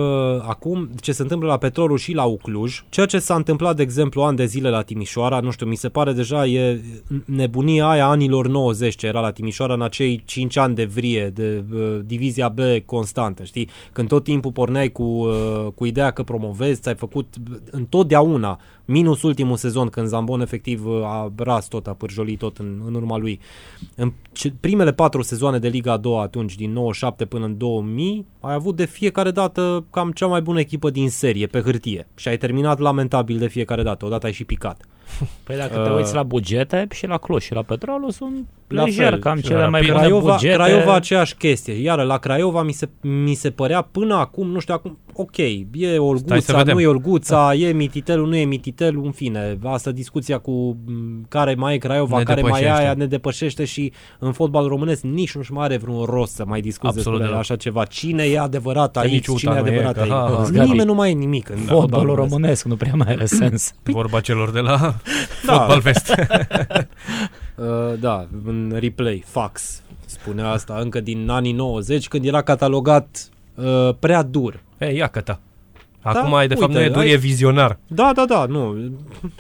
acum 0.48 0.90
ce 1.02 1.12
se 1.12 1.22
întâmplă 1.22 1.48
la 1.48 1.58
petrolul 1.58 1.98
și 1.98 2.14
la 2.14 2.24
Ucluj, 2.24 2.84
ceea 2.90 3.06
ce 3.06 3.20
s-a 3.20 3.36
întâmplat, 3.36 3.76
de 3.76 3.82
exemplu, 3.82 4.22
ani 4.22 4.38
de 4.38 4.46
zile 4.46 4.70
la 4.70 4.82
Timișoara, 4.82 5.40
nu 5.40 5.52
știu, 5.52 5.66
mi 5.66 5.76
se 5.76 5.90
pare 5.90 6.12
deja 6.12 6.46
e 6.46 6.82
nebunia 7.26 7.88
aia 7.90 8.08
anilor 8.08 8.48
90 8.48 8.96
ce 8.96 9.08
era 9.08 9.20
la 9.20 9.32
Timișoara 9.32 9.74
în 9.74 9.82
acei 9.82 10.22
5 10.26 10.58
ani 10.58 10.76
de 10.76 10.86
vrie, 10.86 11.32
de 11.34 11.64
uh, 11.74 12.00
divizia 12.06 12.50
B 12.50 12.60
constantă, 12.86 13.44
știi? 13.44 13.70
Când 13.92 14.08
tot 14.08 14.24
timpul 14.24 14.52
porneai 14.52 14.90
cu, 14.92 15.04
uh, 15.04 15.68
cu 15.76 15.86
ideea 15.86 16.12
că 16.12 16.24
promovezi, 16.24 16.68
ți-ai 16.74 16.96
făcut 16.96 17.34
întotdeauna, 17.72 18.60
minus 18.86 19.22
ultimul 19.22 19.58
sezon 19.58 19.88
când 19.88 20.08
Zambon 20.08 20.42
efectiv 20.42 20.86
uh, 20.86 21.04
a 21.04 21.32
ras 21.36 21.68
tot, 21.68 21.88
a 21.88 21.94
pârjolit 21.94 22.40
tot 22.40 22.58
în, 22.58 22.82
în 22.86 22.94
urma 22.94 23.18
lui. 23.18 23.40
În 23.96 24.14
ce- 24.32 24.54
primele 24.60 24.94
patru 24.94 25.22
sezoane 25.22 25.60
de 25.60 25.68
Liga 25.68 25.92
a 25.92 25.98
doua 25.98 26.22
atunci, 26.22 26.56
din 26.56 26.72
97 26.72 27.26
până 27.26 27.46
în 27.46 27.58
2000, 27.58 28.26
ai 28.40 28.54
avut 28.54 28.76
de 28.76 28.86
fiecare 28.86 29.32
dată 29.32 29.86
cam 29.92 30.12
cea 30.12 30.28
mai 30.28 30.42
bună 30.42 30.60
echipă 30.60 30.90
din 30.90 31.10
serie, 31.10 31.48
pe 31.48 31.62
hârtie. 31.62 32.08
Și 32.16 32.28
ai 32.28 32.38
terminat 32.38 32.80
lamentabil 32.80 33.38
de 33.38 33.48
fiecare 33.48 33.84
dată, 33.84 34.06
odată 34.06 34.26
ai 34.26 34.34
și 34.34 34.44
picat. 34.44 34.86
Păi 35.44 35.56
dacă 35.58 35.78
te 35.84 35.90
Uh, 35.90 35.96
uiți 35.96 36.14
la 36.14 36.24
bugete 36.24 36.88
și 36.92 37.08
la 37.08 37.18
Cluj 37.18 37.44
și 37.44 37.54
la 37.54 37.62
petrolul 37.62 38.12
sunt 38.12 38.48
La 38.68 38.84
lejer 38.84 39.10
fel. 39.10 39.20
cam 39.20 39.38
Și 39.38 39.44
cele 39.44 39.60
la 39.60 39.68
mai 39.70 39.80
Rapid. 39.82 39.94
bune 39.94 40.06
Craiova, 40.06 40.32
bugete. 40.34 40.54
Craiova 40.54 40.94
aceeași 40.94 41.36
chestie. 41.36 41.74
Iar 41.74 42.04
la 42.04 42.18
Craiova 42.18 42.64
mi 42.64 42.72
se, 42.72 42.90
mi 43.02 43.34
se 43.34 43.50
părea 43.50 43.82
până 43.82 44.16
acum, 44.16 44.48
nu 44.52 44.60
știu 44.60 44.74
acum, 44.74 44.98
ok, 45.14 45.38
e 45.38 45.66
Stai 45.72 45.92
să 45.94 46.02
Olguța, 46.02 46.58
vedem. 46.58 46.76
nu 46.76 46.82
e 46.82 46.88
Olguța, 46.88 47.54
e 47.54 47.72
Mititelul, 47.72 48.28
nu 48.28 48.36
e 48.36 48.44
Mititelul, 48.46 49.06
în 49.06 49.12
fine, 49.12 49.58
asta 49.64 49.92
discuția 49.92 50.38
cu 50.38 50.78
m, 50.86 51.26
care 51.28 51.54
mai 51.56 51.74
e 51.74 51.78
Craiova, 51.78 52.18
Ne 52.18 52.24
care 52.24 52.42
mai 52.42 52.50
e 52.52 52.54
depășește. 52.54 52.82
aia, 52.84 52.94
ne 52.94 53.06
depășește 53.06 53.66
și 53.66 53.92
în 54.20 54.32
fotbal 54.32 54.68
românesc 54.68 55.02
nici 55.02 55.36
nu-și 55.36 55.52
mai 55.52 55.64
are 55.66 55.78
vreun 55.78 56.04
rost 56.04 56.34
să 56.34 56.44
mai 56.48 56.62
discuți 56.62 56.88
Absolut 56.98 57.08
despre 57.20 57.26
deloc. 57.26 57.40
așa 57.40 57.56
ceva. 57.56 57.86
Cine 57.86 58.24
e 58.24 58.40
adevărat 58.40 58.92
Că 58.92 59.00
aici, 59.00 59.12
nici 59.12 59.28
UTA 59.28 59.38
cine 59.40 59.52
e 59.52 59.60
nu 59.60 59.60
e, 59.60 59.70
adevărat 59.70 59.94
că, 59.94 60.00
aici. 60.02 60.10
ha, 60.12 60.16
ha. 60.38 60.50
Gabi. 60.52 60.70
Nimeni 60.70 60.88
nu 60.88 60.94
mai 60.94 61.10
e 61.12 61.14
nimic 61.14 61.50
în 61.50 61.58
Fotbalul 61.58 62.16
românesc 62.16 62.66
nu 62.66 62.76
prea 62.76 62.94
mai 62.96 63.08
are 63.10 63.26
sens. 63.26 63.74
Vorba 63.84 64.20
celor 64.20 64.52
de 64.52 64.60
la 64.60 64.96
Da. 65.46 65.54
Fotbal 65.54 65.82
Fest. 65.82 66.14
Uh, 67.56 68.00
da, 68.00 68.28
în 68.46 68.76
replay, 68.80 69.24
fax, 69.26 69.82
spunea 70.06 70.50
asta 70.50 70.78
încă 70.82 71.00
din 71.00 71.30
anii 71.30 71.52
90, 71.52 72.08
când 72.08 72.26
era 72.26 72.42
catalogat 72.42 73.30
uh, 73.56 73.90
prea 74.00 74.22
dur. 74.24 74.60
Ei, 74.78 74.96
ia 74.98 75.08
că 75.08 75.22
ta. 75.22 75.40
Acum, 76.02 76.32
Da, 76.32 76.44
e, 76.44 76.48
de 76.48 76.56
fapt, 76.56 76.68
uite, 76.68 76.80
nu 76.80 76.86
e 76.86 76.90
dur, 76.90 77.02
ai- 77.02 77.10
e 77.12 77.16
vizionar. 77.16 77.78
Da, 77.88 78.12
da, 78.16 78.26
da, 78.26 78.46
nu. 78.46 78.76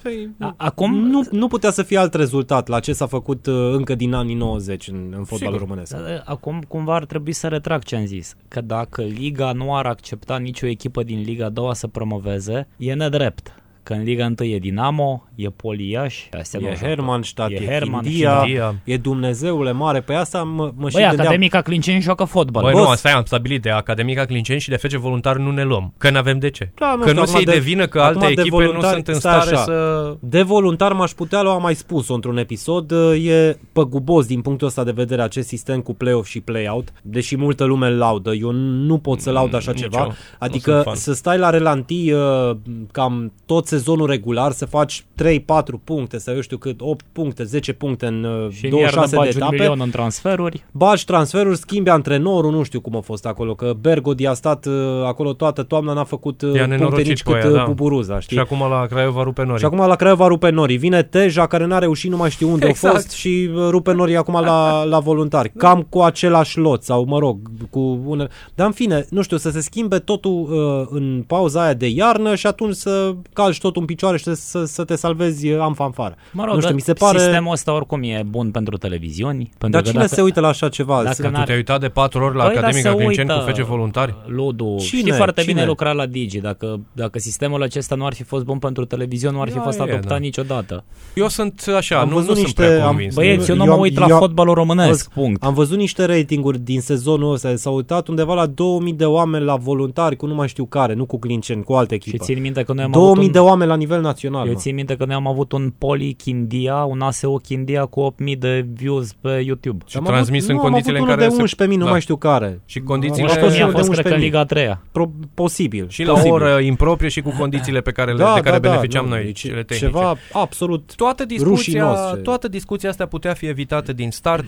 Păi, 0.01 0.29
A- 0.39 0.53
Acum, 0.57 0.95
nu, 0.95 1.21
nu 1.31 1.47
putea 1.47 1.71
să 1.71 1.83
fie 1.83 1.97
alt 1.97 2.13
rezultat 2.13 2.67
la 2.67 2.79
ce 2.79 2.93
s-a 2.93 3.05
făcut 3.05 3.45
uh, 3.45 3.55
încă 3.73 3.95
din 3.95 4.13
anii 4.13 4.35
90 4.35 4.87
în, 4.87 4.95
în 5.17 5.23
fotbalul 5.23 5.53
Sigur. 5.53 5.59
românesc. 5.59 5.91
Da, 5.95 6.21
Acum 6.25 6.63
cumva 6.67 6.95
ar 6.95 7.05
trebui 7.05 7.31
să 7.33 7.47
retrag 7.47 7.83
ce 7.83 7.95
am 7.95 8.05
zis. 8.05 8.35
Că 8.47 8.61
dacă 8.61 9.01
Liga 9.01 9.51
nu 9.51 9.75
ar 9.75 9.85
accepta 9.85 10.37
nicio 10.37 10.65
echipă 10.67 11.03
din 11.03 11.21
Liga 11.21 11.49
2 11.49 11.75
să 11.75 11.87
promoveze, 11.87 12.67
e 12.77 12.93
nedrept. 12.93 13.53
Că 13.89 13.95
în 13.95 14.03
Liga 14.03 14.33
1 14.39 14.49
e 14.49 14.57
Dinamo, 14.57 15.23
e 15.35 15.47
Poliaș, 15.49 16.15
astea 16.39 16.59
nu 16.59 16.65
E 16.67 16.69
joacă. 16.75 16.87
Hermannstadt, 16.87 17.51
E 17.51 17.55
e, 17.55 17.65
Hermann, 17.65 18.03
Hindia, 18.05 18.39
Hindia. 18.43 18.75
e 18.83 18.97
Dumnezeule 18.97 19.71
mare. 19.71 19.99
Pe 20.01 20.13
asta 20.13 20.43
mă, 20.43 20.71
mă 20.75 20.89
și 20.89 20.95
Băi, 20.95 21.03
gândeam. 21.03 21.19
Academica 21.19 21.61
Clinceni 21.61 22.01
joacă 22.01 22.23
fotbal. 22.23 22.63
Băi, 22.63 22.71
Boss. 22.71 22.83
nu, 22.85 22.89
asta 22.91 23.09
e, 23.09 23.11
am 23.13 23.23
stabilit 23.25 23.61
de 23.61 23.69
Academica 23.69 24.25
Clinceni 24.25 24.59
și 24.59 24.69
de 24.69 24.75
FC 24.75 24.91
Voluntar 24.91 25.37
nu 25.37 25.51
ne 25.51 25.63
luăm. 25.63 25.93
Că 25.97 26.09
n-avem 26.09 26.39
de 26.39 26.49
ce. 26.49 26.71
Da, 26.75 26.93
nu 26.95 27.01
că 27.01 27.07
știu, 27.07 27.19
nu 27.19 27.25
se 27.25 27.31
acum 27.31 27.45
de, 27.45 27.51
de- 27.51 27.59
vină 27.59 27.87
că 27.87 27.99
acum 28.01 28.21
alte 28.21 28.33
de 28.33 28.41
echipe 28.41 28.55
nu 28.63 28.71
voluntari- 28.71 28.91
sunt 28.93 29.07
în 29.07 29.13
stai 29.13 29.31
stare 29.41 29.55
așa. 29.55 29.63
să... 29.63 30.15
De 30.19 30.41
voluntar 30.41 30.93
m-aș 30.93 31.11
putea 31.11 31.41
lua, 31.41 31.53
am 31.53 31.61
mai 31.61 31.75
spus-o 31.75 32.13
într-un 32.13 32.37
episod, 32.37 32.91
e 33.25 33.57
păgubos 33.73 34.25
din 34.25 34.41
punctul 34.41 34.67
ăsta 34.67 34.83
de 34.83 34.91
vedere 34.91 35.21
acest 35.21 35.47
sistem 35.47 35.79
cu 35.81 35.93
play-off 35.93 36.29
și 36.29 36.39
play-out, 36.39 36.93
deși 37.01 37.37
multă 37.37 37.63
lume 37.63 37.87
îl 37.87 37.97
laudă, 37.97 38.33
eu 38.33 38.51
nu 38.51 38.97
pot 38.97 39.21
să 39.21 39.31
laud 39.31 39.53
așa 39.53 39.71
Nici 39.71 39.81
ceva, 39.81 39.99
eu. 39.99 40.05
Nu 40.07 40.13
adică 40.39 40.71
sunt 40.71 40.83
fan. 40.83 40.95
să 40.95 41.13
stai 41.13 41.37
la 41.37 41.49
relanti 41.49 42.11
uh, 42.11 42.51
cam 42.91 43.33
tot 43.45 43.67
sezonul 43.79 44.07
regular, 44.07 44.51
să 44.51 44.65
faci 44.65 45.05
3-4 45.23 45.35
puncte 45.83 46.17
sau 46.17 46.33
eu 46.33 46.41
știu 46.41 46.57
cât, 46.57 46.81
8 46.81 47.05
puncte, 47.11 47.43
10 47.43 47.73
puncte 47.73 48.05
în 48.05 48.23
uh, 48.23 48.51
Și 48.51 48.65
în 48.65 48.77
iarnă 48.77 48.95
26 48.95 49.09
de 49.09 49.15
bagi 49.15 49.37
un 49.37 49.41
etape, 49.41 49.55
milion 49.55 49.79
în 49.81 49.89
transferuri. 49.89 50.63
bagi 50.71 51.05
transferuri, 51.05 51.57
schimbi 51.57 51.89
antrenorul, 51.89 52.51
nu 52.51 52.63
știu 52.63 52.79
cum 52.79 52.95
a 52.95 52.99
fost 52.99 53.25
acolo, 53.25 53.55
că 53.55 53.73
Bergodi 53.81 54.27
a 54.27 54.33
stat 54.33 54.65
uh, 54.65 54.73
acolo 55.05 55.33
toată 55.33 55.63
toamna, 55.63 55.93
n-a 55.93 56.03
făcut 56.03 56.41
uh, 56.41 56.53
I-a 56.53 56.57
puncte 56.57 56.75
nenorocit 56.75 57.07
nici 57.07 57.23
pe 57.23 57.31
cât 57.31 57.41
aia, 57.41 57.51
uh, 57.51 57.57
da. 57.57 57.63
Buburuza, 57.63 58.19
știi? 58.19 58.35
Și 58.35 58.41
acum 58.41 58.59
la 58.69 58.85
Craiova 58.85 59.23
rupe 59.23 59.43
nori. 59.43 59.59
Și 59.59 59.65
acum 59.65 59.77
la 59.77 59.95
Craiova 59.95 60.27
rupe 60.27 60.49
Nori. 60.49 60.75
Vine 60.75 61.03
Teja 61.03 61.47
care 61.47 61.65
n-a 61.65 61.79
reușit, 61.79 62.09
nu 62.11 62.17
mai 62.17 62.29
știu 62.29 62.49
unde 62.51 62.67
Exact. 62.67 62.93
a 62.93 62.97
fost 62.97 63.11
și 63.11 63.49
uh, 63.53 63.67
rupe 63.69 63.93
Nori 63.93 64.15
acum 64.15 64.41
la, 64.41 64.83
la 64.83 64.99
voluntari. 64.99 65.51
Cam 65.57 65.85
cu 65.89 65.99
același 65.99 66.57
lot 66.57 66.83
sau 66.83 67.05
mă 67.05 67.19
rog, 67.19 67.37
cu 67.69 67.99
unele... 68.05 68.29
Dar 68.55 68.65
în 68.65 68.71
fine, 68.71 69.05
nu 69.09 69.21
știu, 69.21 69.37
să 69.37 69.49
se 69.49 69.61
schimbe 69.61 69.99
totul 69.99 70.31
uh, 70.31 70.87
în 70.89 71.23
pauza 71.27 71.63
aia 71.63 71.73
de 71.73 71.87
iarnă 71.87 72.35
și 72.35 72.47
atunci 72.47 72.75
să 72.75 73.15
calci 73.33 73.58
lași 73.59 73.73
tot 73.73 73.81
în 73.81 73.85
picioare 73.85 74.17
și 74.17 74.23
să, 74.23 74.33
să, 74.33 74.65
să 74.65 74.83
te 74.83 74.95
salvezi 74.95 75.49
uh, 75.51 75.59
am 75.61 75.73
fanfară. 75.73 76.15
Mă 76.31 76.43
rog, 76.43 76.53
nu 76.53 76.59
știu, 76.59 76.65
dar 76.67 76.73
mi 76.73 76.81
se 76.81 76.93
pare... 76.93 77.17
sistemul 77.19 77.51
ăsta 77.51 77.73
oricum 77.73 78.03
e 78.03 78.23
bun 78.29 78.51
pentru 78.51 78.77
televiziuni. 78.77 79.43
Pentru 79.57 79.69
Dar 79.69 79.81
că 79.81 79.87
cine 79.87 80.01
dacă, 80.01 80.15
se 80.15 80.21
uită 80.21 80.39
la 80.39 80.47
așa 80.47 80.69
ceva? 80.69 81.01
dacă 81.03 81.13
Se- 81.15 81.27
n-ar- 81.29 81.39
Tu 81.39 81.43
te-ai 81.45 81.57
uitat 81.57 81.79
de 81.79 81.87
patru 81.89 82.23
ori 82.23 82.35
la 82.35 82.43
Păi, 82.43 82.53
dar 82.53 82.63
Academica 82.63 82.89
se 82.89 82.95
Grinceni 82.95 83.27
cu 83.27 83.33
uită, 83.33 83.45
fece 83.45 83.63
voluntari? 83.63 84.15
Ludu, 84.25 84.75
Cine? 84.79 84.99
știi 85.01 85.11
foarte 85.11 85.41
Cine? 85.41 85.53
bine 85.53 85.65
lucra 85.65 85.91
la 85.91 86.05
Digi. 86.05 86.39
Dacă, 86.39 86.79
dacă 86.93 87.19
sistemul 87.19 87.61
acesta 87.63 87.95
nu 87.95 88.05
ar 88.05 88.13
fi 88.13 88.23
fost 88.23 88.43
bun 88.43 88.57
pentru 88.59 88.85
televiziune, 88.85 89.35
nu 89.35 89.41
ar 89.41 89.49
fi 89.49 89.55
Da, 89.55 89.61
fost 89.61 89.79
e, 89.79 89.81
adoptat 89.81 90.07
da. 90.09 90.17
niciodată. 90.17 90.83
Eu 91.15 91.27
sunt 91.27 91.65
așa, 91.75 91.99
Am 91.99 92.07
nu, 92.07 92.13
văzut 92.13 92.27
nu 92.29 92.33
sunt 92.35 92.45
niște- 92.45 92.61
prea 92.63 92.81
am- 92.81 92.87
convins. 92.87 93.15
Băieți, 93.15 93.49
eu 93.49 93.55
nu 93.55 93.61
Eu 93.63 93.67
mă 93.67 93.73
am- 93.75 93.79
uit 93.81 93.97
la 93.99 94.05
eu 94.07 94.13
am- 94.13 94.19
fotbalul 94.19 94.53
românesc, 94.53 94.87
Auzi, 94.89 95.09
punct. 95.13 95.43
Am 95.43 95.53
văzut 95.53 95.77
niște 95.77 96.05
ratinguri 96.05 96.59
din 96.59 96.81
sezonul 96.81 97.33
ăsta, 97.33 97.55
s-au 97.55 97.75
uitat 97.75 98.07
undeva 98.07 98.33
la 98.33 98.45
2000 98.45 98.93
de 98.93 99.05
oameni 99.05 99.43
la 99.45 99.55
voluntari, 99.55 100.15
cu 100.15 100.25
nu 100.25 100.33
mai 100.35 100.47
știu 100.47 100.65
care, 100.65 100.93
nu 100.93 101.05
cu 101.05 101.19
Clinceni, 101.19 101.63
cu 101.63 101.73
altă 101.73 101.93
Și 101.93 102.01
echipă. 102.05 102.23
țin 102.23 102.41
minte 102.41 102.63
că 102.63 102.73
noi 102.73 102.83
am 102.83 102.89
avut 102.93 103.03
2000 103.03 103.25
un... 103.25 103.31
de 103.31 103.39
oameni 103.49 103.69
la 103.69 103.75
nivel 103.75 104.01
național. 104.01 104.45
Eu 104.47 104.53
mă. 104.53 104.59
țin 104.59 104.75
minte 104.75 104.95
că 104.95 105.05
noi 105.05 105.15
am 105.15 105.27
avut 105.27 105.51
un 105.51 105.73
Poli 105.77 106.13
Chindia, 106.13 106.75
un 106.83 107.01
ASO 107.01 107.33
Chindia 107.35 107.85
cu 107.85 107.99
8000 107.99 108.35
de 108.35 108.65
views 108.73 109.13
pe 109.13 109.29
YouTube. 109.45 109.83
Și 109.87 109.97
Am 109.97 110.03
transmis 110.03 110.43
avut, 110.43 110.49
în 110.49 110.55
nu, 110.55 110.61
condițiile 110.61 110.97
am 110.97 111.03
în 111.03 111.09
avut 111.09 111.19
care 111.19 111.33
unul 111.33 111.47
de 111.47 111.55
se... 111.57 111.65
11.000, 111.65 111.77
nu 111.77 111.83
Da. 111.83 111.89
mai 111.89 112.01
știu 112.01 112.15
care. 112.15 112.61
Și 112.65 112.77
A 112.77 112.87
condițiile... 112.87 113.27
fost 113.27 113.39
România 113.39 113.63
a 113.63 113.67
unul 113.67 113.79
de 113.79 113.85
fost, 113.85 113.91
cred 113.99 114.05
că, 114.05 114.13
în 114.13 114.19
11.000. 114.19 114.23
Liga 114.23 114.45
3 114.45 114.77
Pro, 114.91 115.11
posibil. 115.33 115.85
Și 115.89 116.03
la 116.03 116.11
posibil. 116.11 116.31
o 116.31 116.35
oră 116.35 116.59
improprie 116.59 117.09
și 117.09 117.21
cu 117.21 117.33
condițiile 117.37 117.81
pe 117.81 117.91
care 117.91 118.11
le, 118.13 118.23
de 118.35 118.39
care 118.41 118.59
beneficiam 118.59 119.03
nu, 119.05 119.09
noi, 119.11 119.23
deci 119.23 119.39
cele 119.39 119.63
tehnice. 119.63 119.85
Ceva 119.85 120.15
absolut 120.31 120.93
toată 120.95 121.25
discuția, 121.25 121.55
rușinos. 121.55 121.99
toată 122.23 122.47
discuția 122.47 122.89
asta 122.89 123.05
putea 123.05 123.33
fi 123.33 123.45
evitată 123.45 123.93
din 123.93 124.11
start. 124.11 124.45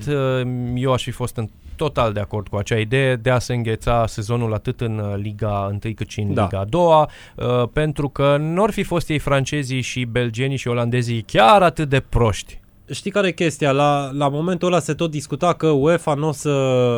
Eu 0.76 0.94
aș 0.94 1.04
fi 1.04 1.12
fost 1.12 1.38
în 1.38 1.50
total 1.76 2.14
de 2.14 2.20
acord 2.20 2.48
cu 2.48 2.56
acea 2.56 2.78
idee 2.78 3.16
de 3.16 3.30
a 3.30 3.40
se 3.40 3.54
îngheța 3.54 4.06
sezonul 4.08 4.54
atât 4.54 4.82
în 4.82 4.98
uh, 4.98 5.14
Liga 5.22 5.68
1 5.84 5.94
cât 5.96 6.10
și 6.10 6.20
în 6.20 6.34
Da. 6.34 6.42
Liga 6.44 6.66
2, 6.70 7.06
pentru 7.74 8.10
că 8.10 8.38
nu 8.40 8.64
ar 8.64 8.72
fi 8.72 8.84
fost 8.92 9.10
ei 9.10 9.20
francezii 9.20 9.82
și 9.82 10.06
belgenii 10.06 10.58
și 10.58 10.68
olandezii 10.68 11.22
chiar 11.22 11.62
atât 11.62 11.90
de 11.90 12.04
proști. 12.10 12.60
Știi 12.92 13.12
care 13.12 13.28
e 13.28 13.32
chestia? 13.32 13.72
La, 13.72 14.10
la 14.14 14.28
momentul 14.28 14.68
ăla 14.68 14.80
se 14.80 14.94
tot 14.94 15.12
discuta 15.12 15.54
că 15.54 15.68
UEFA 15.68 16.14
nu 16.14 16.28
o 16.28 16.32
să, 16.32 16.54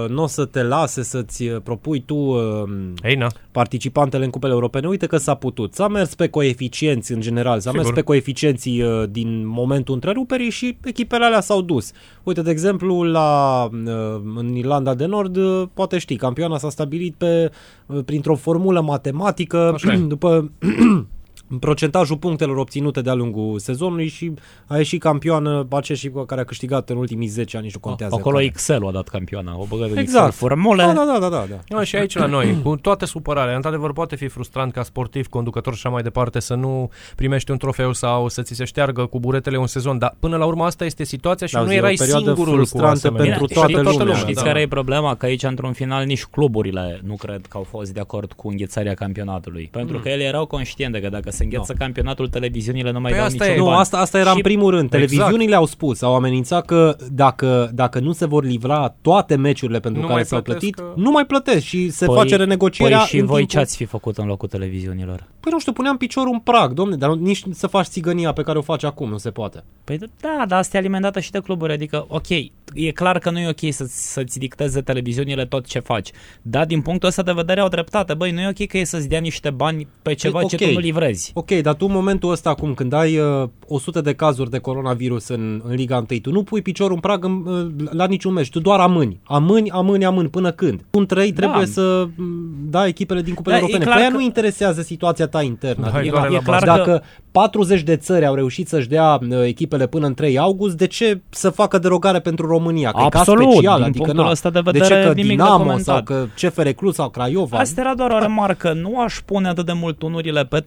n-o 0.09 0.27
să 0.27 0.45
te 0.45 0.63
lase 0.63 1.03
să-ți 1.03 1.43
uh, 1.47 1.61
propui 1.63 1.99
tu 1.99 2.15
uh, 2.15 2.63
Ei, 3.03 3.15
na. 3.15 3.27
participantele 3.51 4.23
în 4.23 4.29
cupele 4.29 4.53
europene. 4.53 4.87
Uite 4.87 5.05
că 5.05 5.17
s-a 5.17 5.35
putut. 5.35 5.73
S-a 5.73 5.87
mers 5.87 6.15
pe 6.15 6.27
coeficienți 6.27 7.11
în 7.11 7.21
general, 7.21 7.59
s-a 7.59 7.69
Sigur. 7.69 7.83
mers 7.83 7.95
pe 7.95 8.01
coeficienții 8.01 8.81
uh, 8.81 9.03
din 9.09 9.47
momentul 9.47 9.93
întreruperii 9.93 10.49
și 10.49 10.77
echipele 10.83 11.25
alea 11.25 11.41
s-au 11.41 11.61
dus. 11.61 11.91
Uite, 12.23 12.41
de 12.41 12.51
exemplu, 12.51 13.03
la, 13.03 13.63
uh, 13.71 14.21
în 14.35 14.55
Irlanda 14.55 14.93
de 14.93 15.05
Nord, 15.05 15.35
uh, 15.35 15.63
poate 15.73 15.97
știi, 15.97 16.15
campioana 16.15 16.57
s-a 16.57 16.69
stabilit 16.69 17.13
pe, 17.17 17.51
uh, 17.85 17.99
printr-o 18.05 18.35
formulă 18.35 18.81
matematică 18.81 19.71
Așa 19.73 19.93
e. 19.93 19.97
după 20.15 20.51
procentajul 21.59 22.17
punctelor 22.17 22.57
obținute 22.57 23.01
de-a 23.01 23.13
lungul 23.13 23.59
sezonului 23.59 24.07
și 24.07 24.33
a 24.67 24.77
ieșit 24.77 25.01
campioană 25.01 25.67
aceeași 25.69 26.05
echipă 26.05 26.25
care 26.25 26.41
a 26.41 26.43
câștigat 26.43 26.89
în 26.89 26.97
ultimii 26.97 27.27
10 27.27 27.55
ani, 27.57 27.65
nici 27.65 27.73
nu 27.73 27.79
contează. 27.79 28.15
Acolo 28.15 28.35
care. 28.35 28.47
Excel 28.47 28.87
a 28.87 28.91
dat 28.91 29.07
campioana. 29.07 29.57
O 29.57 29.65
băgat 29.69 29.89
în 29.89 29.97
Exact. 29.97 30.25
Excel 30.27 30.47
formule. 30.47 30.83
Da, 30.83 30.93
da, 30.93 31.05
da, 31.05 31.19
da, 31.19 31.29
da, 31.29 31.45
da. 31.49 31.59
Da, 31.77 31.83
și 31.83 31.95
aici 31.95 32.17
la 32.17 32.25
noi, 32.25 32.57
cu 32.63 32.75
toată 32.75 33.05
supărarea, 33.05 33.55
într-adevăr 33.55 33.93
poate 33.93 34.15
fi 34.15 34.27
frustrant 34.27 34.73
ca 34.73 34.83
sportiv, 34.83 35.27
conducător 35.27 35.73
și 35.73 35.79
așa 35.83 35.93
mai 35.93 36.03
departe 36.03 36.39
să 36.39 36.53
nu 36.53 36.89
primești 37.15 37.51
un 37.51 37.57
trofeu 37.57 37.93
sau 37.93 38.27
să 38.27 38.41
ți 38.41 38.53
se 38.53 38.63
șteargă 38.63 39.05
cu 39.05 39.19
buretele 39.19 39.57
un 39.57 39.67
sezon, 39.67 39.97
dar 39.97 40.15
până 40.19 40.37
la 40.37 40.45
urmă 40.45 40.63
asta 40.63 40.85
este 40.85 41.03
situația 41.03 41.47
și 41.47 41.53
Da, 41.53 41.59
nu 41.61 41.67
zi, 41.67 41.73
e 41.73 41.75
o 41.75 41.77
erai 41.77 41.95
perioadă 41.97 42.23
singurul 42.25 42.53
cu 42.53 42.55
frustrantă 42.55 42.89
asemenea. 42.89 43.25
pentru 43.25 43.45
Bine, 43.45 43.59
toată 43.59 43.91
și 43.91 43.97
lumea, 43.97 44.15
Știți 44.15 44.43
da. 44.43 44.43
care 44.43 44.61
e 44.61 44.67
problema? 44.67 45.15
Că 45.15 45.25
aici, 45.25 45.43
într-un 45.43 45.73
final, 45.73 46.05
nici 46.05 46.23
cluburile 46.23 46.99
nu 47.03 47.15
cred 47.15 47.45
că 47.45 47.57
au 47.57 47.63
fost 47.63 47.93
de 47.93 47.99
acord 47.99 48.33
cu 48.33 48.47
înghețarea 48.47 48.93
campionatului. 48.93 49.69
Pentru 49.71 49.99
că 49.99 50.09
ele 50.09 50.23
erau 50.23 50.45
conștiente 50.45 51.01
că 51.01 51.09
dacă 51.09 51.31
se 51.35 51.43
îngheță 51.43 51.73
campionatul, 51.73 52.27
televiziunile 52.27 52.91
nu 52.91 52.99
mai 52.99 53.09
Păi 53.11 53.19
dau 53.19 53.27
asta 53.27 53.43
niciun 53.43 53.57
e. 53.59 53.63
Nu, 53.63 53.65
bani. 53.69 53.79
asta, 53.79 53.97
asta 53.97 54.17
era 54.19 54.29
Și- 54.29 54.35
în 54.35 54.41
primul 54.41 54.69
rând. 54.69 54.93
Exact. 54.93 55.09
Televiziunile 55.11 55.55
au 55.55 55.65
spus, 55.65 56.01
au 56.01 56.15
amenințat 56.15 56.65
că 56.65 56.95
dacă, 57.11 57.69
dacă 57.73 57.99
nu 57.99 58.11
se 58.11 58.25
vor 58.25 58.43
livra 58.43 58.95
toate 59.01 59.35
meciurile 59.35 59.79
pentru 59.79 60.01
Nu 60.01 60.07
care 60.07 60.17
mai 60.19 60.27
s-au 60.27 60.41
plătesc 60.41 60.71
plătit, 60.73 60.93
că- 60.93 61.01
nu 61.01 61.11
mai 61.11 61.25
plătesc 61.25 61.65
și 61.65 61.89
se 61.89 62.05
face 62.05 62.35
renegocierea 62.35 62.97
Păi 62.97 63.05
și 63.07 63.17
în 63.17 63.25
voi 63.25 63.35
timpul... 63.37 63.53
ce 63.55 63.59
ați 63.59 63.75
fi 63.75 63.85
făcut 63.85 64.17
în 64.17 64.25
locul 64.25 64.47
televiziunilor? 64.47 65.23
Păi 65.39 65.51
nu 65.51 65.59
știu, 65.59 65.71
puneam 65.71 65.97
piciorul 65.97 66.31
în 66.33 66.39
prag, 66.39 66.71
domne, 66.73 66.95
dar 66.95 67.09
nu- 67.09 67.15
nici 67.15 67.43
să 67.51 67.67
faci 67.67 67.85
țigănia 67.85 68.33
pe 68.33 68.41
care 68.41 68.57
o 68.57 68.61
faci 68.61 68.83
acum, 68.83 69.09
nu 69.09 69.17
se 69.17 69.29
poate. 69.29 69.63
Păi 69.83 69.97
da, 69.97 70.45
dar 70.47 70.59
asta 70.59 70.77
e 70.77 70.79
alimentată 70.79 71.19
și 71.19 71.31
de 71.31 71.39
cluburi, 71.39 71.73
adică, 71.73 72.05
ok, 72.07 72.29
e 72.73 72.91
clar 72.93 73.19
că 73.19 73.29
nu 73.29 73.39
e 73.39 73.47
ok 73.49 73.73
să, 73.73 73.85
să-ți 73.89 74.39
dicteze 74.39 74.81
televiziunile 74.81 75.45
tot 75.45 75.65
ce 75.65 75.79
faci, 75.79 76.09
dar 76.41 76.65
din 76.65 76.81
punctul 76.81 77.09
ăsta 77.09 77.21
de 77.21 77.31
vedere 77.31 77.59
au 77.59 77.67
dreptate, 77.67 78.13
băi, 78.13 78.31
nu 78.31 78.39
e 78.41 78.47
ok 78.59 78.67
că 78.67 78.77
e 78.77 78.83
să-ți 78.83 79.07
dea 79.09 79.19
niște 79.19 79.49
bani 79.49 79.87
pe 80.01 80.13
ceva 80.13 80.39
Păi, 80.39 80.47
ce 80.47 80.55
ok. 80.55 80.61
tu 80.61 80.73
nu 80.73 80.79
livrezi. 80.79 81.22
Ok, 81.33 81.51
dar 81.51 81.73
tu 81.73 81.85
în 81.85 81.93
momentul 81.93 82.31
ăsta 82.31 82.49
acum, 82.49 82.73
când 82.73 82.93
ai 82.93 83.17
uh, 83.17 83.49
100 83.67 84.01
de 84.01 84.13
cazuri 84.13 84.49
de 84.49 84.57
coronavirus 84.57 85.27
în, 85.27 85.61
în 85.67 85.75
Liga 85.75 85.95
1, 86.09 86.19
tu 86.21 86.31
nu 86.31 86.43
pui 86.43 86.61
piciorul 86.61 86.93
în 86.93 86.99
prag 86.99 87.23
în, 87.23 87.43
uh, 87.45 87.87
la 87.91 88.05
niciun 88.05 88.33
meci, 88.33 88.49
tu 88.49 88.59
doar 88.59 88.79
amâni. 88.79 89.19
Amâni, 89.23 89.69
amâni, 89.71 90.05
amâni, 90.05 90.29
până 90.29 90.51
când? 90.51 90.85
Un 90.91 91.05
3 91.05 91.31
trebuie 91.31 91.59
Da. 91.59 91.71
să 91.71 92.07
mm, 92.15 92.51
dai 92.69 92.87
echipele 92.87 93.21
din 93.21 93.33
cupele 93.33 93.55
Da, 93.55 93.59
e 93.61 93.63
europene. 93.63 93.83
clar 93.85 93.95
Pe 93.97 94.01
aia 94.03 94.11
că- 94.11 94.17
nu 94.17 94.23
interesează 94.23 94.81
situația 94.81 95.27
ta 95.27 95.41
internă. 95.41 95.89
Da, 95.91 95.97
Adică, 95.97 96.05
e 96.07 96.09
doar 96.19 96.29
la 96.29 96.35
e 96.35 96.39
clar 96.43 96.63
bază. 96.65 96.81
că 96.81 96.89
dacă 96.91 97.03
40 97.31 97.81
de 97.81 97.95
țări 97.95 98.25
au 98.25 98.35
reușit 98.35 98.67
să-și 98.67 98.87
dea 98.87 99.19
uh, 99.29 99.37
echipele 99.45 99.87
până 99.87 100.05
în 100.07 100.13
3 100.13 100.37
august, 100.39 100.77
de 100.77 100.87
ce 100.87 101.21
să 101.29 101.49
facă 101.49 101.77
derogare 101.77 102.19
pentru 102.19 102.47
România? 102.47 102.91
Că 102.91 102.99
e 103.01 103.03
Absolut, 103.03 103.43
caz 103.43 103.53
special, 103.53 103.75
din 103.75 103.83
adică 103.85 104.03
punctul 104.03 104.23
na. 104.25 104.31
ăsta 104.31 104.49
de 104.49 104.61
de 104.63 104.71
vedere, 104.71 104.85
ce 105.01 105.07
că 105.07 105.13
nimic 105.13 105.27
de 105.27 105.43
Dinamo 105.43 105.57
comentat. 105.57 105.83
sau 105.83 106.01
că 106.03 106.25
CFR 106.41 106.67
Cluj 106.69 106.93
sau 106.93 107.09
Craiova? 107.09 107.57
Asta 107.57 107.81
era 107.81 107.93
doar 107.95 108.11
o 108.11 108.19
remarcă. 108.19 108.73
Nu 108.73 108.99
aș 109.01 109.19
pune 109.25 109.47
atât 109.47 109.65
de 109.65 109.73
mult 109.73 109.97
tunurile 109.97 110.45
pe 110.45 110.59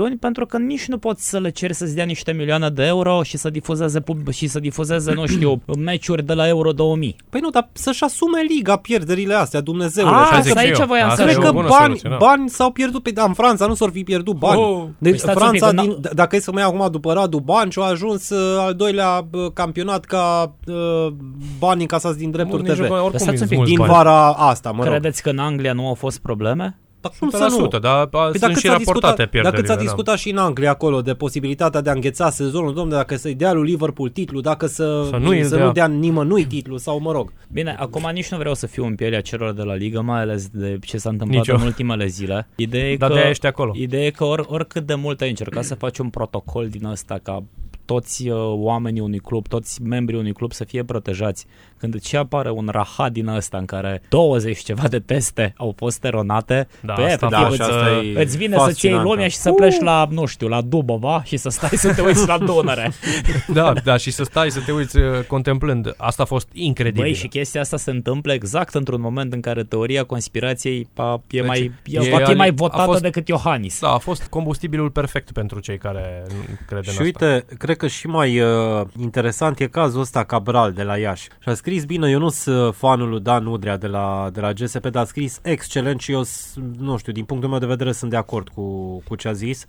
televiziuni 0.00 0.16
pentru 0.18 0.46
că 0.46 0.58
nici 0.58 0.86
nu 0.88 0.98
poți 0.98 1.28
să 1.28 1.38
le 1.38 1.50
ceri 1.50 1.74
să-ți 1.74 1.94
dea 1.94 2.04
niște 2.04 2.32
milioane 2.32 2.68
de 2.68 2.84
euro 2.86 3.22
și 3.22 3.36
să 3.36 3.50
difuzeze, 3.50 4.00
pub- 4.00 4.30
și 4.32 4.46
să 4.46 4.58
difuzeze 4.60 5.12
nu 5.12 5.26
știu, 5.26 5.62
meciuri 5.84 6.22
de 6.26 6.34
la 6.34 6.48
Euro 6.48 6.72
2000. 6.72 7.16
Păi 7.30 7.40
nu, 7.40 7.50
dar 7.50 7.68
să-și 7.72 8.04
asume 8.04 8.40
liga 8.48 8.76
pierderile 8.76 9.34
astea, 9.34 9.60
Dumnezeule. 9.60 10.10
A, 10.10 10.14
Și 10.14 10.20
asta 10.22 10.40
zic 10.40 10.48
asta 10.50 10.60
și 10.60 10.66
aici 10.66 10.78
eu. 10.78 10.86
voiam 10.86 11.08
Asta 11.08 11.22
să 11.22 11.28
e 11.30 11.32
Cred 11.32 11.44
o 11.44 11.46
că 11.46 11.52
bună 11.52 11.68
bani, 11.68 11.84
soluție, 11.84 12.08
da. 12.10 12.16
bani 12.16 12.48
s-au 12.48 12.70
pierdut. 12.70 13.02
Pe, 13.02 13.10
da, 13.10 13.24
în 13.24 13.32
Franța 13.32 13.66
nu 13.66 13.74
s-au 13.74 13.88
fi 13.92 14.02
pierdut 14.04 14.36
bani. 14.36 14.60
Oh. 14.62 14.84
Deci 14.98 15.10
Păi 15.10 15.18
stați 15.20 15.44
un 15.44 15.50
pic, 15.50 15.60
Franța, 15.60 15.82
că 15.82 15.88
din, 15.88 15.96
d- 16.08 16.12
dacă 16.14 16.36
e 16.36 16.40
să 16.40 16.52
mă 16.52 16.60
iau 16.60 16.74
acum 16.74 16.90
după 16.90 17.12
Radu 17.12 17.38
Banciu, 17.38 17.80
a 17.80 17.88
ajuns 17.88 18.30
uh, 18.30 18.58
al 18.58 18.74
doilea 18.74 19.26
uh, 19.32 19.50
campionat 19.54 20.04
ca 20.04 20.54
uh, 20.66 21.06
bani 21.58 21.80
încasați 21.80 22.18
din 22.18 22.30
drepturi 22.30 22.62
Nici 22.62 22.72
TV. 22.72 22.78
nu- 22.78 22.92
oricum 22.92 23.10
Lăsați 23.12 23.36
e 23.36 23.40
un 23.42 23.48
pic 23.48 23.56
mulți 23.56 23.72
Din 23.72 23.80
bani. 23.86 23.92
vara 23.92 24.28
asta, 24.32 24.70
mă 24.70 24.82
rog. 24.84 24.92
Credeți 24.92 25.22
că 25.22 25.30
în 25.30 25.38
Anglia 25.38 25.72
nu 25.72 25.86
au 25.86 25.94
fost 25.94 26.18
probleme? 26.20 26.78
Dar 27.00 27.12
cum 27.18 27.30
să 27.30 27.46
nu? 27.58 27.66
100%, 27.68 27.80
dar 27.80 27.96
a, 27.96 28.06
Păi 28.06 28.20
sunt 28.28 28.40
dacă 28.40 28.52
și 28.52 28.58
ți-a 28.60 28.70
raportate 28.72 28.82
discutat, 28.82 29.14
pierderile. 29.30 29.50
dacă 29.50 29.62
ți-a 29.62 29.74
da. 29.74 29.80
discutat 29.80 30.18
și 30.18 30.30
în 30.30 30.36
Anglia 30.36 30.70
acolo 30.70 31.00
de 31.02 31.14
posibilitatea 31.14 31.80
de 31.80 31.90
a 31.90 31.92
îngheța 31.92 32.30
sezonul, 32.30 32.74
domnule, 32.74 32.96
dacă 32.96 33.16
să-i 33.16 33.34
dea 33.34 33.52
lui 33.52 33.68
Liverpool 33.70 34.08
titlu, 34.08 34.40
dacă 34.40 34.66
să, 34.66 35.06
Să 35.10 35.16
nu 35.16 35.28
îl 35.30 35.44
să 35.44 35.56
dea. 35.56 35.64
nu 35.64 35.72
dea 35.72 35.86
nimănui 35.86 36.44
titlu 36.44 36.76
sau 36.76 37.00
mă 37.00 37.12
rog. 37.12 37.32
Bine, 37.52 37.76
acum 37.78 38.10
nici 38.12 38.30
nu 38.30 38.38
vreau 38.38 38.54
să 38.54 38.66
fiu 38.66 38.84
în 38.84 38.94
pielea 38.94 39.20
celor 39.20 39.52
de 39.52 39.62
la 39.62 39.74
Ligă, 39.74 40.00
mai 40.00 40.20
ales 40.20 40.48
de 40.48 40.78
ce 40.84 40.96
s-a 40.98 41.08
întâmplat 41.08 41.38
Nici 41.38 41.48
eu. 41.48 41.56
în 41.56 41.62
ultimele 41.62 42.06
zile. 42.06 42.48
Ideea 42.56 42.90
e 42.90 42.96
Dar 42.96 43.08
că, 43.08 43.14
de-aia 43.14 43.30
ești 43.30 43.46
acolo. 43.46 43.72
Ideea 43.76 44.04
e 44.04 44.10
că 44.10 44.24
or, 44.24 44.44
oricât 44.48 44.86
de 44.86 44.94
mult 44.94 45.20
ai 45.20 45.28
încercat 45.28 45.64
să 45.64 45.74
faci 45.74 45.98
un 45.98 46.08
protocol 46.08 46.68
din 46.68 46.84
ăsta 46.84 47.18
ca 47.22 47.42
toți 47.92 48.28
uh, 48.28 48.36
oamenii 48.46 49.00
unui 49.00 49.18
club, 49.18 49.46
toți 49.48 49.82
membrii 49.82 50.18
unui 50.18 50.32
club 50.32 50.52
să 50.52 50.64
fie 50.64 50.84
protejați. 50.84 51.46
Când 51.78 51.94
îți 51.94 52.16
apare 52.16 52.50
un 52.50 52.68
rahat 52.72 53.12
din 53.12 53.26
ăsta 53.26 53.56
în 53.58 53.64
care 53.64 54.02
20 54.08 54.58
ceva 54.62 54.88
de 54.88 54.98
teste 54.98 55.52
au 55.56 55.72
fost 55.76 56.04
eronate, 56.04 56.68
Da, 56.82 56.92
pe 56.92 57.00
aia 57.02 57.12
asta 57.14 57.26
te 57.28 57.34
a 57.34 57.38
fie- 57.38 57.46
fost, 57.46 57.56
și 57.70 57.76
asta 57.76 57.90
e 57.90 58.22
Îți 58.22 58.36
vine 58.36 58.56
să-ți 58.56 58.86
iei 58.86 58.92
fascinant. 58.94 59.02
lumea 59.04 59.28
și 59.28 59.36
să 59.36 59.52
pleci 59.52 59.80
la, 59.80 60.06
nu 60.10 60.24
știu, 60.26 60.48
la 60.48 60.60
Dubova 60.60 61.22
și 61.24 61.36
să 61.36 61.48
stai 61.48 61.68
să 61.72 61.94
te 61.94 62.00
uiți 62.02 62.26
la 62.26 62.38
Dunăre. 62.38 62.90
Da, 63.52 63.72
da, 63.84 63.96
și 63.96 64.10
să 64.10 64.24
stai 64.24 64.50
să 64.50 64.60
te 64.66 64.72
uiți 64.72 64.96
uh, 64.98 65.04
contemplând. 65.26 65.94
Asta 65.96 66.22
a 66.22 66.26
fost 66.26 66.48
incredibil. 66.52 67.02
Băi, 67.02 67.14
și 67.14 67.28
chestia 67.28 67.60
asta 67.60 67.76
se 67.76 67.90
întâmplă 67.90 68.32
exact 68.32 68.74
într-un 68.74 69.00
moment 69.00 69.32
în 69.32 69.40
care 69.40 69.64
teoria 69.64 70.04
conspirației 70.04 70.88
pa, 70.92 71.20
e, 71.30 71.38
Deci, 71.38 71.46
mai, 71.46 71.72
e, 71.84 71.98
e 71.98 72.10
va 72.10 72.16
fi 72.16 72.22
ali- 72.22 72.34
mai 72.36 72.48
a 72.48 72.52
votată 72.54 72.82
fost- 72.84 73.02
decât 73.02 73.28
Iohannis. 73.28 73.80
Da, 73.80 73.88
a 73.92 73.98
fost 73.98 74.26
combustibilul 74.26 74.90
perfect 74.90 75.32
pentru 75.32 75.60
cei 75.60 75.78
care 75.78 76.22
nu 76.28 76.54
cred 76.66 76.78
în 76.78 76.82
Și 76.82 76.88
asta. 76.88 77.02
uite, 77.02 77.44
cred 77.58 77.76
că 77.80 77.86
și 77.86 78.06
mai 78.06 78.40
uh, 78.40 78.82
interesant 79.00 79.58
e 79.60 79.66
cazul 79.66 80.00
ăsta 80.00 80.24
Cabral 80.24 80.72
de 80.72 80.82
la 80.82 80.96
Iași. 80.96 81.22
Și 81.42 81.48
a 81.48 81.54
scris 81.54 81.84
bine, 81.84 82.10
eu 82.10 82.18
nu 82.18 82.28
sunt 82.28 82.74
fanul 82.74 83.08
lui 83.08 83.20
Dan 83.20 83.46
Udrea 83.46 83.76
de 83.76 83.86
la, 83.86 84.28
de 84.32 84.40
la 84.40 84.52
GSP, 84.52 84.86
dar 84.86 85.02
a 85.02 85.06
scris 85.06 85.38
excelent 85.42 86.00
și 86.00 86.12
eu, 86.12 86.22
s- 86.22 86.54
nu 86.78 86.96
știu, 86.96 87.12
din 87.12 87.24
punctul 87.24 87.50
meu 87.50 87.58
de 87.58 87.66
vedere 87.66 87.92
sunt 87.92 88.10
de 88.10 88.16
acord 88.16 88.48
cu, 88.48 88.96
cu 89.08 89.14
ce 89.16 89.28
a 89.28 89.32
zis. 89.32 89.64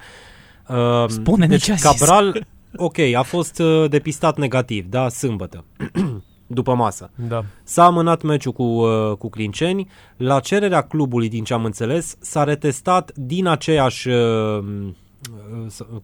Uh, 0.67 1.05
Spune-ne 1.07 1.47
deci 1.51 1.63
ce 1.63 1.71
a 1.71 1.75
zis. 1.75 1.83
Cabral, 1.99 2.47
ok, 2.75 2.97
a 2.99 3.21
fost 3.21 3.59
uh, 3.59 3.89
depistat 3.89 4.37
negativ, 4.37 4.85
da, 4.89 5.09
sâmbătă, 5.09 5.65
după 6.47 6.73
masă. 6.75 7.11
Da. 7.27 7.43
S-a 7.63 7.85
amânat 7.85 8.21
meciul 8.21 8.51
cu, 8.51 8.63
uh, 8.63 9.15
cu 9.17 9.29
Clinceni. 9.29 9.89
La 10.17 10.39
cererea 10.39 10.81
clubului, 10.81 11.29
din 11.29 11.43
ce 11.43 11.53
am 11.53 11.65
înțeles, 11.65 12.15
s-a 12.19 12.43
retestat 12.43 13.11
din 13.15 13.47
aceeași 13.47 14.07
uh, 14.09 14.15
uh, 14.57 14.63
s- 14.63 15.00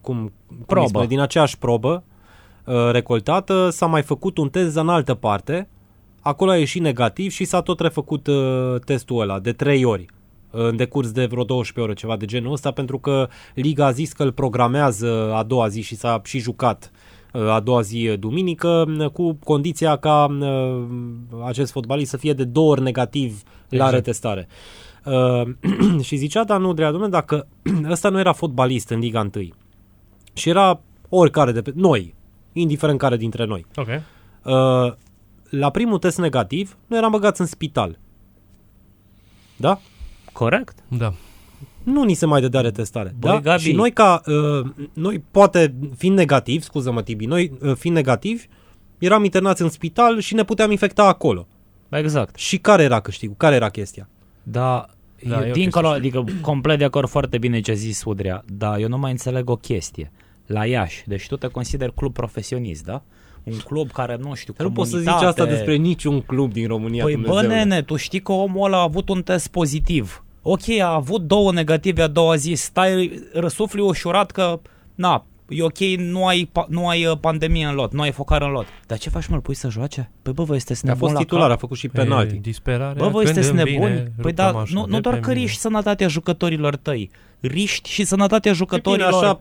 cum 0.00 0.32
Probă. 0.66 0.82
îi 0.82 0.88
spune, 0.88 1.06
din 1.06 1.20
aceeași 1.20 1.58
probă 1.58 2.04
uh, 2.64 2.74
recoltată, 2.90 3.68
s-a 3.70 3.86
mai 3.86 4.02
făcut 4.02 4.38
un 4.38 4.48
test 4.48 4.76
în 4.76 4.88
altă 4.88 5.14
parte. 5.14 5.68
Acolo 6.20 6.50
a 6.50 6.56
ieșit 6.56 6.82
negativ 6.82 7.30
și 7.30 7.44
s-a 7.44 7.60
tot 7.60 7.80
refăcut 7.80 8.26
uh, 8.26 8.74
testul 8.84 9.20
ăla 9.20 9.38
de 9.38 9.52
trei 9.52 9.84
ori. 9.84 10.06
în 10.50 10.76
decurs 10.76 11.10
de 11.10 11.26
vreo 11.26 11.44
12 11.44 11.80
ore, 11.80 12.00
ceva 12.00 12.16
de 12.16 12.24
genul 12.24 12.52
ăsta, 12.52 12.70
pentru 12.70 12.98
că 12.98 13.28
Liga 13.54 13.86
a 13.86 13.90
zis 13.90 14.12
că 14.12 14.22
îl 14.22 14.32
programează 14.32 15.32
a 15.34 15.42
doua 15.42 15.68
zi 15.68 15.80
și 15.80 15.96
s-a 15.96 16.20
și 16.24 16.38
jucat 16.38 16.90
uh, 17.32 17.48
a 17.48 17.60
doua 17.60 17.80
zi 17.80 18.08
uh, 18.08 18.18
duminică, 18.18 18.84
uh, 18.98 19.10
cu 19.10 19.38
condiția 19.44 19.96
ca 19.96 20.36
uh, 20.40 20.82
acest 21.46 21.72
fotbalist 21.72 22.10
să 22.10 22.16
fie 22.16 22.32
de 22.32 22.44
două 22.44 22.70
ori 22.70 22.82
negativ 22.82 23.42
la 23.68 23.76
Exact. 23.76 23.92
retestare. 23.92 24.48
Uh, 25.08 25.48
și 26.06 26.16
zicea 26.16 26.44
Dan 26.44 26.64
Udrea, 26.64 26.90
domnule, 26.90 27.10
dacă 27.10 27.46
ăsta 27.90 28.08
nu 28.08 28.18
era 28.18 28.32
fotbalist 28.32 28.90
în 28.90 28.98
Liga 28.98 29.28
1 29.34 29.48
și 30.32 30.48
era 30.48 30.80
oricare 31.08 31.52
de 31.52 31.62
pe 31.62 31.72
noi, 31.74 32.14
indiferent 32.52 32.98
care 32.98 33.16
dintre 33.16 33.44
noi, 33.44 33.66
Ok. 33.74 33.86
uh, 33.88 34.94
la 35.50 35.70
primul 35.70 35.98
test 35.98 36.18
negativ 36.18 36.76
nu 36.86 36.96
eram 36.96 37.10
băgați 37.10 37.40
în 37.40 37.46
spital. 37.46 37.98
Da? 39.56 39.80
Corect. 40.32 40.78
Da. 40.88 41.12
Nu 41.82 42.02
ni 42.04 42.14
se 42.14 42.26
mai 42.26 42.40
dădea 42.40 42.60
retestare. 42.60 43.14
Băi, 43.18 43.30
da? 43.30 43.40
Gabi. 43.40 43.60
Și 43.62 43.72
noi 43.72 43.92
ca, 43.92 44.22
uh, 44.26 44.70
noi 44.92 45.24
poate 45.30 45.74
fiind 45.96 46.16
negativi, 46.16 46.64
scuză-mă 46.64 47.02
Tibi, 47.02 47.26
noi 47.26 47.52
uh, 47.62 47.74
fiind 47.74 47.96
negativi, 47.96 48.46
eram 48.98 49.24
internați 49.24 49.62
în 49.62 49.68
spital 49.68 50.18
și 50.18 50.34
ne 50.34 50.44
puteam 50.44 50.70
infecta 50.70 51.04
acolo. 51.04 51.46
Exact. 51.88 52.36
Și 52.36 52.58
care 52.58 52.82
era 52.82 53.00
câștigul? 53.00 53.34
Care 53.38 53.54
era 53.54 53.68
chestia? 53.68 54.08
Da, 54.42 54.86
Da, 55.22 55.38
da 55.38 55.46
e 55.46 55.50
o 55.50 55.52
dincolo, 55.52 55.88
chestie. 55.90 56.18
adică 56.18 56.32
complet 56.40 56.78
de 56.78 56.84
acord 56.84 57.08
foarte 57.08 57.38
bine 57.38 57.60
ce 57.60 57.70
a 57.70 57.74
zis 57.74 58.02
Udrea, 58.04 58.44
dar 58.46 58.78
eu 58.78 58.88
nu 58.88 58.98
mai 58.98 59.10
înțeleg 59.10 59.50
o 59.50 59.56
chestie. 59.56 60.10
La 60.46 60.66
Iași, 60.66 61.02
deci 61.06 61.26
tu 61.26 61.36
te 61.36 61.46
consideri 61.46 61.94
club 61.94 62.12
profesionist, 62.12 62.84
da? 62.84 63.02
Un 63.44 63.56
club 63.64 63.90
care, 63.90 64.16
nu 64.20 64.34
știu, 64.34 64.54
Nu 64.58 64.70
poți 64.70 64.90
să 64.90 64.96
zici 64.98 65.06
comunitate- 65.08 65.40
asta 65.40 65.54
despre 65.56 65.76
niciun 65.76 66.20
club 66.20 66.52
din 66.52 66.66
România. 66.66 67.04
Păi 67.04 67.16
bă, 67.16 67.22
Dumnezeule. 67.22 67.54
nene, 67.54 67.82
tu 67.82 67.96
știi 67.96 68.20
că 68.22 68.32
omul 68.32 68.64
ăla 68.66 68.78
a 68.78 68.82
avut 68.82 69.08
un 69.08 69.22
test 69.22 69.48
pozitiv. 69.48 70.24
Ok, 70.42 70.68
a 70.82 70.92
avut 70.94 71.22
două 71.22 71.52
negative 71.52 72.02
a 72.02 72.06
doua 72.06 72.36
zi, 72.36 72.52
stai, 72.52 73.22
răsufli 73.32 73.80
ușurat 73.80 74.30
că, 74.30 74.60
na, 74.94 75.26
e 75.48 75.62
ok, 75.62 75.78
nu 75.96 76.26
ai, 76.26 76.50
pa- 76.58 76.66
nu 76.68 76.88
ai 76.88 77.06
uh, 77.06 77.18
pandemie 77.20 77.66
în 77.66 77.74
lot, 77.74 77.92
nu 77.92 78.00
ai 78.02 78.10
focar 78.12 78.42
în 78.42 78.50
lot. 78.50 78.66
Dar 78.86 78.98
ce 78.98 79.08
faci, 79.10 79.26
mă, 79.26 79.34
îl 79.34 79.40
pui 79.40 79.54
să 79.54 79.68
joace? 79.68 80.10
Păi 80.22 80.32
bă, 80.32 80.42
voi 80.42 80.56
sunteți 80.58 80.84
A 80.84 80.88
nebuni 80.88 81.00
fost 81.04 81.12
la 81.14 81.18
titular, 81.20 81.48
cap? 81.48 81.56
a 81.56 81.60
făcut 81.60 81.76
și 81.76 81.88
penalti. 81.88 82.34
E, 82.34 82.38
disperarea 82.42 82.94
Bă, 83.02 83.08
voi 83.08 83.24
când 83.24 83.26
sunteți 83.44 83.50
îmi 83.50 83.62
vine, 83.62 83.78
nebuni? 83.86 83.94
Păi 84.02 84.12
rupt 84.22 84.34
da, 84.34 84.46
cămașa 84.46 84.70
nu, 84.74 84.84
de 84.84 84.90
nu 84.90 85.00
doar 85.00 85.14
pe 85.14 85.20
că 85.20 85.28
mine. 85.30 85.40
riști 85.42 85.58
sănătatea 85.60 86.08
jucătorilor 86.08 86.76
tăi, 86.76 87.10
riști 87.40 87.90
și 87.90 88.04
sănătatea 88.04 88.38
Bine, 88.52 88.54
jucătorilor. 88.54 89.24
așa, 89.24 89.40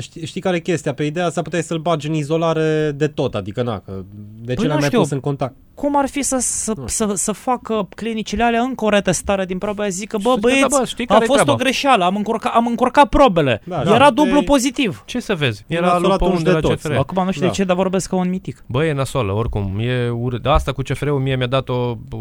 știi, 0.00 0.26
știi 0.26 0.40
care 0.40 0.56
e 0.56 0.60
chestia? 0.60 0.94
Pe 0.94 1.04
ideea 1.04 1.26
asta 1.26 1.42
puteai 1.42 1.62
să-l 1.62 1.78
bagi 1.78 2.06
în 2.08 2.14
izolare 2.14 2.90
de 2.94 3.06
tot, 3.06 3.34
adică 3.34 3.62
na, 3.62 3.78
că 3.78 3.92
de 4.40 4.54
ce 4.54 4.54
Păi 4.54 4.66
l-ai 4.66 4.66
nu 4.66 4.74
mai 4.80 4.82
știu. 4.88 4.98
pus 5.00 5.10
în 5.10 5.20
contact? 5.20 5.54
Cum 5.74 5.96
ar 5.98 6.08
fi 6.08 6.22
să, 6.22 6.36
să, 6.40 6.72
să, 6.84 7.12
să 7.14 7.32
facă 7.32 7.88
clinicile 7.96 8.42
alea 8.42 8.60
încă 8.60 8.84
o 8.84 8.88
retestare 8.88 9.44
din 9.44 9.58
probe? 9.58 9.80
Aia 9.82 9.90
zic 9.90 10.08
că, 10.08 10.16
bă, 10.16 10.28
Știi, 10.30 10.40
da, 10.40 10.48
băieți, 10.48 10.78
bă, 10.78 10.84
știi 10.86 11.04
a 11.08 11.12
care-i 11.12 11.26
fost 11.26 11.40
o 11.40 11.42
treaba? 11.42 11.62
greșeală, 11.62 12.04
am 12.04 12.16
încurcat, 12.16 12.52
am 12.54 12.66
încurcat 12.66 13.08
probele. 13.08 13.62
Da, 13.64 13.80
Era 13.80 13.98
da, 13.98 14.10
dublu 14.10 14.36
ei- 14.38 14.44
pozitiv. 14.44 15.02
Ce 15.06 15.20
să 15.20 15.34
vezi? 15.34 15.64
Nu 15.66 15.76
Era 15.76 15.86
l-a 15.86 15.98
lui 15.98 16.06
luat 16.06 16.18
Păun 16.18 16.30
atunci 16.30 16.44
de 16.44 16.50
de 16.50 16.54
la 16.60 16.68
toți. 16.68 16.82
CFR. 16.88 16.92
Acum 16.96 17.24
nu 17.24 17.30
știu 17.30 17.42
Da. 17.42 17.48
de 17.48 17.52
ce, 17.54 17.64
dar 17.64 17.76
vorbesc 17.76 18.08
ca 18.08 18.16
un 18.16 18.28
mitic. 18.28 18.64
Bă, 18.66 18.84
e 18.84 18.92
nasoală, 18.92 19.32
oricum, 19.32 19.78
e 19.78 20.08
urât. 20.08 20.42
Dar 20.42 20.54
asta 20.54 20.72
cu 20.72 20.82
CFR-ul 20.82 21.18
mie 21.20 21.36
mi-a 21.36 21.46
dat-o, 21.46 21.94
bă, 21.94 22.16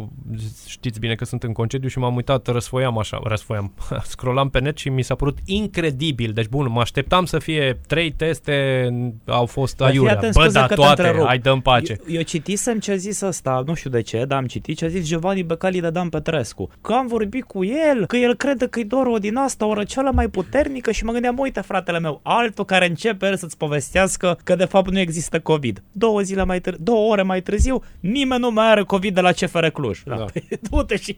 știți 0.65 0.99
bine 0.99 1.15
că 1.15 1.25
sunt 1.25 1.43
în 1.43 1.51
concediu 1.53 1.89
și 1.89 1.99
m-am 1.99 2.15
uitat, 2.15 2.47
răsfoiam 2.47 2.97
așa, 2.99 3.19
răsfoiam, 3.23 3.73
scrollam 4.03 4.49
pe 4.49 4.59
net 4.59 4.77
și 4.77 4.89
mi 4.89 5.01
s-a 5.01 5.15
părut 5.17 5.37
incredibil. 5.45 6.31
Deci 6.33 6.47
bun, 6.47 6.71
mă 6.71 6.79
așteptam 6.79 7.25
să 7.25 7.39
fie 7.39 7.79
trei 7.87 8.11
teste, 8.11 8.87
au 9.25 9.45
fost 9.45 9.77
Dar 9.77 9.89
fii 9.89 9.97
aiurea. 9.97 10.15
atent, 10.17 10.33
Bă, 10.33 10.41
scuze 10.41 10.59
da, 10.59 10.65
că 10.65 10.67
te 10.67 10.73
toate, 10.75 11.01
întrerup. 11.01 11.27
hai 11.27 11.37
dă 11.37 11.59
pace. 11.63 11.99
Eu, 12.07 12.15
eu 12.15 12.21
citisem 12.21 12.79
ce 12.79 12.91
a 12.91 12.95
zis 12.95 13.21
ăsta, 13.21 13.63
nu 13.65 13.73
știu 13.73 13.89
de 13.89 14.01
ce, 14.01 14.25
dar 14.27 14.37
am 14.37 14.45
citit 14.45 14.77
ce 14.77 14.85
a 14.85 14.87
zis 14.87 15.05
Giovanni 15.07 15.43
Becali 15.43 15.79
de 15.81 15.89
Dan 15.89 16.09
Petrescu. 16.09 16.69
Că 16.81 16.93
am 16.93 17.07
vorbit 17.07 17.43
cu 17.43 17.63
el, 17.65 18.05
că 18.05 18.17
el 18.17 18.35
crede 18.35 18.67
că 18.67 18.79
e 18.79 18.83
doar 18.83 19.05
o 19.05 19.17
din 19.17 19.35
asta, 19.35 19.65
o 19.65 19.73
răceală 19.73 20.11
mai 20.13 20.27
puternică 20.27 20.91
și 20.91 21.03
mă 21.05 21.11
gândeam, 21.11 21.37
uite 21.37 21.61
fratele 21.61 21.99
meu, 21.99 22.19
altul 22.23 22.65
care 22.65 22.87
începe 22.87 23.25
el 23.27 23.37
să-ți 23.37 23.57
povestească 23.57 24.37
că 24.43 24.55
de 24.55 24.65
fapt 24.65 24.89
nu 24.91 24.99
există 24.99 25.39
COVID. 25.39 25.83
Două 25.91 26.21
zile 26.21 26.43
mai 26.43 26.59
târziu, 26.59 26.83
două 26.83 27.11
ore 27.11 27.21
mai 27.21 27.41
târziu, 27.41 27.83
nimeni 27.99 28.41
nu 28.41 28.51
mai 28.51 28.69
are 28.69 28.83
COVID 28.83 29.13
de 29.13 29.21
la 29.21 29.31
CFR 29.31 29.65
Cluj. 29.65 30.01
Da. 30.05 30.15
Da. 30.15 30.23
Păi, 30.33 30.47
du-te 30.69 30.97
și... 30.97 31.17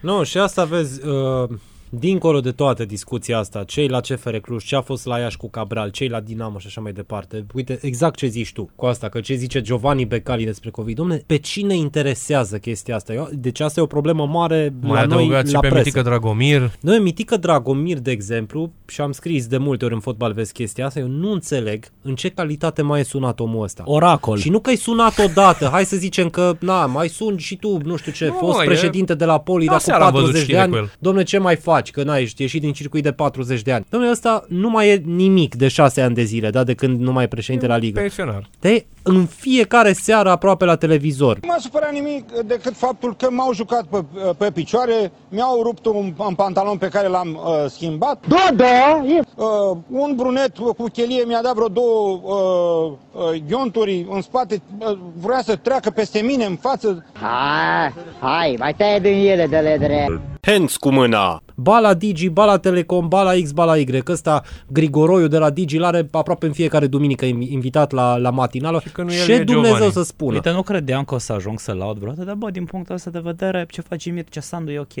Nu, 0.00 0.22
și 0.24 0.38
asta 0.38 0.64
vezi, 0.64 1.06
uh, 1.06 1.48
dincolo 1.90 2.40
de 2.40 2.50
toată 2.50 2.84
discuția 2.84 3.38
asta, 3.38 3.64
cei 3.64 3.88
la 3.88 4.00
CFR 4.00 4.36
Cluj, 4.36 4.64
ce 4.64 4.76
a 4.76 4.80
fost 4.80 5.06
la 5.06 5.18
Iași 5.18 5.36
cu 5.36 5.48
Cabral, 5.50 5.90
cei 5.90 6.08
la 6.08 6.20
Dinamo 6.20 6.58
și 6.58 6.66
așa 6.66 6.80
mai 6.80 6.92
departe. 6.92 7.46
Uite, 7.54 7.78
exact 7.82 8.16
ce 8.16 8.26
zici 8.26 8.52
tu 8.52 8.70
cu 8.76 8.86
asta, 8.86 9.08
că 9.08 9.20
ce 9.20 9.34
zice 9.34 9.60
Giovanni 9.60 10.04
Becali 10.04 10.44
despre 10.44 10.70
COVID. 10.70 10.96
Domne, 10.96 11.22
pe 11.26 11.36
cine 11.36 11.74
interesează 11.76 12.58
chestia 12.58 12.94
asta? 12.94 13.12
Eu, 13.12 13.28
deci 13.32 13.60
asta 13.60 13.80
e 13.80 13.82
o 13.82 13.86
problemă 13.86 14.26
mare 14.26 14.72
Mai 14.80 14.90
la 14.90 15.04
noi 15.04 15.14
adăugați 15.16 15.48
și 15.48 15.54
la 15.54 15.60
pe 15.60 15.68
presă. 15.68 15.82
Mitică 15.84 16.02
Dragomir. 16.02 16.70
Noi, 16.80 16.98
Mitică 16.98 17.36
Dragomir, 17.36 17.98
de 17.98 18.10
exemplu, 18.10 18.72
și 18.86 19.00
am 19.00 19.12
scris 19.12 19.46
de 19.46 19.56
multe 19.56 19.84
ori 19.84 19.94
în 19.94 20.00
fotbal, 20.00 20.32
vezi 20.32 20.52
chestia 20.52 20.86
asta, 20.86 20.98
eu 21.00 21.06
nu 21.06 21.32
înțeleg 21.32 21.84
în 22.02 22.14
ce 22.14 22.28
calitate 22.28 22.82
mai 22.82 23.00
e 23.00 23.02
sunat 23.02 23.40
omul 23.40 23.62
ăsta. 23.62 23.82
Oracol. 23.86 24.38
Și 24.38 24.50
nu 24.50 24.60
că 24.60 24.70
ai 24.70 24.76
sunat 24.76 25.18
odată, 25.24 25.68
hai 25.72 25.84
să 25.84 25.96
zicem 25.96 26.28
că, 26.28 26.56
na, 26.60 26.86
mai 26.86 27.08
suni 27.08 27.38
și 27.38 27.56
tu, 27.56 27.78
nu 27.84 27.96
știu 27.96 28.12
ce, 28.12 28.26
Nu, 28.26 28.32
fost 28.32 28.60
e- 28.60 28.64
președinte 28.64 29.14
de 29.14 29.24
la 29.24 29.38
Poli 29.40 29.64
de 29.64 29.70
acum 29.70 29.78
Aseară 29.78 30.04
am 30.04 30.10
văzut 30.12 30.24
40 30.32 30.46
de 30.46 30.52
știre 30.52 30.60
ani. 30.62 30.72
cu 30.72 30.76
el. 30.78 30.92
Domne, 30.98 31.22
ce 31.22 31.38
mai 31.38 31.56
faci? 31.56 31.77
Că 31.86 32.02
n-ai 32.02 32.22
ești 32.22 32.42
ieșit 32.42 32.60
din 32.60 32.72
circuit 32.72 33.02
de 33.02 33.12
40 33.12 33.62
de 33.62 33.72
ani. 33.72 33.86
Domne, 33.90 34.10
ăsta 34.10 34.44
nu 34.48 34.70
mai 34.70 34.88
e 34.88 35.02
nimic 35.04 35.54
de 35.54 35.68
6 35.68 36.00
ani 36.00 36.14
de 36.14 36.22
zile, 36.22 36.50
da, 36.50 36.64
de 36.64 36.74
când 36.74 37.00
nu 37.00 37.12
mai 37.12 37.24
e 37.24 37.28
președinte 37.28 37.66
la 37.66 37.76
ligă. 37.76 38.00
Pensionar. 38.00 38.48
Te 38.58 38.84
în 39.08 39.26
fiecare 39.26 39.92
seară 39.92 40.30
aproape 40.30 40.64
la 40.64 40.76
televizor. 40.76 41.38
Nu 41.42 41.48
m-a 41.48 41.58
supărat 41.58 41.92
nimic 41.92 42.32
decât 42.46 42.76
faptul 42.76 43.16
că 43.16 43.30
m-au 43.30 43.52
jucat 43.52 43.84
pe, 43.84 44.04
pe 44.38 44.50
picioare, 44.50 45.12
mi-au 45.28 45.62
rupt 45.62 45.86
un, 45.86 46.14
un 46.16 46.34
pantalon 46.34 46.76
pe 46.76 46.88
care 46.88 47.08
l-am 47.08 47.28
uh, 47.28 47.70
schimbat. 47.70 48.24
Da, 48.28 48.48
da! 48.56 49.04
Uh, 49.34 49.76
un 49.90 50.12
brunet 50.16 50.56
cu 50.56 50.84
chelie 50.92 51.24
mi-a 51.26 51.42
dat 51.42 51.54
vreo 51.54 51.68
două 51.68 52.20
uh, 52.22 53.22
uh, 53.22 53.42
ghionturi 53.46 54.06
în 54.10 54.20
spate, 54.20 54.62
uh, 54.78 54.98
vrea 55.20 55.40
să 55.42 55.56
treacă 55.56 55.90
peste 55.90 56.20
mine 56.20 56.44
în 56.44 56.56
față. 56.56 57.04
Hai, 57.12 57.92
hai, 58.20 58.56
mai 58.58 58.74
taie 58.74 58.98
din 58.98 59.28
ele 59.28 59.46
de 59.46 59.56
ledre. 59.58 60.20
Hands 60.40 60.76
cu 60.76 60.90
mâna. 60.90 61.42
Ba 61.60 61.78
la 61.78 61.94
Digi, 61.94 62.28
ba 62.28 62.44
la 62.44 62.58
Telecom, 62.58 63.08
ba 63.08 63.22
la 63.22 63.32
X, 63.42 63.50
ba 63.52 63.64
la 63.64 63.76
Y. 63.76 64.02
Ăsta, 64.08 64.42
Grigoroiu 64.72 65.26
de 65.26 65.38
la 65.38 65.50
Digi, 65.50 65.78
l-are 65.78 66.08
aproape 66.10 66.46
în 66.46 66.52
fiecare 66.52 66.86
duminică 66.86 67.24
inv- 67.26 67.48
invitat 67.50 67.90
la, 67.92 68.16
la 68.16 68.30
matinală. 68.30 68.82
că 68.92 69.02
nu 69.02 69.12
el 69.12 69.24
Ce 69.24 69.32
e 69.32 69.44
Dumnezeu 69.44 69.70
Giovanni. 69.74 69.92
să 69.92 70.02
spună? 70.02 70.34
Uite, 70.34 70.50
nu 70.50 70.62
credeam 70.62 71.04
că 71.04 71.14
o 71.14 71.18
să 71.18 71.32
ajung 71.32 71.58
să 71.60 71.72
laud 71.72 71.96
vreodată, 71.98 72.24
dar 72.24 72.34
bă, 72.34 72.50
din 72.50 72.64
punctul 72.64 72.94
ăsta 72.94 73.10
de 73.10 73.18
vedere, 73.22 73.66
ce 73.70 73.80
face 73.80 74.10
Mircea 74.10 74.40
Sandu 74.40 74.70
e 74.70 74.78
ok. 74.78 74.94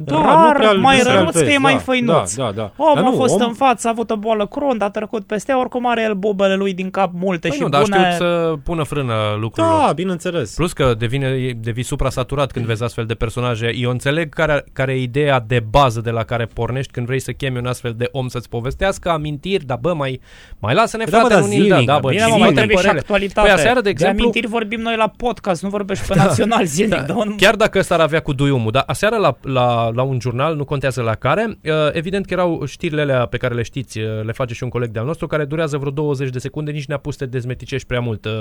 Da, 0.00 0.14
Rar, 0.22 0.46
nu 0.46 0.52
prea- 0.58 0.72
mai 0.72 0.96
nu 0.96 1.02
prea-l 1.02 1.16
rănuț 1.18 1.32
că 1.34 1.38
vezi, 1.38 1.52
e 1.54 1.58
mai 1.58 1.72
da, 1.72 1.78
făinuț. 1.78 2.34
da, 2.34 2.44
da, 2.44 2.50
da. 2.52 2.72
Om 2.76 2.94
Dar 2.94 3.04
a 3.04 3.08
nu, 3.08 3.14
fost 3.16 3.40
om- 3.40 3.46
în 3.46 3.52
față, 3.54 3.86
a 3.86 3.90
avut 3.90 4.10
o 4.10 4.16
boală 4.16 4.46
cruntă, 4.46 4.84
a 4.84 4.90
trecut 4.90 5.26
peste, 5.26 5.52
oricum 5.52 5.86
are 5.86 6.02
el 6.02 6.14
bubele 6.14 6.54
lui 6.54 6.72
din 6.74 6.90
cap 6.90 7.10
multe 7.14 7.48
Păi 7.48 7.56
și 7.56 7.62
nu, 7.62 7.68
dar 7.68 7.82
bune. 7.82 7.96
știu 8.12 8.26
să 8.26 8.52
pună 8.64 8.82
frână 8.82 9.14
lucrurilor. 9.40 9.80
Da, 9.86 9.92
bineînțeles. 9.92 10.54
Plus 10.54 10.72
că 10.72 10.94
devine, 10.98 11.52
devii 11.60 11.82
supra-saturat 11.82 12.50
când 12.52 12.64
vezi 12.66 12.82
astfel 12.82 13.04
de 13.04 13.14
personaje. 13.14 13.72
Eu 13.76 13.90
înțeleg 13.90 14.34
care, 14.34 14.64
care 14.72 14.92
e 14.92 15.00
ideea 15.02 15.44
de 15.46 15.64
bază 15.70 16.00
de 16.00 16.10
la 16.10 16.22
care 16.22 16.44
pornești 16.54 16.92
când 16.92 17.06
vrei 17.06 17.20
să 17.20 17.32
chemi 17.32 17.58
un 17.58 17.66
astfel 17.66 17.94
de 17.96 18.08
om 18.12 18.28
să-ți 18.28 18.48
povestească 18.48 19.10
amintiri, 19.10 19.64
dar 19.64 19.78
bă, 19.80 19.94
mai, 19.94 20.20
mai 20.58 20.74
lasă-ne 20.74 21.04
Da, 21.04 21.10
bă, 21.10 21.16
frate 21.16 21.34
dar 21.34 21.42
în 21.42 21.48
Unil, 21.48 21.58
da, 21.68 21.74
zilnic, 21.74 21.86
da, 21.86 21.98
bă, 21.98 22.08
Bine, 22.08 22.20
mă, 22.22 22.26
zilnic 22.26 22.40
mai 22.40 22.48
în 22.48 22.54
trebuie 22.54 22.76
și 22.76 22.82
părere. 22.82 23.00
actualitate. 23.00 23.46
Păi 23.48 23.56
aseară, 23.56 23.80
de 23.80 23.88
exemplu, 23.90 24.20
amintiri 24.20 24.46
vorbim 24.46 24.80
noi 24.80 24.96
la 24.96 25.12
podcast, 25.16 25.62
nu 25.62 25.68
vorbești 25.68 26.06
pe 26.06 26.14
național 26.24 26.64
zilnic. 26.64 27.00
Da. 27.06 27.14
Chiar 27.36 27.54
dacă 27.54 27.78
ăsta 27.78 27.94
ar 27.94 28.00
avea 28.00 28.20
cu 28.20 28.32
duiumul, 28.32 28.70
dar 28.70 28.82
aseară 28.86 29.16
la, 29.16 29.36
la, 29.42 29.87
la 29.94 30.02
un 30.02 30.20
jurnal, 30.20 30.56
nu 30.56 30.64
contează 30.64 31.02
la 31.02 31.14
care, 31.14 31.58
uh, 31.64 31.72
evident 31.92 32.26
că 32.26 32.32
erau 32.32 32.64
știrile 32.64 33.00
alea 33.00 33.26
pe 33.26 33.36
care 33.36 33.54
le 33.54 33.62
știți, 33.62 33.98
uh, 33.98 34.24
le 34.24 34.32
face 34.32 34.54
și 34.54 34.62
un 34.62 34.68
coleg 34.68 34.90
de-al 34.90 35.06
nostru, 35.06 35.26
care 35.26 35.44
durează 35.44 35.78
vreo 35.78 35.90
20 35.90 36.30
de 36.30 36.38
secunde, 36.38 36.70
nici 36.70 36.86
ne-a 36.86 36.98
pus 36.98 37.16
să 37.16 37.24
te 37.24 37.30
dezmeticești 37.30 37.86
prea 37.86 38.00
mult, 38.00 38.24
uh, 38.24 38.32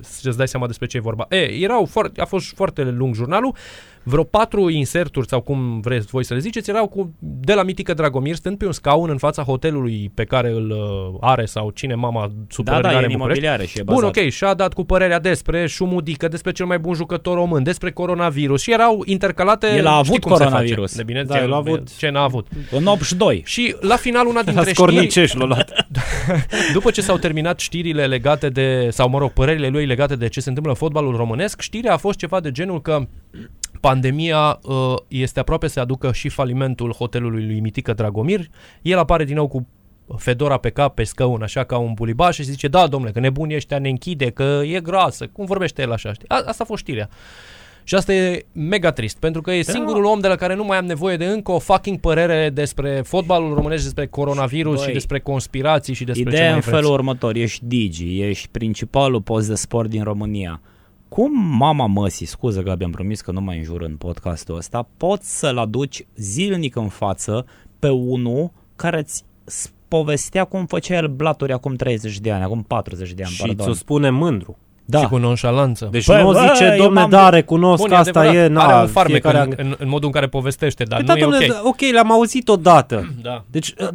să-ți 0.00 0.36
dai 0.36 0.48
seama 0.48 0.66
despre 0.66 0.86
ce 0.86 0.96
e 0.96 1.00
vorba. 1.00 1.26
E, 1.28 1.36
erau 1.36 1.84
foarte, 1.84 2.20
a 2.20 2.24
fost 2.24 2.54
foarte 2.54 2.82
lung 2.82 3.14
jurnalul, 3.14 3.54
vreo 4.04 4.22
patru 4.24 4.68
inserturi 4.68 5.28
sau 5.28 5.40
cum 5.40 5.80
vreți 5.80 6.06
voi 6.06 6.24
să 6.24 6.34
le 6.34 6.40
ziceți, 6.40 6.70
erau 6.70 6.88
cu, 6.88 7.14
de 7.18 7.54
la 7.54 7.62
Mitică 7.62 7.94
Dragomir, 7.94 8.34
stând 8.34 8.58
pe 8.58 8.66
un 8.66 8.72
scaun 8.72 9.10
în 9.10 9.18
fața 9.18 9.42
hotelului 9.42 10.10
pe 10.14 10.24
care 10.24 10.50
îl 10.50 10.70
uh, 10.70 11.18
are 11.20 11.44
sau 11.44 11.70
cine 11.70 11.94
mama 11.94 12.30
supărări 12.48 12.82
Da, 12.82 12.88
da, 12.88 12.94
are 12.96 13.04
e 13.04 13.06
în 13.06 13.12
în 13.12 13.18
București. 13.18 13.44
imobiliare 13.44 13.66
și 13.70 13.78
e 13.78 13.82
Bun, 13.82 13.94
bazat. 13.94 14.16
ok, 14.16 14.28
și-a 14.30 14.54
dat 14.54 14.72
cu 14.72 14.84
părerea 14.84 15.20
despre 15.20 15.66
șumudică, 15.66 16.28
despre 16.28 16.52
cel 16.52 16.66
mai 16.66 16.78
bun 16.78 16.94
jucător 16.94 17.34
român, 17.34 17.62
despre 17.62 17.90
coronavirus 17.92 18.62
și 18.62 18.72
erau 18.72 19.02
intercalate... 19.04 19.66
El 19.66 19.86
a 19.86 19.90
știi 20.02 20.10
avut 20.10 20.20
cum 20.22 20.30
se 20.32 20.36
face. 20.38 20.44
coronavirus. 20.44 20.96
De 20.96 21.02
bine, 21.02 21.22
Da, 21.24 21.34
ce, 21.36 21.42
el 21.42 21.52
a 21.52 21.56
avut. 21.56 21.96
Ce 21.96 22.08
n-a 22.08 22.22
avut. 22.22 22.46
În 22.70 22.86
82. 22.86 23.42
Și 23.46 23.76
la 23.80 23.96
final 23.96 24.26
una 24.26 24.42
dintre 24.48 24.54
La 24.54 24.60
știri, 24.60 24.74
scorniceș 24.76 25.32
l-a 25.32 25.44
luat. 25.44 25.86
după 26.72 26.90
ce 26.90 27.00
s-au 27.00 27.16
terminat 27.16 27.60
știrile 27.60 28.06
legate 28.06 28.48
de, 28.48 28.88
sau 28.90 29.08
mă 29.08 29.18
rog, 29.18 29.30
părerile 29.30 29.68
lui 29.68 29.86
legate 29.86 30.16
de 30.16 30.28
ce 30.28 30.40
se 30.40 30.48
întâmplă 30.48 30.72
în 30.72 30.78
fotbalul 30.78 31.16
românesc, 31.16 31.60
știrea 31.60 31.92
a 31.92 31.96
fost 31.96 32.18
ceva 32.18 32.40
de 32.40 32.50
genul 32.50 32.80
că 32.82 33.06
pandemia 33.88 34.58
uh, 34.62 34.94
este 35.08 35.40
aproape 35.40 35.66
să 35.66 35.80
aducă 35.80 36.12
și 36.12 36.28
falimentul 36.28 36.92
hotelului 36.92 37.46
lui 37.46 37.60
Mitică 37.60 37.92
Dragomir. 37.92 38.40
El 38.82 38.98
apare 38.98 39.24
din 39.24 39.34
nou 39.34 39.48
cu 39.48 39.66
Fedora 40.16 40.56
pe 40.56 40.70
cap, 40.70 40.94
pe 40.94 41.04
scăun, 41.04 41.42
așa 41.42 41.64
ca 41.64 41.78
un 41.78 41.92
bulibaș 41.94 42.34
și 42.34 42.42
zice, 42.42 42.68
da, 42.68 42.86
domnule, 42.86 43.12
că 43.12 43.20
nebunii 43.20 43.56
ăștia 43.56 43.78
ne 43.78 43.88
închide, 43.88 44.30
că 44.30 44.60
e 44.64 44.80
grasă. 44.80 45.26
Cum 45.26 45.44
vorbește 45.44 45.82
el 45.82 45.92
așa, 45.92 46.12
știi? 46.12 46.28
A, 46.28 46.42
asta 46.46 46.62
a 46.62 46.66
fost 46.66 46.82
știrea. 46.82 47.08
Și 47.86 47.94
asta 47.94 48.12
e 48.14 48.46
mega 48.52 48.90
trist, 48.92 49.18
pentru 49.18 49.40
că 49.40 49.52
e 49.52 49.62
Da. 49.62 49.72
singurul 49.72 50.04
om 50.04 50.20
de 50.20 50.28
la 50.28 50.34
care 50.36 50.54
nu 50.54 50.64
mai 50.64 50.76
am 50.78 50.84
nevoie 50.84 51.16
de 51.16 51.24
încă 51.24 51.52
o 51.52 51.58
fucking 51.58 51.98
părere 52.00 52.50
despre 52.50 53.02
fotbalul 53.04 53.54
românesc, 53.54 53.82
despre 53.82 54.06
coronavirus 54.06 54.76
Băi, 54.76 54.86
și 54.86 54.92
despre 54.92 55.20
conspirații 55.20 55.94
și 55.94 56.04
despre 56.04 56.22
ce 56.24 56.28
Ideea 56.30 56.46
mai 56.46 56.54
în 56.54 56.60
vreți. 56.60 56.76
felul 56.76 56.92
următor, 56.92 57.34
ești 57.34 57.64
Digi, 57.64 58.20
ești 58.20 58.48
principalul 58.48 59.20
post 59.20 59.48
de 59.48 59.54
sport 59.54 59.88
din 59.90 60.02
România. 60.02 60.60
Cum 61.14 61.56
mama 61.56 61.86
măsii, 61.86 62.26
scuză 62.26 62.62
că 62.62 62.70
abia 62.70 62.86
am 62.86 62.92
promis 62.92 63.20
că 63.20 63.30
nu 63.32 63.40
mai 63.40 63.56
înjur 63.58 63.82
în 63.82 63.96
podcastul 63.96 64.56
ăsta, 64.56 64.88
poți 64.96 65.38
să-l 65.38 65.58
aduci 65.58 66.06
zilnic 66.16 66.76
în 66.76 66.88
față 66.88 67.46
pe 67.78 67.88
unul 67.88 68.50
care 68.76 68.98
îți 68.98 69.24
s- 69.44 69.72
povestea 69.88 70.44
cum 70.44 70.66
făcea 70.66 70.94
el 70.96 71.08
blaturi 71.08 71.52
acum 71.52 71.74
30 71.74 72.18
de 72.18 72.30
ani, 72.32 72.42
acum 72.42 72.62
40 72.62 73.12
de 73.12 73.22
ani, 73.22 73.32
Și 73.32 73.42
pardon. 73.42 73.64
ți-o 73.66 73.72
spune 73.74 74.10
mândru. 74.10 74.56
Da. 74.86 75.00
Și 75.00 75.06
cu 75.06 75.16
nonșalanță. 75.16 75.88
Deci 75.90 76.04
Păi, 76.04 76.22
nu 76.22 76.30
bă, 76.32 76.48
zice, 76.52 76.64
eu 76.64 76.76
domne, 76.84 77.00
m-am 77.00 77.10
da, 77.10 77.30
de- 77.30 77.36
recunosc 77.36 77.80
Bun, 77.80 77.88
că 77.88 77.94
e 77.94 77.96
asta 77.96 78.18
adevărat, 78.20 78.44
e, 78.44 78.52
na, 78.52 78.64
are 78.64 78.80
un 78.82 78.86
farmec 78.88 79.22
fiecare... 79.22 79.44
în, 79.44 79.54
în, 79.66 79.74
în, 79.78 79.88
modul 79.88 80.06
în 80.06 80.12
care 80.12 80.26
povestește, 80.26 80.84
dar 80.84 81.02
Păi 81.02 81.06
nu 81.08 81.12
da, 81.14 81.18
e 81.18 81.22
domne, 81.30 81.46
ok. 81.46 81.52
da, 81.52 81.60
ok, 81.64 81.80
le-am 81.92 82.12
auzit 82.12 82.48
odată. 82.48 83.14
Da. 83.22 83.44
Deci, 83.50 83.74
uh, 83.78 83.88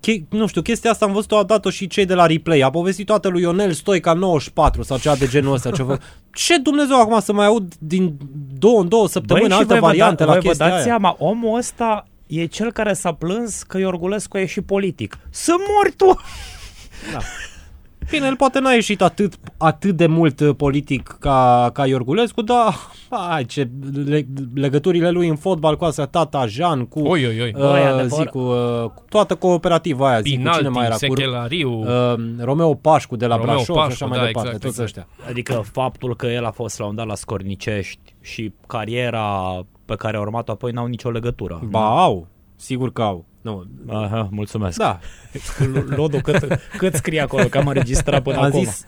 che- 0.00 0.22
nu 0.28 0.46
știu, 0.46 0.62
chestia 0.62 0.90
asta 0.90 1.04
am 1.04 1.12
văzut-o 1.12 1.36
odată 1.36 1.70
și 1.70 1.86
cei 1.86 2.04
de 2.04 2.14
la 2.14 2.26
replay. 2.26 2.60
A 2.60 2.70
povestit 2.70 3.06
toată 3.06 3.28
lui 3.28 3.40
Ionel 3.42 3.72
Stoica 3.72 4.12
94 4.12 4.82
sau 4.82 4.98
ceva 4.98 5.14
de 5.14 5.26
genul 5.26 5.52
ăsta. 5.54 5.70
Ceva. 5.70 5.98
Ce 6.32 6.58
Dumnezeu 6.58 7.00
acum 7.00 7.20
să 7.20 7.32
mai 7.32 7.46
aud 7.46 7.74
din 7.78 8.16
două 8.58 8.80
în 8.80 8.88
două 8.88 9.08
săptămâni 9.08 9.46
Băi, 9.48 9.54
și 9.56 9.60
alte 9.62 9.72
voi 9.72 9.80
vă 9.80 9.86
variante 9.86 10.24
da- 10.24 10.24
la 10.24 10.30
voi 10.32 10.40
vă 10.40 10.46
chestia 10.48 10.66
dați 10.66 10.76
aia? 10.78 10.86
seama, 10.86 11.16
omul 11.18 11.58
ăsta 11.58 12.06
e 12.26 12.44
cel 12.46 12.72
care 12.72 12.92
s-a 12.92 13.12
plâns 13.12 13.62
că 13.62 13.78
Iorgulescu 13.78 14.36
a 14.36 14.40
ieșit 14.40 14.66
politic. 14.66 15.18
Să 15.30 15.52
mori 15.74 15.92
tu! 15.96 16.20
Bine, 18.10 18.26
el 18.26 18.36
poate 18.36 18.58
n-a 18.60 18.72
ieșit 18.72 19.02
atât, 19.02 19.34
atât 19.56 19.96
de 19.96 20.06
mult 20.06 20.40
uh, 20.40 20.54
politic 20.56 21.16
ca, 21.20 21.70
ca 21.72 21.86
Iorgulescu, 21.86 22.42
dar 22.42 22.74
hai, 23.10 23.44
ce 23.44 23.68
le, 24.04 24.26
legăturile 24.54 25.10
lui 25.10 25.28
în 25.28 25.36
fotbal 25.36 25.76
cu 25.76 25.84
asta, 25.84 26.06
tata 26.06 26.46
Jean, 26.46 26.84
cu, 26.84 27.00
Oi, 27.00 27.26
oi, 27.26 27.40
oi. 27.40 27.52
Uh, 27.56 27.60
Băi, 27.60 27.80
adevăr- 27.80 28.06
zic, 28.08 28.28
cu, 28.28 28.38
uh, 28.38 28.84
cu 28.94 29.02
toată 29.08 29.34
cooperativa 29.34 30.08
aia, 30.08 30.20
zic, 30.20 30.32
cu 30.32 30.36
Pinalti, 30.38 30.58
cine 30.58 30.70
mai 30.70 30.84
era, 30.84 30.92
cu 30.94 30.98
Sechelariu. 30.98 31.70
uh, 31.70 32.14
Romeo 32.38 32.74
Pașcu 32.74 33.16
de 33.16 33.26
la 33.26 33.36
Romeo 33.36 33.54
Brașov 33.54 33.64
și 33.76 33.80
Pașcu, 33.80 33.92
așa 33.92 34.06
mai 34.06 34.18
da, 34.18 34.24
departe, 34.24 34.48
exact, 34.54 34.64
toți 34.74 34.80
exact. 34.80 35.08
ăștia. 35.16 35.28
Adică 35.30 35.64
faptul 35.72 36.16
că 36.16 36.26
el 36.26 36.44
a 36.44 36.50
fost 36.50 36.78
la 36.78 36.86
un 36.86 36.94
dat 36.94 37.06
la 37.06 37.14
Scornicești 37.14 38.14
și 38.20 38.52
cariera 38.66 39.60
pe 39.84 39.94
care 39.94 40.16
a 40.16 40.20
urmat 40.20 40.48
apoi 40.48 40.72
n-au 40.72 40.86
nicio 40.86 41.10
legătură. 41.10 41.60
Ba, 41.68 42.02
au, 42.02 42.26
sigur 42.56 42.92
că 42.92 43.02
au. 43.02 43.24
Nu, 43.46 43.64
Aha, 43.88 44.28
mulțumesc. 44.30 44.78
da, 44.78 44.98
Lodu, 45.86 46.20
cât, 46.20 46.58
cât 46.78 46.94
scrie 46.94 47.20
acolo, 47.20 47.44
că 47.44 47.58
am 47.58 47.66
înregistrat 47.66 48.22
până 48.22 48.36
am 48.36 48.44
acum. 48.44 48.64
zis 48.64 48.84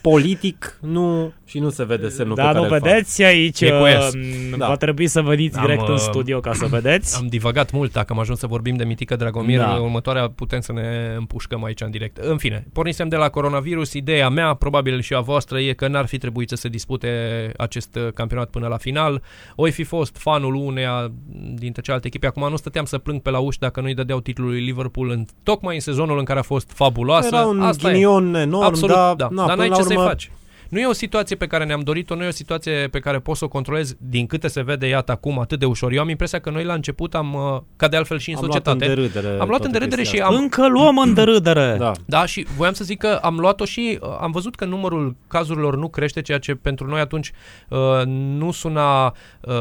politic, 0.00 0.78
nu, 0.80 1.32
și 1.44 1.58
nu 1.58 1.70
se 1.70 1.84
vede 1.84 2.08
semnul 2.08 2.34
da, 2.36 2.42
pe 2.42 2.48
nu 2.48 2.54
care 2.62 2.74
îl 2.74 2.80
fac. 2.80 2.88
vedeți 2.88 3.22
aici, 3.22 3.60
E 3.60 3.68
cu 3.70 3.84
S. 4.08 4.12
um, 4.14 4.58
Da. 4.58 4.66
va 4.66 4.76
trebui 4.76 5.06
să 5.06 5.20
veniți 5.20 5.58
Am, 5.58 5.64
direct 5.64 5.86
în 5.88 5.92
uh, 5.94 5.98
studio 6.00 6.40
ca 6.40 6.52
să 6.52 6.66
vedeți. 6.66 7.16
Am 7.16 7.26
divagat 7.26 7.70
mult, 7.72 7.92
dacă 7.92 8.12
am 8.12 8.18
ajuns 8.18 8.38
să 8.38 8.46
vorbim 8.46 8.76
de 8.76 8.84
Mitică 8.84 9.16
Dragomir, 9.16 9.58
Da. 9.58 9.64
da. 9.64 9.72
următoarea 9.74 10.28
putem 10.30 10.60
să 10.60 10.72
ne 10.72 11.14
împușcăm 11.16 11.64
aici 11.64 11.80
în 11.80 11.90
direct. 11.90 12.16
În 12.16 12.36
fine, 12.36 12.66
pornisem 12.72 13.08
de 13.08 13.16
la 13.16 13.28
coronavirus, 13.28 13.92
ideea 13.92 14.28
mea, 14.28 14.54
probabil 14.54 15.00
și 15.00 15.14
a 15.14 15.20
voastră, 15.20 15.60
e 15.60 15.72
că 15.72 15.88
n-ar 15.88 16.06
fi 16.06 16.18
trebuit 16.18 16.48
să 16.48 16.56
se 16.56 16.68
dispute 16.68 17.08
acest 17.56 17.94
uh, 17.96 18.08
campionat 18.14 18.50
până 18.50 18.66
la 18.66 18.76
final. 18.76 19.22
Oi 19.56 19.70
fi 19.70 19.82
fost 19.82 20.16
fanul 20.16 20.54
uneia 20.54 21.12
dintre 21.54 21.80
celelalte 21.82 22.06
echipe, 22.08 22.26
acum 22.26 22.48
nu 22.50 22.56
stăteam 22.56 22.84
să 22.84 22.98
plâng 22.98 23.20
pe 23.22 23.30
la 23.30 23.38
uși 23.38 23.58
dacă 23.58 23.80
nu-i 23.82 23.94
dădeau 23.94 24.20
titlul 24.20 24.48
lui 24.48 24.60
Liverpool 24.60 25.10
în, 25.10 25.24
tocmai 25.42 25.74
în 25.74 25.80
sezonul 25.80 26.18
în 26.18 26.24
care 26.24 26.38
a 26.38 26.42
fost 26.42 26.70
fabuloasă. 26.74 27.26
Era 27.34 27.46
un 27.46 27.60
Asta 27.60 27.88
e. 27.88 27.92
ghinion 27.92 28.34
enorm, 28.34 28.64
Absolut, 28.64 28.94
dar, 28.94 29.14
da. 29.14 29.28
na, 29.30 29.46
dar 29.46 29.56
până 29.56 29.56
n-ai 29.56 29.68
la 29.68 29.74
ce 29.74 29.80
urmă, 29.82 29.94
să-i 29.94 30.06
faci. 30.06 30.30
Nu 30.72 30.80
e 30.80 30.86
o 30.86 30.92
situație 30.92 31.36
pe 31.36 31.46
care 31.46 31.64
ne-am 31.64 31.80
dorit-o, 31.80 32.14
nu 32.14 32.24
e 32.24 32.28
o 32.28 32.30
situație 32.30 32.88
pe 32.90 32.98
care 32.98 33.18
poți 33.18 33.38
să 33.38 33.44
o 33.44 33.48
controlezi 33.48 33.96
din 33.98 34.26
câte 34.26 34.48
se 34.48 34.62
vede, 34.62 34.86
iată, 34.86 35.12
acum 35.12 35.38
atât 35.38 35.58
de 35.58 35.64
ușor. 35.66 35.92
Eu 35.92 36.00
am 36.00 36.08
impresia 36.08 36.38
că 36.38 36.50
noi 36.50 36.64
la 36.64 36.72
început 36.72 37.14
am, 37.14 37.34
uh, 37.34 37.60
ca 37.76 37.88
de 37.88 37.96
altfel 37.96 38.18
și 38.18 38.30
în 38.30 38.36
Am 38.36 38.42
luat 38.44 38.52
societate, 38.52 38.84
în 38.90 38.94
derâdere 38.94 39.26
am 39.28 39.34
luat 39.36 39.48
toată 39.48 39.66
în 39.66 39.72
derâdere 39.72 40.00
chestia 40.02 40.24
și 40.24 40.26
am, 40.26 40.34
Încă 40.34 40.68
luăm 40.68 40.98
în 40.98 41.14
derâdere. 41.14 41.76
Da. 41.78 41.92
da, 42.06 42.26
și 42.26 42.46
voiam 42.56 42.72
să 42.72 42.84
zic 42.84 42.98
că 42.98 43.18
am 43.22 43.38
luat-o 43.38 43.64
și 43.64 43.98
uh, 44.02 44.08
am 44.20 44.30
văzut 44.30 44.54
că 44.54 44.64
numărul 44.64 45.16
cazurilor 45.28 45.76
nu 45.76 45.88
crește, 45.88 46.22
ceea 46.22 46.38
ce 46.38 46.54
pentru 46.54 46.86
noi 46.86 47.00
atunci 47.00 47.32
uh, 47.68 47.78
nu 48.06 48.50
suna 48.50 49.06
uh, 49.06 49.14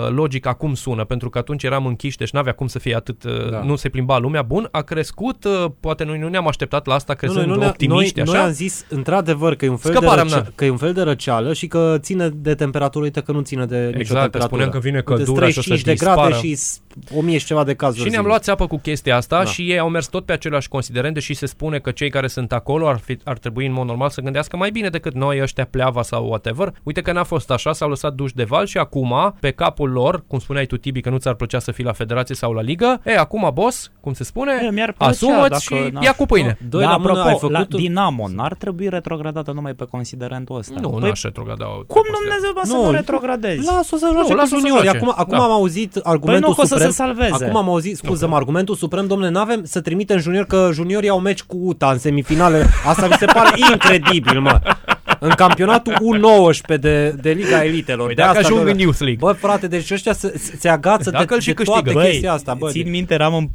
logic 0.10 0.46
acum 0.46 0.74
sună, 0.74 1.04
pentru 1.04 1.30
că 1.30 1.38
atunci 1.38 1.64
eram 1.64 1.86
închiși, 1.86 2.18
deci 2.18 2.32
n-avea 2.32 2.54
cum 2.54 2.68
să 2.68 2.80
fie 2.80 2.96
atât, 2.96 3.24
uh, 3.24 3.50
Da. 3.50 3.62
nu 3.64 3.76
se 3.76 3.90
plimba 3.90 4.18
lumea. 4.18 4.42
Bun, 4.42 4.68
a 4.72 4.82
crescut, 4.82 5.44
uh, 5.44 5.66
poate 5.80 6.04
noi 6.04 6.20
nu 6.20 6.28
ne-am 6.28 6.48
așteptat 6.48 6.86
la 6.86 6.94
asta, 6.94 7.14
crezând 7.14 7.46
nu, 7.46 7.56
noi, 7.56 7.68
optimiști, 7.68 8.20
noi, 8.20 8.28
așa. 8.28 8.38
noi 8.38 8.46
am 8.48 8.52
zis 8.54 8.86
într-adevăr 8.90 9.56
că 9.56 9.66
e, 9.66 9.70
un 9.70 9.78
fel 9.78 9.92
de 9.92 9.98
Scăparea 9.98 10.24
răce- 10.24 10.36
mea. 10.36 10.52
că 10.56 10.66
e 10.66 10.70
un 10.70 10.78
fel 10.78 10.94
de 10.94 11.01
răceală 11.02 11.54
și 11.54 11.68
că 11.68 11.98
ține 12.00 12.30
de 12.30 12.56
temperatură, 12.56 13.04
uite 13.04 13.22
că 13.22 13.32
nu 13.32 13.42
ține 13.42 13.66
de 13.66 13.86
nicio 13.86 14.00
Exact, 14.00 14.10
că 14.16 14.22
temperatură. 14.22 14.48
spuneam 14.48 14.70
că 14.70 14.80
vine 14.80 14.98
Uite, 14.98 15.14
căldura 15.14 15.50
și 15.50 15.58
o 15.58 15.62
să 15.62 15.68
35 15.68 15.82
de 15.82 16.06
grade 16.06 16.22
dispară. 16.28 16.46
și 16.48 16.58
s- 17.10 17.16
1000 17.18 17.38
și 17.38 17.46
ceva 17.46 17.64
de 17.64 17.74
cazuri. 17.74 17.98
Și 17.98 18.02
ne-am 18.02 18.12
zilnic. 18.12 18.28
luat 18.30 18.44
țeapă 18.44 18.68
cu 18.68 18.78
chestia 18.78 19.16
asta 19.16 19.38
Da. 19.38 19.44
da. 19.44 19.50
și 19.50 19.72
ei 19.72 19.80
au 19.80 19.90
mers 19.90 20.08
tot 20.08 20.26
pe 20.26 20.34
același 20.34 20.68
considerent, 20.70 21.14
deși 21.14 21.34
se 21.34 21.46
spune 21.46 21.80
că 21.80 21.92
cei 21.92 22.10
care 22.10 22.28
sunt 22.28 22.52
acolo 22.54 22.88
ar, 22.88 22.98
fi, 22.98 23.18
ar 23.24 23.38
trebui 23.38 23.66
în 23.66 23.74
mod 23.74 23.86
normal 23.86 24.10
să 24.10 24.22
gândească 24.22 24.58
mai 24.58 24.70
bine 24.72 24.90
decât 24.90 25.14
noi 25.14 25.42
ăștia 25.42 25.66
pleava 25.66 26.02
sau 26.02 26.26
whatever. 26.28 26.74
Uite 26.84 27.02
că 27.02 27.12
n-a 27.12 27.24
fost 27.24 27.52
așa, 27.52 27.74
s-au 27.74 27.90
lăsat 27.90 28.14
duși 28.14 28.36
de 28.36 28.44
val 28.44 28.66
și 28.66 28.78
acum, 28.78 29.36
pe 29.40 29.52
capul 29.52 29.90
lor, 29.92 30.24
cum 30.28 30.40
spuneai 30.40 30.66
tu 30.66 30.78
Tibi 30.78 31.02
că 31.02 31.10
nu 31.10 31.18
ți-ar 31.18 31.34
plăcea 31.34 31.60
să 31.60 31.72
fii 31.72 31.84
la 31.84 31.92
federație 31.94 32.36
sau 32.36 32.52
la 32.54 32.62
ligă, 32.62 33.02
e, 33.06 33.18
acum 33.18 33.50
boss, 33.54 33.92
cum 34.00 34.14
se 34.14 34.24
spune, 34.24 34.52
E, 34.66 34.72
mi-ar 34.72 34.92
plăcea 34.92 35.12
asumă-ți 35.12 35.50
dacă 35.50 35.62
și 35.86 35.92
n-aș- 35.94 36.04
ia 36.06 36.14
cu 36.14 36.26
pâine. 36.26 36.58
Doi 36.70 36.84
da, 36.84 36.90
la 36.90 36.98
mână, 36.98 37.10
apropo, 37.10 37.28
ai 37.28 37.34
făcut 37.34 37.52
la 37.52 37.60
un- 37.60 37.66
Dinamo 37.70 38.28
n-ar 38.28 38.54
trebui 38.54 38.90
retrogradată 38.90 39.52
numai 39.52 39.74
pe 39.74 39.86
considerentul 39.86 40.58
ăsta. 40.58 40.80
Nu, 40.80 40.90
Păi, 40.90 41.08
n-aș 41.08 41.22
retrograda. 41.24 41.66
cum 41.88 42.04
Dumnezeu 42.20 42.52
va 42.56 42.62
să 42.64 42.74
Nu, 42.74 42.84
nu 42.86 42.92
retrogradezi? 42.92 43.66
Lasă-o 43.66 43.98
să 43.98 44.08
joace 44.12 44.18
Nu, 44.22 44.26
cu 44.28 44.34
lasă-o 44.34 44.46
să 44.48 44.56
juniori. 44.60 44.84
joace. 44.84 44.98
Acum, 44.98 45.14
acum 45.18 45.38
Da. 45.38 45.44
am 45.44 45.52
auzit 45.52 45.92
Păi 45.92 46.02
argumentul 46.06 46.50
nu, 46.50 46.56
că 46.56 46.62
o 46.62 46.66
să 46.66 46.76
suprem. 46.90 47.16
se 47.16 47.26
salveze. 47.26 47.46
Acum 47.46 47.56
am 47.56 47.70
auzit, 47.70 47.98
scuză-mă, 47.98 48.36
argumentul 48.36 48.76
suprem, 48.76 49.08
domnule, 49.08 49.30
n-avem 49.30 49.62
să 49.64 49.82
trimitem 49.82 50.18
juniori 50.18 50.48
că 50.48 50.70
juniorii 50.74 51.10
au 51.10 51.20
meci 51.20 51.42
cu 51.42 51.58
UTA 51.62 51.92
în 51.92 51.98
semifinale. 51.98 52.66
Asta 52.86 53.08
mi 53.08 53.16
se 53.20 53.26
pare 53.26 53.50
incredibil, 53.72 54.40
mă. 54.40 54.60
În 55.20 55.30
campionatul 55.30 55.94
U19 55.94 56.80
de, 56.80 57.10
de 57.10 57.32
Liga 57.32 57.64
Elitelor. 57.64 58.06
Păi 58.06 58.16
de 58.16 58.22
dacă 58.22 58.38
asta, 58.38 58.48
ajung 58.48 58.64
bă, 58.64 58.70
în 58.70 58.80
Youth 58.80 59.00
League. 59.00 59.18
Bă, 59.20 59.32
frate, 59.32 59.68
deci 59.68 59.92
ăștia 59.92 60.14
se, 60.14 60.38
se, 60.38 60.58
se 60.60 60.70
agață 60.70 61.10
Dacă 61.10 61.26
de, 61.26 61.34
îl 61.34 61.40
și 61.40 61.54
de 61.54 61.64
toate 61.64 61.82
câștigă. 61.82 62.06
chestia 62.06 62.34
asta, 62.34 62.54
bă. 62.54 62.70
țin 62.70 62.90
minte, 62.90 63.14
eram 63.14 63.34
în 63.36 63.50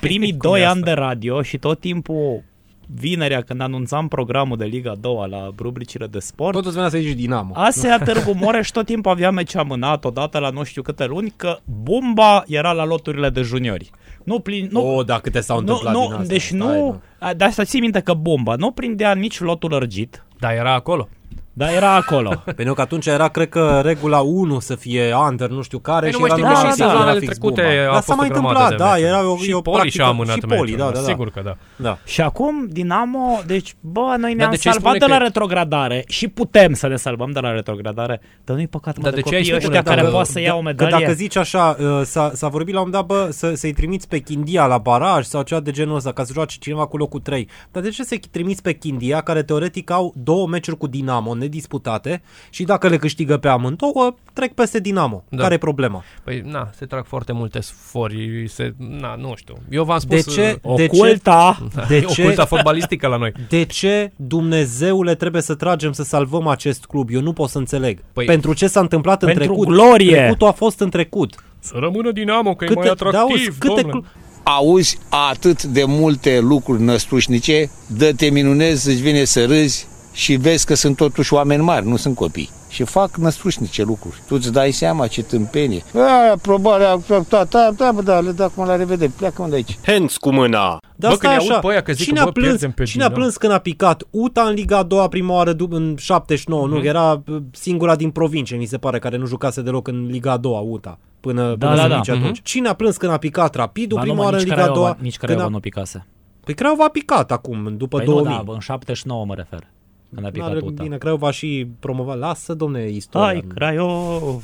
primii 0.00 0.30
cum 0.30 0.50
doi 0.50 0.60
e 0.60 0.66
ani 0.66 0.80
asta? 0.80 0.94
de 0.94 1.00
radio 1.00 1.42
și 1.42 1.58
tot 1.58 1.80
timpul 1.80 2.42
vinerea 2.86 3.40
când 3.40 3.60
anunțam 3.60 4.08
programul 4.08 4.56
de 4.56 4.64
Liga 4.64 4.94
2 5.00 5.26
la 5.30 5.50
rubricile 5.58 6.06
de 6.06 6.18
sport, 6.18 6.52
Tot 6.52 6.64
îți 6.64 6.74
venea 6.74 6.88
să 6.88 6.98
zici 6.98 7.16
Dinamo. 7.16 7.52
Asea 7.54 7.98
Târgu 7.98 8.32
Mureș 8.34 8.68
tot 8.68 8.86
timpul 8.86 9.10
avea 9.10 9.30
meci 9.30 9.56
amânat 9.56 10.04
odată 10.04 10.38
la 10.38 10.50
nu 10.50 10.62
știu 10.62 10.82
câte 10.82 11.06
luni 11.06 11.32
că 11.36 11.58
Bumba 11.82 12.44
era 12.46 12.72
la 12.72 12.84
loturile 12.84 13.30
de 13.30 13.42
juniori. 13.42 13.90
Nu, 14.24 14.38
plin, 14.38 14.68
nu, 14.70 14.96
o, 14.96 15.02
da, 15.02 15.18
câte 15.18 15.40
s-au 15.40 15.60
nu, 15.60 15.72
întâmplat 15.72 15.92
din 15.92 16.02
nu 16.02 16.08
astea. 16.08 16.26
deci 16.26 16.42
Stai, 16.42 16.58
nu, 16.58 17.00
a, 17.18 17.34
de 17.34 17.44
asta 17.44 17.64
ții 17.64 17.80
minte 17.80 18.00
că 18.00 18.14
Bumba 18.14 18.54
nu 18.54 18.70
prindea 18.70 19.14
nici 19.14 19.40
lotul 19.40 19.70
lărgit, 19.70 20.24
Da, 20.38 20.52
era 20.52 20.74
acolo. 20.74 21.08
Dar 21.52 21.72
era 21.72 21.94
acolo. 21.94 22.42
Pentru 22.56 22.74
că 22.74 22.80
atunci 22.80 23.06
era, 23.06 23.28
cred 23.28 23.48
că, 23.48 23.80
regula 23.84 24.20
1 24.20 24.58
să 24.60 24.74
fie 24.74 25.14
under, 25.28 25.48
nu 25.48 25.62
știu 25.62 25.78
care. 25.78 26.00
Păi 26.00 26.10
și 26.10 26.14
nu 26.14 26.20
mai 26.20 26.28
era 26.28 26.36
știu, 26.36 26.44
numai 26.48 26.56
și 26.56 26.62
unul 26.64 26.76
să 26.76 26.82
sezoanele 26.84 27.18
fie 27.18 27.28
fix 27.28 27.38
trecute 27.38 27.62
bomba. 27.62 27.80
a 27.80 27.84
Dar 27.84 27.92
fost 27.94 28.06
s-a 28.06 28.14
mai 28.14 28.26
o 28.28 28.32
grămadă 28.32 28.58
întâmplat, 28.58 28.70
de 28.78 28.84
da, 28.84 28.90
meciuri. 28.92 29.08
era 29.08 29.30
o, 29.30 29.36
Și 29.36 29.50
e 29.50 29.54
o 29.54 29.60
Poli 29.60 29.76
practică. 29.76 30.02
și-a 30.02 30.06
amânat 30.12 30.34
și 30.34 30.40
Poli, 30.40 30.60
meciuri, 30.60 30.76
da, 30.78 30.84
da, 30.84 30.92
da. 31.00 31.00
sigur 31.06 31.30
că 31.30 31.40
da. 31.44 31.56
da. 31.76 31.98
Și 32.04 32.20
acum 32.20 32.66
Dinamo, 32.70 33.40
deci 33.46 33.74
bă, 33.80 34.14
noi 34.18 34.34
ne-am 34.34 34.50
de 34.50 34.56
ce 34.56 34.70
salvat 34.70 34.92
de 34.92 34.98
spune 34.98 35.12
la 35.12 35.18
că- 35.18 35.24
retrogradare 35.24 36.04
și 36.08 36.28
putem 36.28 36.72
să 36.74 36.86
ne 36.86 36.96
salvăm 36.96 37.30
de 37.30 37.40
la 37.40 37.50
retrogradare, 37.52 38.20
dar 38.44 38.56
nu-i 38.56 38.66
păcat 38.68 38.96
mă 38.96 39.02
Dar 39.02 39.12
de, 39.12 39.20
de 39.20 39.28
ce 39.28 39.34
ai 39.34 39.40
copiii 39.40 39.60
spune 39.60 39.76
ăștia 39.76 39.82
că- 39.82 39.88
care 39.96 40.06
că- 40.08 40.12
poate 40.14 40.30
să 40.30 40.40
ia 40.40 40.54
o 40.54 40.56
Că 40.56 40.62
medalie. 40.62 40.96
dacă 40.98 41.12
zici 41.12 41.36
așa, 41.36 41.76
uh, 41.80 42.00
s-a, 42.04 42.30
s-a 42.34 42.48
vorbit 42.48 42.74
la 42.74 42.80
un 42.80 42.90
dat, 42.90 43.04
bă, 43.06 43.28
să, 43.30 43.54
să-i 43.54 43.72
trimiți 43.72 44.08
pe 44.08 44.18
Chindia 44.18 44.66
la 44.66 44.78
baraj 44.78 45.24
sau 45.24 45.42
ceva 45.42 45.60
de 45.60 45.70
genul 45.70 45.96
ăsta, 45.96 46.12
ca 46.12 46.24
să 46.24 46.32
joace 46.32 46.56
cineva 46.60 46.86
cu 46.86 46.96
locul 46.96 47.20
3. 47.20 47.48
Dar 47.72 47.82
de 47.82 47.88
ce 47.88 48.02
să-i 48.04 48.20
trimiți 48.30 48.62
pe 48.62 48.72
Chindia, 48.72 49.20
care 49.20 49.42
teoretic 49.42 49.90
au 49.90 50.12
două 50.16 50.46
meciuri 50.46 50.76
cu 50.78 50.86
Dinamo 50.86 51.34
nedisputate 51.42 52.22
și 52.50 52.62
dacă 52.64 52.88
le 52.88 52.96
câștigă 52.96 53.36
pe 53.36 53.48
amândouă, 53.48 54.14
trec 54.32 54.52
peste 54.52 54.80
Dinamo. 54.80 55.24
Da. 55.28 55.42
Care 55.42 55.54
e 55.54 55.58
problema? 55.58 56.02
Păi, 56.24 56.42
na, 56.44 56.70
se 56.76 56.84
trag 56.86 57.04
foarte 57.06 57.32
multe 57.32 57.60
sfori, 57.60 58.48
se, 58.48 58.74
na, 59.00 59.14
nu 59.14 59.32
știu. 59.36 59.54
Eu 59.70 59.84
v-am 59.84 60.00
De 60.08 60.18
spus... 60.20 60.34
ce, 60.34 60.58
uh, 60.62 60.74
de 60.76 60.86
ce, 60.86 60.96
Oculta. 61.00 61.58
de 61.88 61.96
e 61.96 62.00
ce, 62.14 62.22
oculta 62.22 62.44
fotbalistică 62.44 63.06
la 63.06 63.16
noi. 63.16 63.32
de 63.48 63.64
ce 63.64 64.12
Dumnezeule 64.16 65.14
trebuie 65.14 65.42
să 65.42 65.54
tragem 65.54 65.92
să 65.92 66.02
salvăm 66.02 66.46
acest 66.46 66.84
club? 66.84 67.08
Eu 67.12 67.20
nu 67.20 67.32
pot 67.32 67.48
să 67.48 67.58
înțeleg. 67.58 67.98
Păi- 67.98 68.26
Pentru 68.26 68.52
ce 68.52 68.66
s-a 68.66 68.80
întâmplat 68.80 69.22
în 69.22 69.28
Pentru 69.28 69.44
trecut? 69.44 69.66
glorie. 69.66 70.16
Trecutul 70.16 70.46
a 70.46 70.52
fost 70.52 70.80
în 70.80 70.90
trecut. 70.90 71.34
Să 71.58 71.74
rămână 71.80 72.12
Dinamo, 72.12 72.54
că 72.54 72.64
Câte- 72.64 72.78
e 72.78 72.82
mai 72.82 72.88
atractiv, 72.92 73.20
auzi, 73.20 73.58
câte 73.58 73.80
domnule. 73.80 73.90
clu- 73.90 74.04
auzi 74.42 74.98
atât 75.30 75.62
de 75.62 75.84
multe 75.86 76.38
lucruri 76.40 76.82
năstrușnice, 76.82 77.70
dă-te 77.86 78.26
minunezi, 78.30 78.88
îți 78.88 79.00
vine 79.02 79.24
să 79.24 79.44
râzi 79.46 79.86
și 80.12 80.34
vezi 80.36 80.66
că 80.66 80.74
sunt 80.74 80.96
totuși 80.96 81.34
oameni 81.34 81.62
mari, 81.62 81.86
nu 81.86 81.96
sunt 81.96 82.14
copii. 82.14 82.50
și 82.68 82.84
fac 82.84 83.16
năstrușnice 83.16 83.82
lucruri. 83.82 84.16
Tu 84.26 84.34
îți 84.38 84.52
dai 84.52 84.70
seama 84.70 85.06
ce 85.06 85.22
tâmpenie. 85.22 85.82
Aia, 85.94 86.36
probabil, 86.42 87.02
da, 87.28 87.44
da, 87.44 87.70
da, 87.76 87.92
bă, 87.94 88.02
da, 88.02 88.20
le 88.20 88.30
dă 88.30 88.42
acum 88.42 88.64
la 88.66 88.76
revedere, 88.76 89.12
pleacă 89.16 89.46
de 89.50 89.54
aici. 89.54 89.78
Hands 89.86 90.16
cu 90.16 90.32
mâna. 90.32 90.78
Dar 90.96 91.10
Bă, 91.10 91.16
stai 91.16 91.18
când 91.18 91.32
așa, 91.42 91.52
aud 91.52 91.62
pe 91.64 91.70
aia 91.70 91.82
că 91.82 91.92
zic 91.92 92.04
cine, 92.04 92.16
că, 92.16 92.22
a 92.22 92.24
bă, 92.24 92.30
plâns, 92.30 92.48
pierdem 92.48 92.70
pe 92.72 92.84
cine 92.84 93.02
a 93.02 93.06
Dinamo? 93.06 93.22
plâns 93.22 93.36
când 93.36 93.52
a 93.52 93.58
picat? 93.58 94.02
UTA 94.10 94.42
în 94.42 94.54
Liga 94.54 94.76
a 94.78 94.82
doua 94.82 95.08
prima 95.08 95.34
oară 95.34 95.52
du- 95.52 95.68
în 95.70 95.94
79, 95.98 96.66
Mhm. 96.66 96.74
nu? 96.74 96.82
Era 96.84 97.22
uh, 97.26 97.36
singura 97.50 97.96
din 97.96 98.10
provincie, 98.10 98.56
mi 98.56 98.64
se 98.64 98.78
pare, 98.78 98.98
care 98.98 99.16
nu 99.16 99.26
jucase 99.26 99.62
deloc 99.62 99.88
în 99.88 100.06
Liga 100.10 100.30
a 100.32 100.36
doua, 100.36 100.60
UTA. 100.60 100.98
Până, 101.20 101.42
Da, 101.58 101.66
până 101.66 101.76
da, 101.76 101.82
să 101.82 101.88
da. 101.88 101.94
pice 101.96 102.10
atunci. 102.10 102.36
Mhm. 102.36 102.42
Cine 102.44 102.68
a 102.68 102.72
plâns 102.74 102.96
când 102.96 103.12
a 103.12 103.16
picat 103.16 103.54
Rapidul 103.54 103.98
Ba 103.98 104.04
nu, 104.04 104.08
prima 104.08 104.16
mă, 104.16 104.22
oară 104.24 104.36
în 104.36 104.42
nici 104.42 104.50
Liga 104.50 104.62
a 104.62 104.64
Craiova, 104.64 104.86
doua? 104.88 104.96
nici 105.00 105.16
când 105.16 105.30
Craiova 105.30 105.44
a... 105.44 105.48
nu 105.48 105.60
picase. 105.60 106.06
Păi 106.44 106.54
Craiova 106.54 106.84
a 106.84 106.88
picat 106.88 107.32
acum, 107.32 107.74
după 107.76 107.96
Păi 107.96 108.06
2000. 108.06 108.30
nu, 108.30 108.36
da, 108.36 108.42
bă, 108.42 108.52
în 108.52 108.58
79 108.60 109.24
mă 109.24 109.34
refer. 109.34 109.66
Când 110.14 110.26
a 110.26 110.30
picat 110.30 110.48
N-are, 110.48 110.60
UTA. 110.64 110.82
bine, 110.82 110.98
Craiova 110.98 111.30
și 111.30 111.68
promovat. 111.80 112.18
Lasă, 112.18 112.54
domne, 112.54 112.88
istoria. 112.88 113.26
Hai, 113.26 113.44
Craiova! 113.54 114.40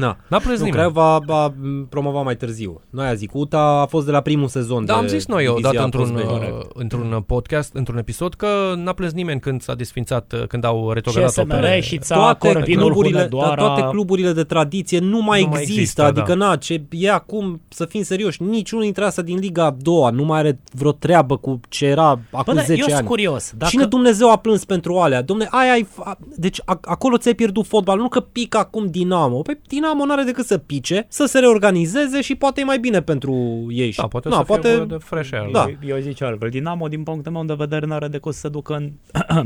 Na. 0.00 0.16
N-a 0.28 0.38
plâns 0.38 0.58
Nu, 0.58 0.64
nimeni. 0.64 0.72
Craiova 0.82 1.14
a, 1.28 1.34
a 1.42 1.54
promovat 1.88 2.24
mai 2.24 2.36
târziu. 2.36 2.80
Noi 2.90 3.06
a 3.06 3.14
zic, 3.14 3.34
UTA 3.34 3.80
a 3.80 3.86
fost 3.86 4.06
de 4.06 4.10
la 4.12 4.20
primul 4.20 4.48
sezon. 4.48 4.84
Da, 4.84 4.92
de 4.92 4.98
am 4.98 5.06
zis 5.06 5.26
noi 5.26 5.44
divizia 5.46 5.68
odată 5.68 5.84
într-un, 5.84 6.10
post-B. 6.10 6.30
uh, 6.42 6.64
într-un 6.74 7.22
podcast, 7.26 7.74
într-un 7.74 7.98
episod, 7.98 8.34
că 8.34 8.46
n-a 8.76 8.92
plâns 8.92 9.12
nimeni 9.12 9.40
când 9.40 9.62
s-a 9.62 9.74
desfințat, 9.74 10.32
uh, 10.32 10.46
când 10.46 10.64
au 10.64 10.92
retrogradat-o 10.92 11.42
CSMR 11.42 11.60
pe... 11.60 11.80
și 11.80 11.98
ța 11.98 12.14
toate 12.14 12.52
Corvinul 12.52 12.82
cluburile, 12.84 13.16
Hunedoara. 13.18 13.54
da, 13.54 13.66
toate 13.66 13.82
cluburile 13.90 14.32
de 14.32 14.44
tradiție 14.44 14.98
nu 14.98 15.20
mai 15.22 15.42
Nu 15.42 15.48
mai 15.48 15.60
există, 15.60 15.80
există, 15.80 16.02
adică 16.02 16.34
da. 16.34 16.46
na, 16.46 16.56
ce 16.56 16.82
e 16.90 17.10
acum, 17.10 17.60
să 17.68 17.84
fim 17.84 18.02
serioși, 18.02 18.42
niciunul 18.42 18.84
dintre 18.84 19.04
astea 19.04 19.22
din 19.22 19.38
Liga 19.38 19.64
a 19.64 19.74
doua 19.80 20.10
nu 20.10 20.24
mai 20.24 20.38
are 20.38 20.60
vreo 20.72 20.92
treabă 20.92 21.36
cu 21.36 21.60
ce 21.68 21.86
era 21.86 22.08
acum 22.30 22.42
Bă, 22.44 22.52
da, 22.54 22.60
10 22.60 22.72
eu 22.80 22.84
sunt 22.86 22.98
ani. 22.98 23.06
curios. 23.06 23.52
Dacă... 23.56 23.70
Cine 23.70 23.84
Dumnezeu 23.84 24.30
a 24.30 24.36
plâns 24.36 24.64
pentru 24.64 24.98
alea? 24.98 25.22
Domne, 25.22 25.46
aia 25.50 25.72
ai, 25.72 25.86
fa- 25.86 26.18
deci 26.36 26.60
a, 26.64 26.78
acolo 26.82 27.16
ți-ai 27.16 27.34
pierdut 27.34 27.66
fotbal, 27.66 27.98
nu 27.98 28.08
că 28.08 28.20
pică 28.20 28.58
acum 28.58 28.86
Dinamo. 28.86 29.40
Păi 29.42 29.60
Dinamo 29.68 29.89
nu 29.92 30.12
are 30.12 30.22
decât 30.22 30.46
să 30.46 30.58
pice, 30.58 31.06
să 31.08 31.24
se 31.26 31.38
reorganizeze 31.38 32.20
și 32.20 32.34
poate 32.34 32.60
e 32.60 32.64
mai 32.64 32.78
bine 32.78 33.02
pentru 33.02 33.66
ei. 33.70 33.92
Da, 33.96 34.06
poate 34.06 34.28
Na, 34.28 34.36
să 34.36 34.42
poate, 34.42 34.68
fie 34.74 34.84
de 34.84 34.96
fresh 34.96 35.32
air. 35.32 35.50
Da. 35.52 35.66
Eu, 35.68 35.96
eu 35.96 35.98
zic 35.98 36.22
altfel. 36.22 36.48
Dinamo, 36.48 36.88
din 36.88 37.02
punctul 37.02 37.32
meu 37.32 37.44
de 37.44 37.54
vedere, 37.54 37.86
n-are 37.86 38.08
decât 38.08 38.34
să 38.34 38.40
se 38.40 38.48
ducă 38.48 38.74
în... 38.74 38.92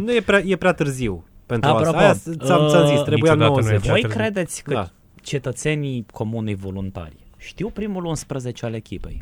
Nu 0.04 0.14
e 0.14 0.20
prea, 0.20 0.42
e 0.44 0.56
prea 0.56 0.72
târziu 0.72 1.24
pentru 1.46 1.70
Apropo, 1.70 1.96
asta. 1.96 2.30
Aia 2.30 2.36
ți-am, 2.44 2.68
ți-am 2.68 2.86
zis, 2.86 2.98
uh, 2.98 3.04
trebuia 3.04 3.32
niciodată 3.34 3.60
nu 3.60 3.68
e 3.68 3.70
90. 3.70 3.80
prea 3.80 3.92
Voi 3.92 4.00
târziu. 4.00 4.18
credeți 4.18 4.62
că 4.62 4.72
Da. 4.74 4.88
cetățenii 5.22 6.06
comunei 6.12 6.54
voluntari 6.54 7.16
știu 7.36 7.68
primul 7.68 8.04
11 8.04 8.66
al 8.66 8.74
echipei? 8.74 9.20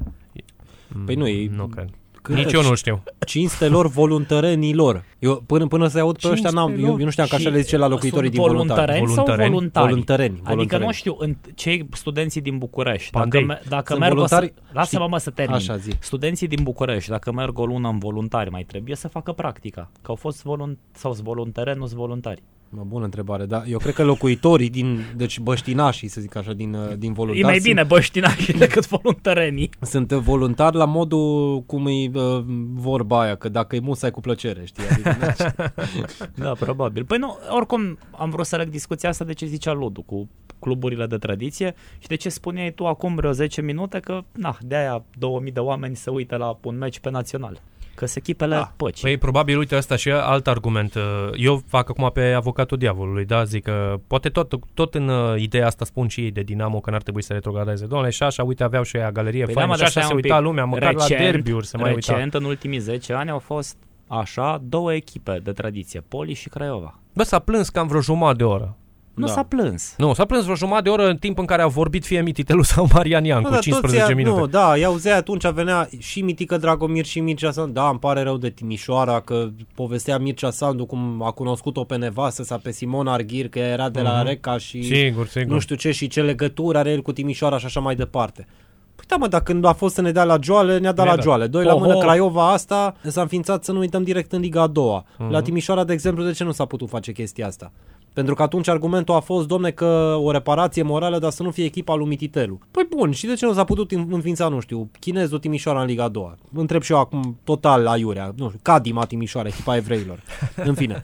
Păi 1.04 1.14
nu, 1.14 1.26
e, 1.26 1.50
Nu 1.54 1.66
cred. 1.66 1.88
Cântă 2.22 2.40
Nici 2.40 2.52
eu 2.52 2.62
nu 2.62 2.74
știu. 2.74 3.02
Cinstelor 3.26 3.88
voluntărenilor. 3.88 5.04
Eu 5.18 5.42
până, 5.46 5.66
până 5.66 5.86
să-i 5.88 6.00
aud 6.00 6.18
pe 6.20 6.28
ăștia, 6.30 6.50
n-am, 6.50 6.70
eu, 6.78 6.86
eu 6.98 7.04
nu 7.04 7.10
știam 7.10 7.26
că 7.26 7.34
așa 7.34 7.44
Și 7.48 7.50
le 7.54 7.60
zice 7.60 7.76
la 7.76 7.86
locuitorii 7.88 8.30
din 8.30 8.40
sunt 8.40 8.52
voluntari. 8.52 8.78
voluntareni 8.80 9.06
sau 9.06 9.14
Voluntareni? 9.24 9.54
voluntari? 9.54 9.86
Voluntareni, 9.88 10.32
Adică 10.34 10.50
voluntareni. 10.50 10.86
nu 10.86 10.92
știu, 10.92 11.16
în, 11.18 11.36
cei 11.54 11.88
studenții 11.92 12.40
din 12.40 12.58
București, 12.58 13.10
Pandei. 13.10 13.40
dacă, 13.46 13.52
me- 13.62 13.68
dacă 13.68 13.92
Sunt 13.92 13.98
merg 14.04 14.18
o 14.18 14.26
să, 14.26 14.34
voluntari, 14.34 14.62
lasă-mă 14.72 15.00
știi, 15.02 15.10
mă 15.12 15.18
să 15.18 15.30
termin. 15.30 15.54
așa 15.56 15.76
zi. 15.76 15.90
Studenții 16.00 16.46
din 16.46 16.62
București, 16.62 17.10
dacă 17.10 17.32
merg 17.32 17.58
o 17.58 17.64
lună 17.66 17.88
în 17.88 17.98
voluntari, 17.98 18.50
mai 18.50 18.62
trebuie 18.62 18.96
să 18.96 19.08
facă 19.08 19.32
practica. 19.32 19.90
Că 20.02 20.10
au 20.10 20.14
fost 20.14 20.42
volunt 20.42 20.78
sau 20.92 21.12
sunt 21.12 21.24
voluntari, 21.24 21.78
nu 21.78 21.86
sunt 21.86 21.98
voluntari. 21.98 22.42
Mă, 22.74 22.82
bună 22.86 23.04
întrebare, 23.04 23.46
da. 23.46 23.62
Eu 23.66 23.78
cred 23.78 23.94
că 23.94 24.04
locuitorii 24.04 24.70
din, 24.70 25.00
deci 25.16 25.40
băștinașii, 25.40 26.08
să 26.08 26.20
zic 26.20 26.36
așa, 26.36 26.52
din, 26.52 26.74
uh, 26.74 26.96
din 26.98 27.10
E 27.10 27.14
voluntari 27.14 27.44
mai 27.44 27.54
sunt, 27.54 27.66
bine 27.66 27.82
băștinașii 27.82 28.54
decât 28.54 28.88
voluntarenii. 28.88 29.70
sunt 29.80 30.12
voluntari 30.12 30.76
la 30.76 30.84
modul 30.84 31.62
cum 31.66 31.86
e 31.86 32.10
uh, 32.14 32.44
vorba 32.74 33.20
aia, 33.20 33.34
că 33.34 33.48
dacă 33.48 33.76
e 33.76 33.80
musai 33.80 34.10
cu 34.10 34.20
plăcere, 34.20 34.64
știi? 34.64 34.82
Adică, 34.90 35.54
Da, 36.44 36.52
probabil. 36.52 37.04
Păi 37.04 37.18
nu, 37.18 37.36
oricum 37.50 37.98
am 38.10 38.30
vrut 38.30 38.46
să 38.46 38.56
leg 38.56 38.68
discuția 38.68 39.08
asta 39.08 39.24
de 39.24 39.32
ce 39.32 39.46
zicea 39.46 39.72
Ludu 39.72 40.02
cu 40.02 40.28
cluburile 40.58 41.06
de 41.06 41.16
tradiție 41.16 41.74
și 41.98 42.08
de 42.08 42.14
ce 42.14 42.28
spuneai 42.28 42.70
tu 42.72 42.86
acum 42.86 43.14
vreo 43.14 43.32
10 43.32 43.62
minute 43.62 44.00
că, 44.00 44.20
na, 44.32 44.56
de 44.60 44.76
aia 44.76 45.04
2000 45.18 45.52
de 45.52 45.60
oameni 45.60 45.96
se 45.96 46.10
uită 46.10 46.36
la 46.36 46.58
un 46.62 46.78
meci 46.78 46.98
pe 46.98 47.10
național. 47.10 47.60
Că 47.94 48.06
se 48.06 48.18
echipele 48.18 48.54
Da. 48.54 48.72
păci. 48.76 49.00
Păi 49.00 49.16
probabil, 49.16 49.58
uite, 49.58 49.74
asta 49.74 49.96
și 49.96 50.10
alt 50.10 50.46
argument. 50.46 50.94
Uh, 50.94 51.02
Eu 51.36 51.62
fac 51.66 51.88
acum 51.88 52.10
pe 52.14 52.32
avocatul 52.32 52.78
diavolului, 52.78 53.24
da, 53.24 53.44
zic 53.44 53.62
că 53.64 54.00
poate 54.06 54.28
tot, 54.28 54.52
tot 54.74 54.94
în 54.94 55.08
uh, 55.08 55.40
ideea 55.40 55.66
asta 55.66 55.84
spun 55.84 56.08
și 56.08 56.20
ei 56.20 56.30
de 56.30 56.40
Dinamo 56.40 56.80
că 56.80 56.90
n-ar 56.90 57.02
trebui 57.02 57.22
să 57.22 57.32
retrogradeze. 57.32 57.86
Doamne, 57.86 58.10
și 58.10 58.22
așa, 58.22 58.42
uite, 58.44 58.62
aveau 58.64 58.82
și 58.82 58.96
ea 58.96 59.10
galerie 59.10 59.44
Păi 59.44 59.54
faină 59.54 59.68
mă, 59.68 59.74
și 59.74 59.80
dar 59.80 59.88
așa 59.88 60.00
stai 60.00 60.08
se 60.10 60.14
un 60.14 60.20
uita 60.22 60.36
pic. 60.36 60.44
lumea, 60.46 60.64
măcar 60.64 60.94
la 60.94 61.06
derbiuri 61.08 61.66
se 61.66 61.76
mai 61.76 61.94
uita. 61.94 62.12
Recent, 62.12 62.34
în 62.34 62.44
ultimii 62.44 62.78
10 62.78 63.12
ani, 63.12 63.30
au 63.30 63.38
fost 63.38 63.76
așa 64.06 64.60
două 64.64 64.94
echipe 64.94 65.40
de 65.42 65.52
tradiție, 65.52 66.00
Poli 66.08 66.34
și 66.34 66.48
Craiova. 66.48 66.98
Bă, 67.14 67.22
s-a 67.22 67.38
plâns 67.38 67.68
cam 67.68 67.86
vreo 67.86 68.00
jumătate 68.00 68.36
de 68.36 68.44
oră. 68.44 68.76
Nu 69.14 69.26
Da. 69.26 69.32
s-a 69.32 69.42
plâns. 69.42 69.94
Nu, 69.96 70.14
s-a 70.14 70.24
plâns 70.24 70.42
vreo 70.42 70.54
jumătate 70.56 70.82
de 70.82 70.88
oră 70.88 71.08
în 71.08 71.16
timp 71.16 71.38
în 71.38 71.44
care 71.44 71.62
au 71.62 71.68
vorbit 71.68 72.04
fie 72.04 72.20
Mititelu 72.22 72.62
sau 72.62 72.88
Marian 72.92 73.24
Ian 73.24 73.38
Nu, 73.40 73.44
cu 73.46 73.50
dar 73.52 73.60
15 73.60 74.00
toți 74.02 74.12
ea- 74.12 74.16
minute. 74.24 74.40
Nu, 74.40 74.46
da, 74.46 74.76
i-auzeai 74.76 75.16
atunci, 75.18 75.48
venea 75.50 75.88
și 75.98 76.20
Mitică 76.20 76.56
Dragomir 76.56 77.04
și 77.04 77.20
Mircea 77.20 77.50
Sandu. 77.50 77.72
Da, 77.72 77.88
îmi 77.88 77.98
pare 77.98 78.22
rău 78.22 78.36
de 78.36 78.50
Timișoara 78.50 79.20
că 79.20 79.48
povestea 79.74 80.18
Mircea 80.18 80.50
Sandu 80.50 80.84
cum 80.86 81.22
a 81.22 81.30
cunoscut-o 81.30 81.84
pe 81.84 81.96
nevastă 81.96 82.42
sa, 82.42 82.56
pe 82.62 82.70
Simona 82.72 83.12
Arghir, 83.12 83.48
că 83.48 83.58
ea 83.58 83.68
era 83.68 83.88
de 83.88 84.00
la 84.00 84.16
Mhm. 84.16 84.26
Reca 84.26 84.58
și 84.58 84.82
Sigur, 84.82 85.26
sigur. 85.26 85.52
nu 85.52 85.58
știu 85.58 85.74
ce 85.76 85.90
și 85.90 86.06
ce 86.08 86.22
legătură 86.22 86.78
are 86.78 86.90
el 86.90 87.02
cu 87.02 87.12
Timișoara 87.12 87.58
și 87.58 87.64
așa 87.66 87.80
mai 87.80 87.94
departe. 87.94 88.46
Păi 88.94 89.04
da, 89.08 89.16
mă, 89.16 89.26
dar 89.28 89.42
când 89.42 89.64
a 89.64 89.72
fost 89.72 89.94
să 89.94 90.00
ne 90.00 90.12
dea 90.12 90.24
la 90.24 90.36
joale, 90.42 90.78
ne-a 90.78 90.92
dat 90.92 90.96
Ne-a 91.04 91.04
la 91.04 91.14
dat. 91.14 91.24
joale. 91.24 91.46
Doi 91.46 91.64
la 91.64 91.74
Oho. 91.74 91.84
mână, 91.86 91.98
Craiova 91.98 92.52
asta 92.52 92.94
s-a 93.06 93.20
înființat 93.20 93.64
să 93.64 93.72
nu 93.72 93.78
uităm 93.78 94.02
direct 94.02 94.32
în 94.32 94.40
Liga 94.40 94.62
a 94.62 94.66
doua. 94.66 95.04
Mhm. 95.18 95.30
La 95.30 95.42
Timișoara, 95.42 95.84
de 95.84 95.92
exemplu, 95.92 96.24
de 96.24 96.32
ce 96.32 96.44
nu 96.44 96.52
s-a 96.52 96.64
putut 96.64 96.88
face 96.88 97.12
chestia 97.12 97.46
asta? 97.46 97.72
Pentru 98.12 98.34
că 98.34 98.42
atunci 98.42 98.68
argumentul 98.68 99.14
a 99.14 99.20
fost, 99.20 99.46
domne, 99.46 99.70
că 99.70 100.16
o 100.22 100.30
reparație 100.30 100.82
morală, 100.82 101.18
dar 101.18 101.30
să 101.30 101.42
nu 101.42 101.50
fie 101.50 101.64
echipa 101.64 101.94
lui 101.94 102.06
Mititelu. 102.06 102.58
Păi 102.70 102.86
bun, 102.96 103.10
și 103.10 103.26
de 103.26 103.34
ce 103.34 103.46
nu 103.46 103.52
s-a 103.52 103.64
putut 103.64 103.90
înființa, 104.10 104.48
nu 104.48 104.60
știu, 104.60 104.90
chinezul 105.00 105.38
Timișoara 105.38 105.80
în 105.80 105.86
Liga 105.86 106.04
a 106.04 106.08
doua? 106.08 106.36
Întreb 106.54 106.82
și 106.82 106.92
eu 106.92 106.98
acum 106.98 107.38
total 107.44 107.86
aiurea, 107.86 108.32
nu 108.36 108.46
știu, 108.46 108.58
Cadima 108.62 109.04
Timișoara, 109.04 109.48
echipa 109.48 109.76
evreilor. 109.76 110.22
În 110.64 110.74
fine, 110.74 111.00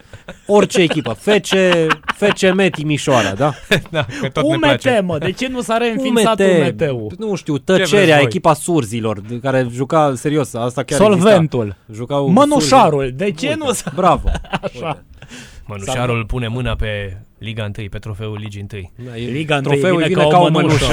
orice 0.47 0.81
echipă, 0.81 1.13
FC, 1.13 1.53
FCM 2.17 2.71
Timișoara, 2.71 3.35
da? 3.35 3.53
da, 3.91 4.07
că 4.21 4.29
tot 4.29 4.51
ne 4.51 4.57
place. 4.57 4.91
UMT, 4.91 5.07
mă, 5.07 5.19
de 5.19 5.33
ce 5.33 5.49
nu 5.49 5.61
s-a 5.61 5.77
reînființat 5.77 6.41
UMT-ul? 6.41 7.13
Nu 7.19 7.35
știu, 7.35 7.53
vreți 7.53 7.91
tăcerea, 7.91 8.17
voi? 8.17 8.25
echipa 8.25 8.55
surzilor, 8.55 9.21
de 9.21 9.39
care 9.41 9.69
juca, 9.71 10.13
serios, 10.15 10.55
asta 10.55 10.83
chiar 10.83 10.99
Solventul. 10.99 11.65
exista. 11.65 11.93
Jucau 11.93 12.29
Mănușarul, 12.29 13.13
de 13.15 13.31
ce 13.31 13.47
Uite, 13.47 13.65
nu 13.65 13.73
s-a... 13.73 13.93
Bravo. 13.95 14.29
Așa. 14.63 15.03
Mănușarul 15.69 16.25
pune 16.27 16.49
mâna 16.49 16.75
pe 16.75 17.17
Liga 17.39 17.63
1, 17.79 17.89
pe 17.91 17.99
trofeul 17.99 18.39
Ligii 18.39 18.67
1. 18.73 18.91
Da, 19.09 19.17
e- 19.17 19.31
Liga 19.31 19.57
întâi 19.57 19.71
Trofeul 19.73 19.97
vine 19.97 20.09
vine 20.09 20.23
ca 20.23 20.29
ca 20.29 20.39
o 20.39 20.45
o 20.45 20.49
mănușă. 20.51 20.85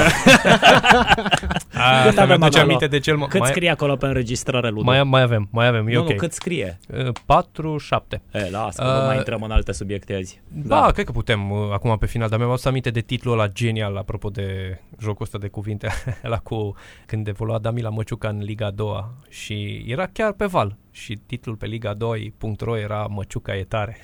A, 1.72 2.00
Cât 2.00 2.08
asta 2.08 2.22
avem 2.22 2.38
mi-aduce 2.38 2.58
acolo? 2.58 2.62
aminte 2.62 2.86
de 2.86 2.98
cel 2.98 3.16
mai... 3.16 3.26
Cât 3.28 3.40
mai, 3.40 3.48
scrie 3.48 3.70
acolo 3.70 3.96
pe 3.96 4.06
înregistrare, 4.06 4.68
Ludo? 4.68 4.82
mai, 4.84 5.02
mai 5.02 5.22
avem, 5.22 5.48
mai 5.50 5.66
avem, 5.66 5.86
e 5.88 5.94
nu, 5.94 6.00
ok. 6.00 6.08
nu, 6.10 6.16
cât 6.16 6.32
scrie? 6.32 6.78
4, 7.26 7.78
7. 7.78 8.22
E, 8.32 8.50
lasă, 8.50 8.82
că 8.82 8.88
Uh, 8.88 9.00
nu 9.00 9.06
mai 9.06 9.16
intrăm 9.16 9.42
în 9.42 9.50
alte 9.50 9.72
subiecte 9.72 10.14
azi. 10.14 10.40
Da, 10.48 10.80
da, 10.80 10.90
cred 10.90 11.06
că 11.06 11.12
putem 11.12 11.50
uh, 11.50 11.58
acum 11.72 11.96
pe 11.98 12.06
final, 12.06 12.28
dar 12.28 12.38
mi-am 12.38 12.50
adus 12.50 12.64
aminte 12.64 12.90
de 12.90 13.00
titlul 13.00 13.32
ăla 13.32 13.48
genial, 13.48 13.96
apropo 13.96 14.28
de 14.28 14.78
jocul 15.00 15.22
ăsta 15.22 15.38
de 15.38 15.48
cuvinte, 15.48 15.88
la 16.22 16.36
cu 16.38 16.74
când 17.06 17.28
evolua 17.28 17.58
Damila 17.58 17.88
Măciuca 17.88 18.28
în 18.28 18.38
Liga 18.42 18.70
2 18.70 19.04
și 19.28 19.84
era 19.86 20.06
chiar 20.12 20.32
pe 20.32 20.44
val 20.46 20.76
și 20.96 21.18
titlul 21.26 21.54
pe 21.56 21.66
Liga 21.66 21.94
2.ro 21.94 22.78
era 22.78 23.06
Măciuca 23.10 23.56
e 23.56 23.64
tare. 23.68 23.96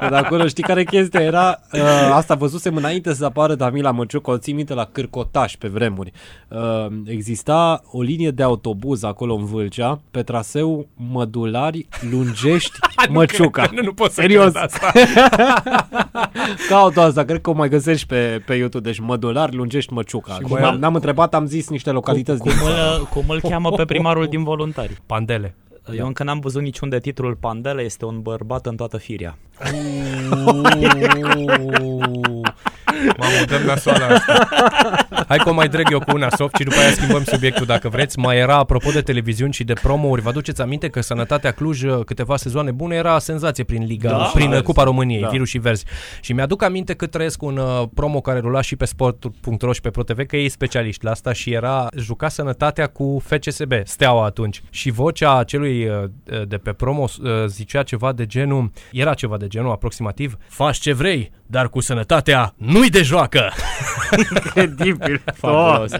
Dar 0.00 0.12
acolo 0.24 0.46
știi 0.46 0.62
care 0.62 0.84
chestia 0.84 1.20
era? 1.20 1.60
Uh, 1.72 1.80
asta 2.12 2.34
văzusem 2.34 2.76
înainte 2.76 3.14
să 3.14 3.24
apară 3.24 3.54
Damila 3.54 3.90
Măciuc, 3.90 4.26
o 4.26 4.38
țin 4.38 4.54
minte 4.54 4.74
la 4.74 4.84
Cârcotaș 4.92 5.56
pe 5.56 5.68
vremuri. 5.68 6.12
Uh, 6.48 6.86
exista 7.04 7.82
o 7.90 8.02
linie 8.02 8.30
de 8.30 8.42
autobuz 8.42 9.02
acolo 9.02 9.34
în 9.34 9.44
Vâlcea, 9.44 10.00
pe 10.10 10.22
traseu 10.22 10.88
Mădulari, 10.94 11.88
Lungești, 12.10 12.78
Măciuca. 13.10 13.68
Nu, 13.74 13.82
nu 13.82 13.92
pot 13.92 14.10
să 14.12 14.20
Serios. 14.20 14.52
cred 14.52 14.62
asta. 14.62 14.92
Caut 16.68 16.96
asta, 16.96 17.24
cred 17.24 17.40
că 17.40 17.50
o 17.50 17.52
mai 17.52 17.68
găsești 17.68 18.06
pe, 18.06 18.42
pe 18.46 18.54
YouTube. 18.54 18.88
Deci 18.88 18.98
Mădulari, 18.98 19.56
Lungești, 19.56 19.92
Măciuca. 19.92 20.32
Și 20.32 20.38
Și 20.46 20.52
mai 20.52 20.60
n-am, 20.62 20.72
am- 20.72 20.78
n-am 20.78 20.94
întrebat, 20.94 21.34
am 21.34 21.46
zis 21.46 21.68
niște 21.68 21.90
localități 21.90 22.40
Cum 22.40 22.50
din 22.50 22.58
îl, 22.98 23.04
cum 23.06 23.24
îl 23.28 23.40
cheamă 23.40 23.70
pe 23.70 23.84
primarul 23.84 24.26
din 24.26 24.42
voluntari? 24.50 24.96
Pandele. 25.06 25.54
Eu 25.96 26.06
încă 26.06 26.22
n-am 26.22 26.40
văzut 26.40 26.62
niciun 26.62 26.88
de 26.88 26.98
titlul 26.98 27.34
Pandele, 27.34 27.82
este 27.82 28.04
un 28.04 28.22
bărbat 28.22 28.66
în 28.66 28.76
toată 28.76 28.96
firia. 28.96 29.38
Mamă, 33.18 33.44
dăm 33.46 33.62
nasoală 33.66 34.04
asta. 34.04 34.48
Hai 35.30 35.38
că 35.38 35.48
o 35.48 35.52
mai 35.52 35.68
dreg 35.68 35.90
eu 35.90 35.98
cu 35.98 36.14
una 36.14 36.28
soft 36.36 36.56
și 36.56 36.62
după 36.62 36.76
aia 36.78 36.90
schimbăm 36.90 37.24
subiectul 37.24 37.66
dacă 37.66 37.88
vreți. 37.88 38.18
Mai 38.18 38.36
era, 38.38 38.56
apropo 38.56 38.90
de 38.90 39.00
televiziuni 39.00 39.52
și 39.52 39.64
de 39.64 39.72
promouri, 39.72 40.20
vă 40.20 40.28
aduceți 40.28 40.60
aminte 40.62 40.88
că 40.88 41.00
Sănătatea 41.00 41.50
Cluj, 41.50 41.82
câteva 42.04 42.36
sezoane 42.36 42.70
bune, 42.70 42.94
era 42.94 43.18
senzație 43.18 43.64
prin 43.64 43.84
Liga, 43.84 44.08
Da, 44.08 44.16
prin 44.34 44.48
verzi. 44.48 44.64
Cupa 44.64 44.82
României, 44.82 45.20
Da. 45.20 45.28
virus 45.28 45.48
și 45.48 45.58
verzi. 45.58 45.84
Și 46.20 46.32
mi-aduc 46.32 46.62
aminte 46.62 46.94
că 46.94 47.06
trăiesc 47.06 47.42
un 47.42 47.56
uh, 47.56 47.82
promo 47.94 48.20
care 48.20 48.38
rula 48.38 48.60
și 48.60 48.76
pe 48.76 48.84
sport.ro 48.84 49.72
și 49.72 49.80
pe 49.80 49.90
ProTV, 49.90 50.26
că 50.26 50.36
ei 50.36 50.48
specialiști 50.48 51.04
la 51.04 51.10
asta 51.10 51.32
și 51.32 51.52
era 51.52 51.86
juca 51.96 52.28
Sănătatea 52.28 52.86
cu 52.86 53.22
FCSB, 53.24 53.72
Steaua 53.84 54.24
atunci. 54.24 54.62
Și 54.70 54.90
vocea 54.90 55.42
celui 55.44 55.88
uh, 55.88 56.04
de 56.46 56.56
pe 56.56 56.72
promo 56.72 57.02
uh, 57.22 57.30
zicea 57.46 57.82
ceva 57.82 58.12
de 58.12 58.26
genul, 58.26 58.70
era 58.92 59.14
ceva 59.14 59.36
de 59.36 59.46
genul 59.46 59.70
aproximativ, 59.70 60.36
faci 60.48 60.76
ce 60.78 60.92
vrei, 60.92 61.30
dar 61.46 61.68
cu 61.68 61.80
sănătatea 61.80 62.54
nu-i 62.56 62.90
de 62.90 63.02
joacă. 63.02 63.52
Credibil. 64.52 65.19
Fabulos. 65.34 65.90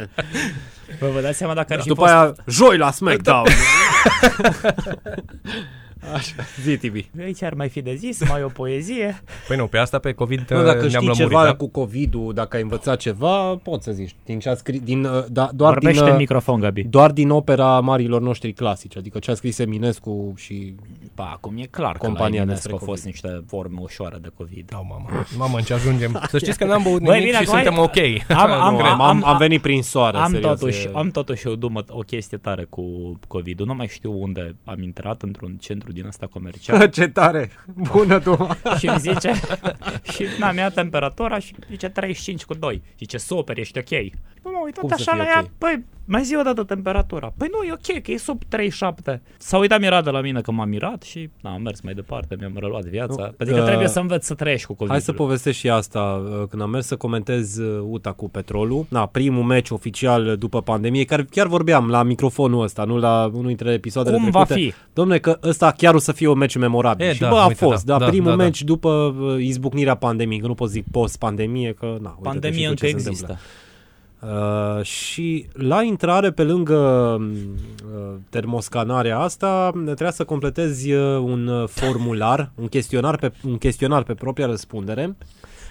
Bă, 0.98 1.06
vă 1.12 1.20
dați 1.20 1.38
seama 1.38 1.54
dacă 1.54 1.72
ar 1.72 1.78
Și 1.78 1.82
fi 1.82 1.88
după 1.88 2.00
fost... 2.00 2.12
aia, 2.12 2.34
joi 2.46 2.76
la 2.76 2.90
SmackDown. 2.90 3.46
Așa, 6.14 6.34
zi, 6.62 6.76
Tibi. 6.76 7.10
Aici 7.20 7.42
ar 7.42 7.54
mai 7.54 7.68
fi 7.68 7.80
de 7.82 7.94
zis, 7.94 8.28
mai 8.28 8.42
o 8.42 8.48
poezie. 8.48 9.22
Păi 9.48 9.56
nu, 9.56 9.66
pe 9.66 9.78
asta 9.78 9.98
pe 9.98 10.12
COVID 10.12 10.44
Nu, 10.50 10.58
uh, 10.58 10.64
dacă 10.64 10.76
ne-am 10.78 10.88
știi 10.88 10.94
lămurit, 11.06 11.16
ceva 11.16 11.44
da? 11.44 11.54
cu 11.54 11.68
COVID-ul, 11.68 12.32
dacă 12.34 12.56
ai 12.56 12.62
învățat 12.62 12.98
ceva, 12.98 13.56
poți 13.56 13.84
să 13.84 13.92
zici. 13.92 14.14
Din 14.24 14.38
ce 14.38 14.48
a 14.48 14.54
scris, 14.54 14.80
din, 14.80 15.04
uh, 15.04 15.24
da, 15.28 15.50
doar 15.54 15.72
Vorbește 15.72 15.98
din, 15.98 16.06
în 16.08 16.12
uh, 16.12 16.18
microfon, 16.18 16.60
Gabi. 16.60 16.82
Doar 16.82 17.10
din 17.10 17.30
opera 17.30 17.80
marilor 17.80 18.20
noștri 18.20 18.52
clasici, 18.52 18.96
adică 18.96 19.18
ce 19.18 19.30
a 19.30 19.34
scris 19.34 19.58
Eminescu 19.58 20.32
și 20.36 20.74
Ba, 21.14 21.30
acum 21.32 21.56
e 21.58 21.64
clar 21.64 21.92
că 21.92 22.06
Compania 22.06 22.28
la 22.36 22.42
Eminescu 22.42 22.52
despre 22.68 22.72
au 22.72 22.78
fost 22.78 23.02
COVID. 23.02 23.20
niște 23.22 23.44
forme 23.48 23.78
ușoare 23.80 24.16
de 24.22 24.28
COVID. 24.36 24.64
Da, 24.70 24.76
mamă. 24.76 25.08
Mamă, 25.36 25.56
în 25.56 25.62
ce 25.62 25.72
ajungem. 25.74 26.22
Să 26.30 26.38
știți 26.38 26.58
că 26.58 26.64
n-am 26.64 26.82
băut 26.82 27.02
Băi, 27.02 27.18
nimic 27.18 27.30
bine, 27.30 27.44
și 27.44 27.50
acum 27.50 27.62
suntem 27.62 27.72
hai- 27.72 28.20
ok. 28.28 28.38
Am, 28.38 28.50
am, 28.66 28.74
Nu, 28.74 28.80
am, 28.84 29.00
am- 29.00 29.24
am 29.24 29.36
venit 29.36 29.60
prin 29.60 29.82
soare, 29.82 30.16
Am 30.16 30.30
serios, 30.30 30.58
totuși, 30.58 30.86
e- 30.86 30.90
am 30.94 31.10
totuși 31.10 31.46
o 31.46 31.56
dumă, 31.56 31.84
o 31.88 31.98
chestie 32.00 32.38
tare 32.38 32.64
cu 32.68 32.82
COVID-ul. 33.28 33.66
Nu 33.66 33.74
mai 33.74 33.86
știu 33.88 34.22
unde 34.22 34.56
am 34.64 34.82
intrat 34.82 35.22
într-un 35.22 35.56
centru 35.60 35.89
din 35.92 36.06
ăsta 36.06 36.26
comercial. 36.26 36.88
Ce 36.96 37.08
tare! 37.08 37.50
Bună, 37.74 38.20
tu! 38.20 38.48
și 38.78 38.86
îmi 38.86 38.98
zice 38.98 39.32
și 40.12 40.24
n-am 40.38 40.56
ia 40.56 40.70
temperatura 40.70 41.38
și 41.38 41.54
zice 41.68 41.88
35 41.88 42.44
cu 42.44 42.54
2. 42.54 42.82
Zice 42.98 43.18
super, 43.18 43.58
ești 43.58 43.78
ok. 43.78 43.88
Bă, 44.42 44.50
m-am 44.52 44.62
uitat 44.64 44.80
Cum 44.80 44.88
să 44.88 44.94
așa 44.98 45.12
fie 45.12 45.22
la 45.22 45.28
ok? 45.28 45.34
ea, 45.34 45.50
păi, 45.58 45.84
mai 46.12 46.22
zi 46.24 46.36
o 46.36 46.42
dată 46.42 46.62
temperatura. 46.64 47.32
Păi 47.36 47.48
nu, 47.52 47.62
e 47.68 47.72
ok, 47.72 48.02
că 48.02 48.10
e 48.10 48.16
sub 48.16 48.42
37. 48.48 49.22
S-a 49.38 49.58
uitat 49.58 49.80
mirat 49.80 50.04
de 50.04 50.10
la 50.10 50.20
mine 50.20 50.40
că 50.40 50.50
m-am 50.52 50.68
mirat 50.68 51.02
și 51.02 51.30
na, 51.40 51.52
am 51.52 51.62
mers 51.62 51.80
mai 51.80 51.94
departe, 51.94 52.36
mi-am 52.38 52.52
reluat 52.58 52.82
viața. 52.84 53.22
Nu, 53.24 53.32
Pentru 53.36 53.54
că 53.54 53.60
uh, 53.60 53.66
trebuie 53.66 53.88
să 53.88 53.98
înveți 54.00 54.26
să 54.26 54.34
trăiești 54.34 54.66
cu 54.66 54.74
covid 54.74 54.90
Hai 54.92 55.00
să 55.00 55.12
povestesc 55.12 55.58
și 55.58 55.70
asta. 55.70 56.22
uh, 56.40 56.46
Când 56.50 56.62
am 56.62 56.70
mers 56.70 56.86
să 56.86 56.96
comentez 56.96 57.56
uh, 57.56 57.80
UTA 57.90 58.12
cu 58.12 58.28
Petrolul, 58.28 58.86
na, 58.88 59.06
primul 59.06 59.42
meci 59.42 59.70
oficial 59.70 60.36
după 60.36 60.62
pandemie, 60.62 61.04
care 61.04 61.24
chiar 61.30 61.46
vorbeam 61.46 61.88
la 61.88 62.02
microfonul 62.02 62.62
ăsta, 62.62 62.84
nu 62.84 62.98
la 62.98 63.30
unul 63.32 63.46
dintre 63.46 63.72
episoadele 63.72 64.16
Cum 64.16 64.30
va 64.30 64.44
trecute. 64.44 64.66
fi? 64.66 64.74
Domne, 64.92 65.18
că 65.18 65.38
ăsta 65.42 65.70
chiar 65.70 65.94
o 65.94 65.98
să 65.98 66.12
fie 66.12 66.28
un 66.28 66.38
meci 66.38 66.56
memorabil. 66.56 67.06
E, 67.06 67.12
și 67.12 67.20
da, 67.20 67.28
bă, 67.28 67.36
a 67.36 67.46
uite, 67.46 67.64
fost, 67.64 67.84
da, 67.84 67.92
da, 67.98 68.04
da, 68.04 68.10
primul 68.10 68.30
da, 68.30 68.36
da. 68.36 68.42
meci 68.42 68.62
după 68.62 68.88
uh, 69.20 69.36
izbucnirea 69.44 69.94
pandemiei, 69.94 70.40
că 70.40 70.46
nu 70.46 70.54
pot 70.54 70.68
zic 70.70 70.84
post-pandemie, 70.90 71.72
că 71.72 71.84
na, 71.86 71.92
uite-te 72.08 72.22
Pandemie 72.22 72.58
și 72.58 72.64
tu 72.64 72.68
încă 72.70 72.84
ce 72.86 72.90
se 72.90 72.96
există. 72.96 73.20
întâmplă. 73.26 73.38
Uh, 74.20 74.84
și 74.84 75.46
la 75.52 75.82
intrare 75.82 76.30
pe 76.30 76.42
lângă 76.42 76.76
uh, 76.76 78.14
termoscanarea 78.28 79.18
asta 79.18 79.70
trebuia 79.84 80.10
să 80.10 80.24
completezi 80.24 80.92
uh, 80.92 81.18
un 81.18 81.46
uh, 81.46 81.68
formular, 81.68 82.50
un 82.54 82.68
chestionar 82.68 83.16
pe, 83.16 83.32
un 83.44 83.58
chestionar 83.58 84.02
pe 84.02 84.14
propria 84.14 84.46
răspundere 84.46 85.16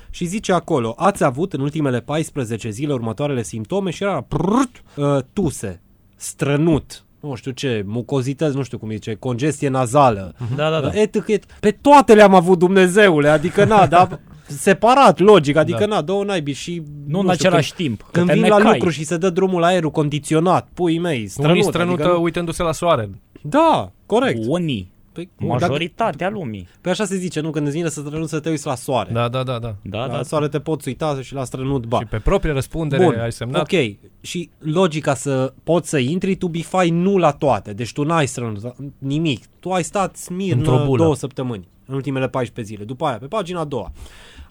și 0.10 0.26
zice 0.26 0.54
acolo, 0.54 0.94
ați 0.98 1.24
avut 1.24 1.54
în 1.54 1.60
ultimele 1.60 2.00
14 2.00 2.70
zile 2.70 2.94
următoarele 2.94 3.44
simptome 3.44 3.90
și 3.90 4.04
era 4.04 4.22
prrrt, 4.22 4.84
uh, 4.96 5.18
tuse, 5.34 5.82
strănut, 6.16 7.04
nu 7.20 7.36
știu 7.36 7.52
ce, 7.52 7.84
mucozități, 7.86 8.56
nu 8.56 8.64
știu 8.64 8.78
cum 8.78 8.90
zice, 8.90 9.16
congestie 9.16 9.70
nazală. 9.70 10.36
Da, 10.56 10.70
da, 10.70 10.80
da. 10.80 10.90
Et, 10.94 11.24
et, 11.28 11.46
pe 11.60 11.72
toate 11.82 12.14
le-am 12.14 12.34
avut, 12.34 12.60
Dumnezeule, 12.60 13.30
adică 13.30 13.66
na, 13.66 13.88
dar 13.88 14.20
separat, 14.50 15.20
logic, 15.20 15.56
adică 15.56 15.80
Da. 15.80 15.86
na, 15.86 16.02
două 16.02 16.24
naibii 16.24 16.54
și... 16.54 16.82
Nu 17.08 17.20
în 17.20 17.24
știu, 17.30 17.32
același 17.48 17.74
când, 17.74 17.88
timp, 17.88 18.02
că 18.02 18.08
Când 18.12 18.28
te 18.28 18.34
vin 18.34 18.48
la 18.48 18.58
necai. 18.58 18.74
lucru 18.74 18.90
și 18.90 19.04
se 19.04 19.18
dă 19.18 19.30
drumul 19.30 19.60
la 19.60 19.68
aerul 19.68 19.92
condiționat, 19.92 20.68
pui 20.74 20.98
mei, 21.00 21.28
strănut. 21.28 21.52
Unii 21.52 21.64
strănută 21.64 22.02
adică 22.02 22.18
nu- 22.18 22.24
uitându-se 22.24 22.64
la 22.64 22.72
soare. 22.72 23.10
Da, 23.42 23.92
corect. 24.06 24.40
Unii. 24.48 24.92
Păi, 25.14 25.30
Majoritatea 25.38 26.30
lumii. 26.30 26.68
Păi 26.82 26.92
așa 26.92 27.06
se 27.06 27.16
zice, 27.16 27.40
nu? 27.40 27.50
Când 27.50 27.68
îți 27.68 27.76
vine 27.76 27.90
să 27.90 28.02
strănuți 28.06 28.30
să 28.30 28.40
te 28.40 28.50
uiți 28.50 28.66
la 28.66 28.76
soare. 28.76 29.10
Da, 29.14 29.28
da, 29.28 29.44
da, 29.44 29.60
da. 29.60 29.76
Da, 29.82 30.06
la 30.06 30.08
da. 30.08 30.24
soare 30.24 30.48
te 30.48 30.60
poți 30.60 30.88
uita 30.88 31.20
și 31.22 31.34
la 31.34 31.44
strănut 31.44 31.86
ba. 31.86 32.00
Și 32.00 32.06
pe 32.06 32.18
proprie 32.18 32.52
răspundere 32.54 33.04
Bun, 33.04 33.20
ai 33.20 33.32
semnat. 33.32 33.62
ok. 33.62 33.96
Și 34.22 34.50
logica 34.60 35.14
să 35.14 35.54
poți 35.64 35.90
să 35.90 35.98
intri, 35.98 36.36
tu 36.36 36.48
bifai 36.48 36.90
nu 36.90 37.18
la 37.18 37.32
toate. 37.32 37.74
Deci 37.74 37.92
tu 37.94 38.04
n-ai 38.04 38.28
strănut 38.28 38.76
nimic. 38.98 39.44
Tu 39.60 39.70
ai 39.72 39.84
stat 39.84 40.04
Într-o 40.08 40.22
smirnă 40.22 40.84
bulă. 40.86 41.04
două 41.04 41.16
săptămâni, 41.16 41.68
în 41.86 41.96
ultimele 41.96 42.28
14 42.28 42.74
zile. 42.74 42.86
După 42.86 43.06
aia, 43.06 43.18
pe 43.18 43.26
pagina 43.26 43.60
a 43.60 43.64
doua. 43.66 43.92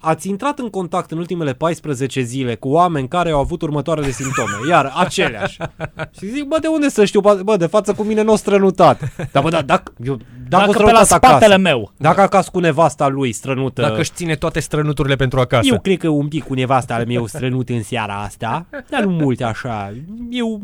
Ați 0.01 0.29
intrat 0.29 0.59
în 0.59 0.71
contact 0.71 1.11
în 1.11 1.19
ultimele 1.19 1.53
14 1.53 2.21
zile 2.21 2.55
cu 2.55 2.69
oameni 2.69 3.09
care 3.09 3.31
au 3.31 3.41
avut 3.41 3.63
următoarele 3.63 4.11
simptome, 4.11 4.53
iar 4.69 4.93
aceleași. 4.97 5.59
Și 6.19 6.31
zic, 6.31 6.45
bă, 6.45 6.57
de 6.61 6.67
unde 6.67 6.89
să 6.89 7.05
știu? 7.05 7.21
Bă, 7.21 7.57
de 7.57 7.67
față 7.67 7.93
cu 7.93 8.03
mine 8.03 8.23
nu 8.23 8.33
o 8.33 8.37
strănutat. 8.37 9.13
Dar 9.33 9.43
bă, 9.43 9.49
da, 9.49 9.63
dacă, 9.63 9.93
eu, 10.05 10.19
dacă, 10.49 10.67
Dacă 10.67 10.83
o 10.83 10.85
pe 10.85 10.93
la 10.93 11.03
strănutat 11.03 11.07
spatele 11.07 11.45
acasă, 11.45 11.59
meu. 11.59 11.93
Dacă 11.97 12.21
acasă 12.21 12.49
cu 12.53 12.59
nevasta 12.59 13.09
lui 13.09 13.33
strănută. 13.33 13.83
Dacă 13.83 14.01
își 14.01 14.13
ține 14.15 14.35
toate 14.35 14.61
strănuturile 14.61 15.17
pentru 15.17 15.41
acasă. 15.41 15.69
Eu 15.69 15.81
cred 15.81 15.99
că 15.99 16.09
un 16.09 16.29
pic 16.29 16.45
cu 16.45 16.55
nevasta 16.55 16.95
al 16.95 17.07
meu 17.07 17.27
strănut 17.27 17.69
în 17.69 17.83
seara 17.83 18.15
asta, 18.15 18.67
dar 18.91 19.05
nu 19.05 19.11
multe 19.11 19.45
așa. 19.45 19.93
Eu 20.31 20.61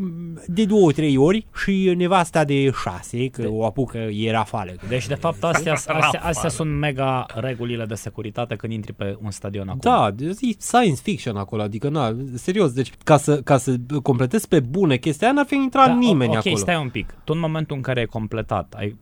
de 0.46 0.64
două, 0.64 0.92
trei 0.92 1.16
ori 1.16 1.46
și 1.64 1.94
nevasta 1.96 2.44
de 2.44 2.70
șase, 2.82 3.28
că 3.28 3.46
o 3.48 3.64
apucă 3.64 3.98
e 3.98 4.30
rafală. 4.30 4.72
Deci, 4.88 5.06
de 5.06 5.14
fapt, 5.14 5.44
astea, 5.44 5.72
astea, 5.72 6.20
astea 6.22 6.48
sunt 6.48 6.70
mega 6.70 7.26
regulile 7.34 7.84
de 7.84 7.94
securitate 7.94 8.56
când 8.56 8.72
intri 8.72 8.92
pe 8.92 9.16
un 9.24 9.30
stadion 9.30 9.68
acum. 9.68 9.80
Da, 9.82 10.10
deci 10.10 10.40
e 10.40 10.56
science 10.58 11.00
fiction 11.02 11.36
acolo, 11.36 11.62
adică 11.62 11.88
na, 11.88 12.16
serios, 12.34 12.72
deci 12.72 12.92
ca 13.04 13.16
să, 13.16 13.40
ca 13.42 13.56
să 13.56 13.76
completezi 14.02 14.48
pe 14.48 14.60
bune 14.60 14.96
chestia 14.96 15.26
aia, 15.26 15.36
n-ar 15.36 15.46
fi 15.46 15.54
intrat 15.54 15.86
Da, 15.86 15.94
nimeni 15.94 16.30
ok, 16.30 16.36
acolo. 16.36 16.56
stai 16.56 16.76
un 16.76 16.88
pic. 16.88 17.14
Tu 17.24 17.32
în 17.32 17.38
momentul 17.38 17.76
în 17.76 17.82
care 17.82 18.00
ai 18.00 18.06
completat, 18.06 18.74
ai, 18.76 18.96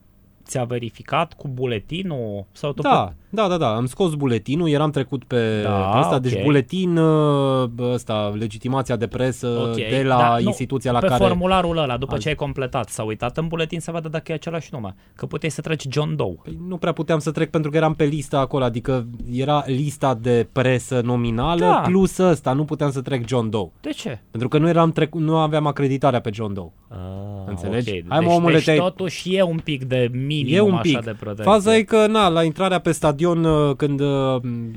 ți-a 0.53 0.63
verificat 0.63 1.33
cu 1.33 1.47
buletinul? 1.47 2.45
Sau 2.51 2.71
tu 2.71 2.81
Da, 2.81 3.13
da, 3.29 3.47
da, 3.47 3.57
da, 3.57 3.75
am 3.75 3.85
scos 3.85 4.13
buletinul, 4.13 4.69
eram 4.69 4.91
trecut 4.91 5.23
pe, 5.23 5.61
Da, 5.63 5.69
pe 5.69 5.97
ăsta, 5.99 6.15
ok. 6.15 6.21
deci 6.21 6.43
buletin, 6.43 6.97
ă, 6.97 7.69
ăsta, 7.79 8.33
legitimația 8.39 8.95
de 8.95 9.07
presă 9.07 9.47
Ok, 9.47 9.75
de 9.75 10.03
la 10.05 10.17
da, 10.17 10.37
nu, 10.39 10.47
instituția 10.47 10.91
la 10.91 10.99
pe 10.99 11.07
care... 11.07 11.23
formularul 11.23 11.77
ăla, 11.77 11.97
după 11.97 12.13
Azi. 12.13 12.21
ce 12.23 12.29
ai 12.29 12.35
completat, 12.35 12.89
s-a 12.89 13.03
uitat 13.03 13.37
în 13.37 13.47
buletin 13.47 13.79
să 13.79 13.91
vadă 13.91 14.09
dacă 14.09 14.31
e 14.31 14.35
același 14.35 14.69
nume. 14.71 14.95
Că 15.15 15.25
puteai 15.25 15.51
să 15.51 15.61
treci 15.61 15.85
John 15.89 16.15
Doe. 16.15 16.35
Păi 16.43 16.57
nu 16.67 16.77
prea 16.77 16.91
puteam 16.91 17.19
să 17.19 17.31
trec 17.31 17.49
pentru 17.49 17.71
că 17.71 17.77
eram 17.77 17.93
pe 17.93 18.03
lista 18.03 18.39
acolo, 18.39 18.63
adică 18.63 19.07
era 19.31 19.63
lista 19.65 20.13
de 20.13 20.47
presă 20.51 21.01
nominală 21.03 21.59
Da. 21.59 21.81
plus 21.85 22.17
ăsta, 22.17 22.53
nu 22.53 22.63
puteam 22.65 22.91
să 22.91 23.01
trec 23.01 23.27
John 23.27 23.49
Doe. 23.49 23.71
De 23.81 23.89
ce? 23.89 24.19
Pentru 24.31 24.47
că 24.49 24.57
nu 24.57 24.67
eram 24.67 24.91
trecu- 24.91 25.19
nu 25.19 25.37
aveam 25.37 25.67
acreditarea 25.67 26.19
pe 26.21 26.29
John 26.33 26.53
Doe. 26.53 26.71
Ah, 26.89 26.97
Înțelegi? 27.45 27.91
ok. 27.91 28.03
Hai, 28.07 28.19
mă, 28.19 28.25
deci, 28.27 28.35
omule, 28.37 28.53
deci 28.53 28.63
te-ai- 28.63 28.77
totuși 28.77 29.35
e 29.35 29.41
un 29.43 29.59
pic 29.63 29.83
de 29.83 30.09
minim 30.43 30.57
E 30.57 30.61
un 30.61 30.71
așa 30.73 30.81
pic. 30.81 31.01
de 31.03 31.15
protecție. 31.19 31.51
Faza 31.51 31.75
e 31.75 31.83
că, 31.83 32.07
na, 32.07 32.27
la 32.27 32.43
intrarea 32.43 32.79
pe 32.79 32.91
stadion, 32.91 33.43
uh, 33.43 33.75
când 33.75 33.99
uh, 33.99 34.07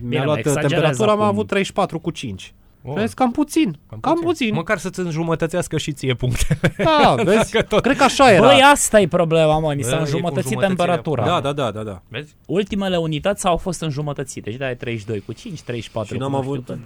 mi-a 0.02 0.18
mă, 0.18 0.24
luat 0.24 0.36
exagerez 0.38 0.70
temperatura, 0.70 1.10
am 1.10 1.16
acum. 1.20 1.28
avut 1.28 1.46
34 1.46 1.98
cu 1.98 2.10
5. 2.10 2.54
Oh. 2.88 2.92
Oh. 2.92 2.98
Vezi, 3.00 3.14
cam 3.14 3.30
puțin. 3.32 3.78
Cam, 3.88 4.00
cam 4.00 4.20
puțin. 4.20 4.54
Măcar 4.54 4.78
să-ți 4.78 5.00
înjumătățească 5.00 5.78
și 5.78 5.92
ție 5.92 6.14
puncte. 6.14 6.58
Da, 6.78 7.14
vezi? 7.24 7.52
Dacă 7.52 7.66
tot- 7.66 7.82
Cred 7.82 7.96
că 7.96 8.02
așa 8.04 8.32
era. 8.32 8.46
Băi, 8.46 8.60
asta 8.72 9.00
e 9.00 9.06
problema, 9.08 9.58
mă, 9.58 9.74
ni 9.74 9.80
Bă, 9.82 9.86
s-a 9.88 9.94
e 9.94 9.96
cu 9.96 10.02
înjumătățit 10.04 10.44
înjumătățirea. 10.44 10.66
temperatura. 10.68 11.24
Da, 11.24 11.40
da, 11.40 11.52
da, 11.52 11.70
da, 11.70 11.82
da. 11.82 12.02
Vezi? 12.08 12.34
Ultimele 12.46 12.96
unități 12.96 13.46
au 13.46 13.56
fost 13.56 13.80
înjumătățite. 13.80 14.50
Și 14.50 14.56
da, 14.56 14.70
e 14.70 14.74
32 14.74 15.20
cu 15.20 15.32
5, 15.32 15.60
34 15.60 16.12
Și 16.14 16.20
cu 16.20 16.28
n-am 16.28 16.32
nu 16.32 16.38
știu 16.42 16.52
avut... 16.52 16.64
cât. 16.66 16.78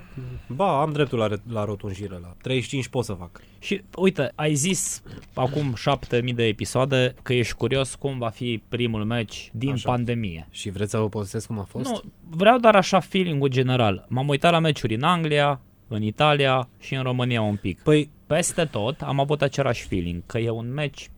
Ba, 0.56 0.80
am 0.80 0.92
dreptul 0.92 1.18
la, 1.18 1.26
re- 1.26 1.42
la 1.52 1.64
rotunjire. 1.64 2.18
La 2.22 2.34
35 2.42 2.88
pot 2.88 3.04
să 3.04 3.12
fac. 3.12 3.40
Și 3.58 3.82
uite, 3.96 4.32
ai 4.34 4.54
zis 4.54 5.02
acum 5.34 5.74
7000 5.74 6.32
de 6.34 6.44
episoade 6.44 7.14
că 7.22 7.32
ești 7.32 7.54
curios 7.54 7.94
cum 7.94 8.18
va 8.18 8.28
fi 8.28 8.62
primul 8.68 9.04
meci 9.04 9.50
din 9.52 9.70
Așa. 9.72 9.90
pandemie. 9.90 10.46
Și 10.50 10.70
vreți 10.70 10.90
să 10.90 10.96
vă 10.98 11.08
povestesc 11.08 11.46
cum 11.46 11.58
a 11.58 11.66
fost? 11.70 11.88
Nu, 11.88 12.00
vreau 12.30 12.58
doar 12.58 12.74
așa 12.76 13.00
feeling-ul 13.00 13.48
general. 13.48 14.06
M-am 14.08 14.28
uitat 14.28 14.52
la 14.52 14.58
meciuri 14.58 14.94
în 14.94 15.02
Anglia, 15.02 15.60
în 15.90 16.02
Italia 16.02 16.68
și 16.78 16.94
în 16.94 17.02
România 17.02 17.42
un 17.42 17.56
pic. 17.56 17.80
Păi, 17.82 18.10
Peste 18.26 18.64
tot 18.64 19.00
am 19.00 19.20
avut 19.20 19.42
același 19.42 19.86
feeling, 19.86 20.22
că 20.26 20.38
e 20.38 20.50
un 20.50 20.72
meci 20.74 21.10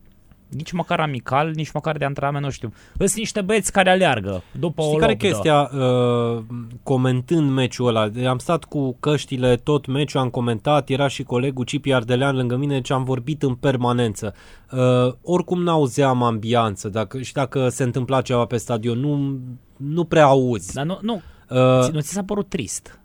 nici 0.49 0.71
măcar 0.71 0.99
amical, 0.99 1.51
nici 1.55 1.71
măcar 1.71 1.97
de 1.97 2.05
antrenament, 2.05 2.43
nu 2.43 2.49
știu. 2.49 2.73
Sunt 2.97 3.13
niște 3.13 3.41
băieți 3.41 3.71
care 3.71 3.89
aleargă 3.89 4.43
după 4.59 4.81
Știi 4.81 4.95
o 4.95 4.97
care 4.97 5.11
e 5.11 5.15
lobdă. 5.15 5.27
chestia? 5.27 5.69
Uh, 5.73 6.43
comentând 6.83 7.51
meciul 7.51 7.87
ăla, 7.87 8.29
am 8.29 8.37
stat 8.37 8.63
cu 8.63 8.97
căștile 8.99 9.55
tot 9.55 9.85
meciul, 9.85 10.19
am 10.19 10.29
comentat, 10.29 10.89
era 10.89 11.07
și 11.07 11.23
colegul 11.23 11.65
Cipi 11.65 11.93
Ardelean 11.93 12.35
lângă 12.35 12.55
mine, 12.55 12.73
deci 12.73 12.91
am 12.91 13.03
vorbit 13.03 13.43
în 13.43 13.55
permanență. 13.55 14.33
Uh, 14.71 15.13
oricum 15.21 15.63
n-auzeam 15.63 16.23
ambianță 16.23 16.89
dacă, 16.89 17.21
și 17.21 17.33
dacă 17.33 17.69
se 17.69 17.83
întâmpla 17.83 18.21
ceva 18.21 18.45
pe 18.45 18.57
stadion, 18.57 18.99
nu, 18.99 19.39
nu 19.77 20.03
prea 20.03 20.25
auzi. 20.25 20.73
Dar 20.73 20.85
nu, 20.85 20.97
nu, 21.01 21.21
Uh, 21.49 21.91
nu 21.91 21.99
ți 21.99 22.13
s-a 22.13 22.23
părut 22.23 22.49
trist? 22.49 22.99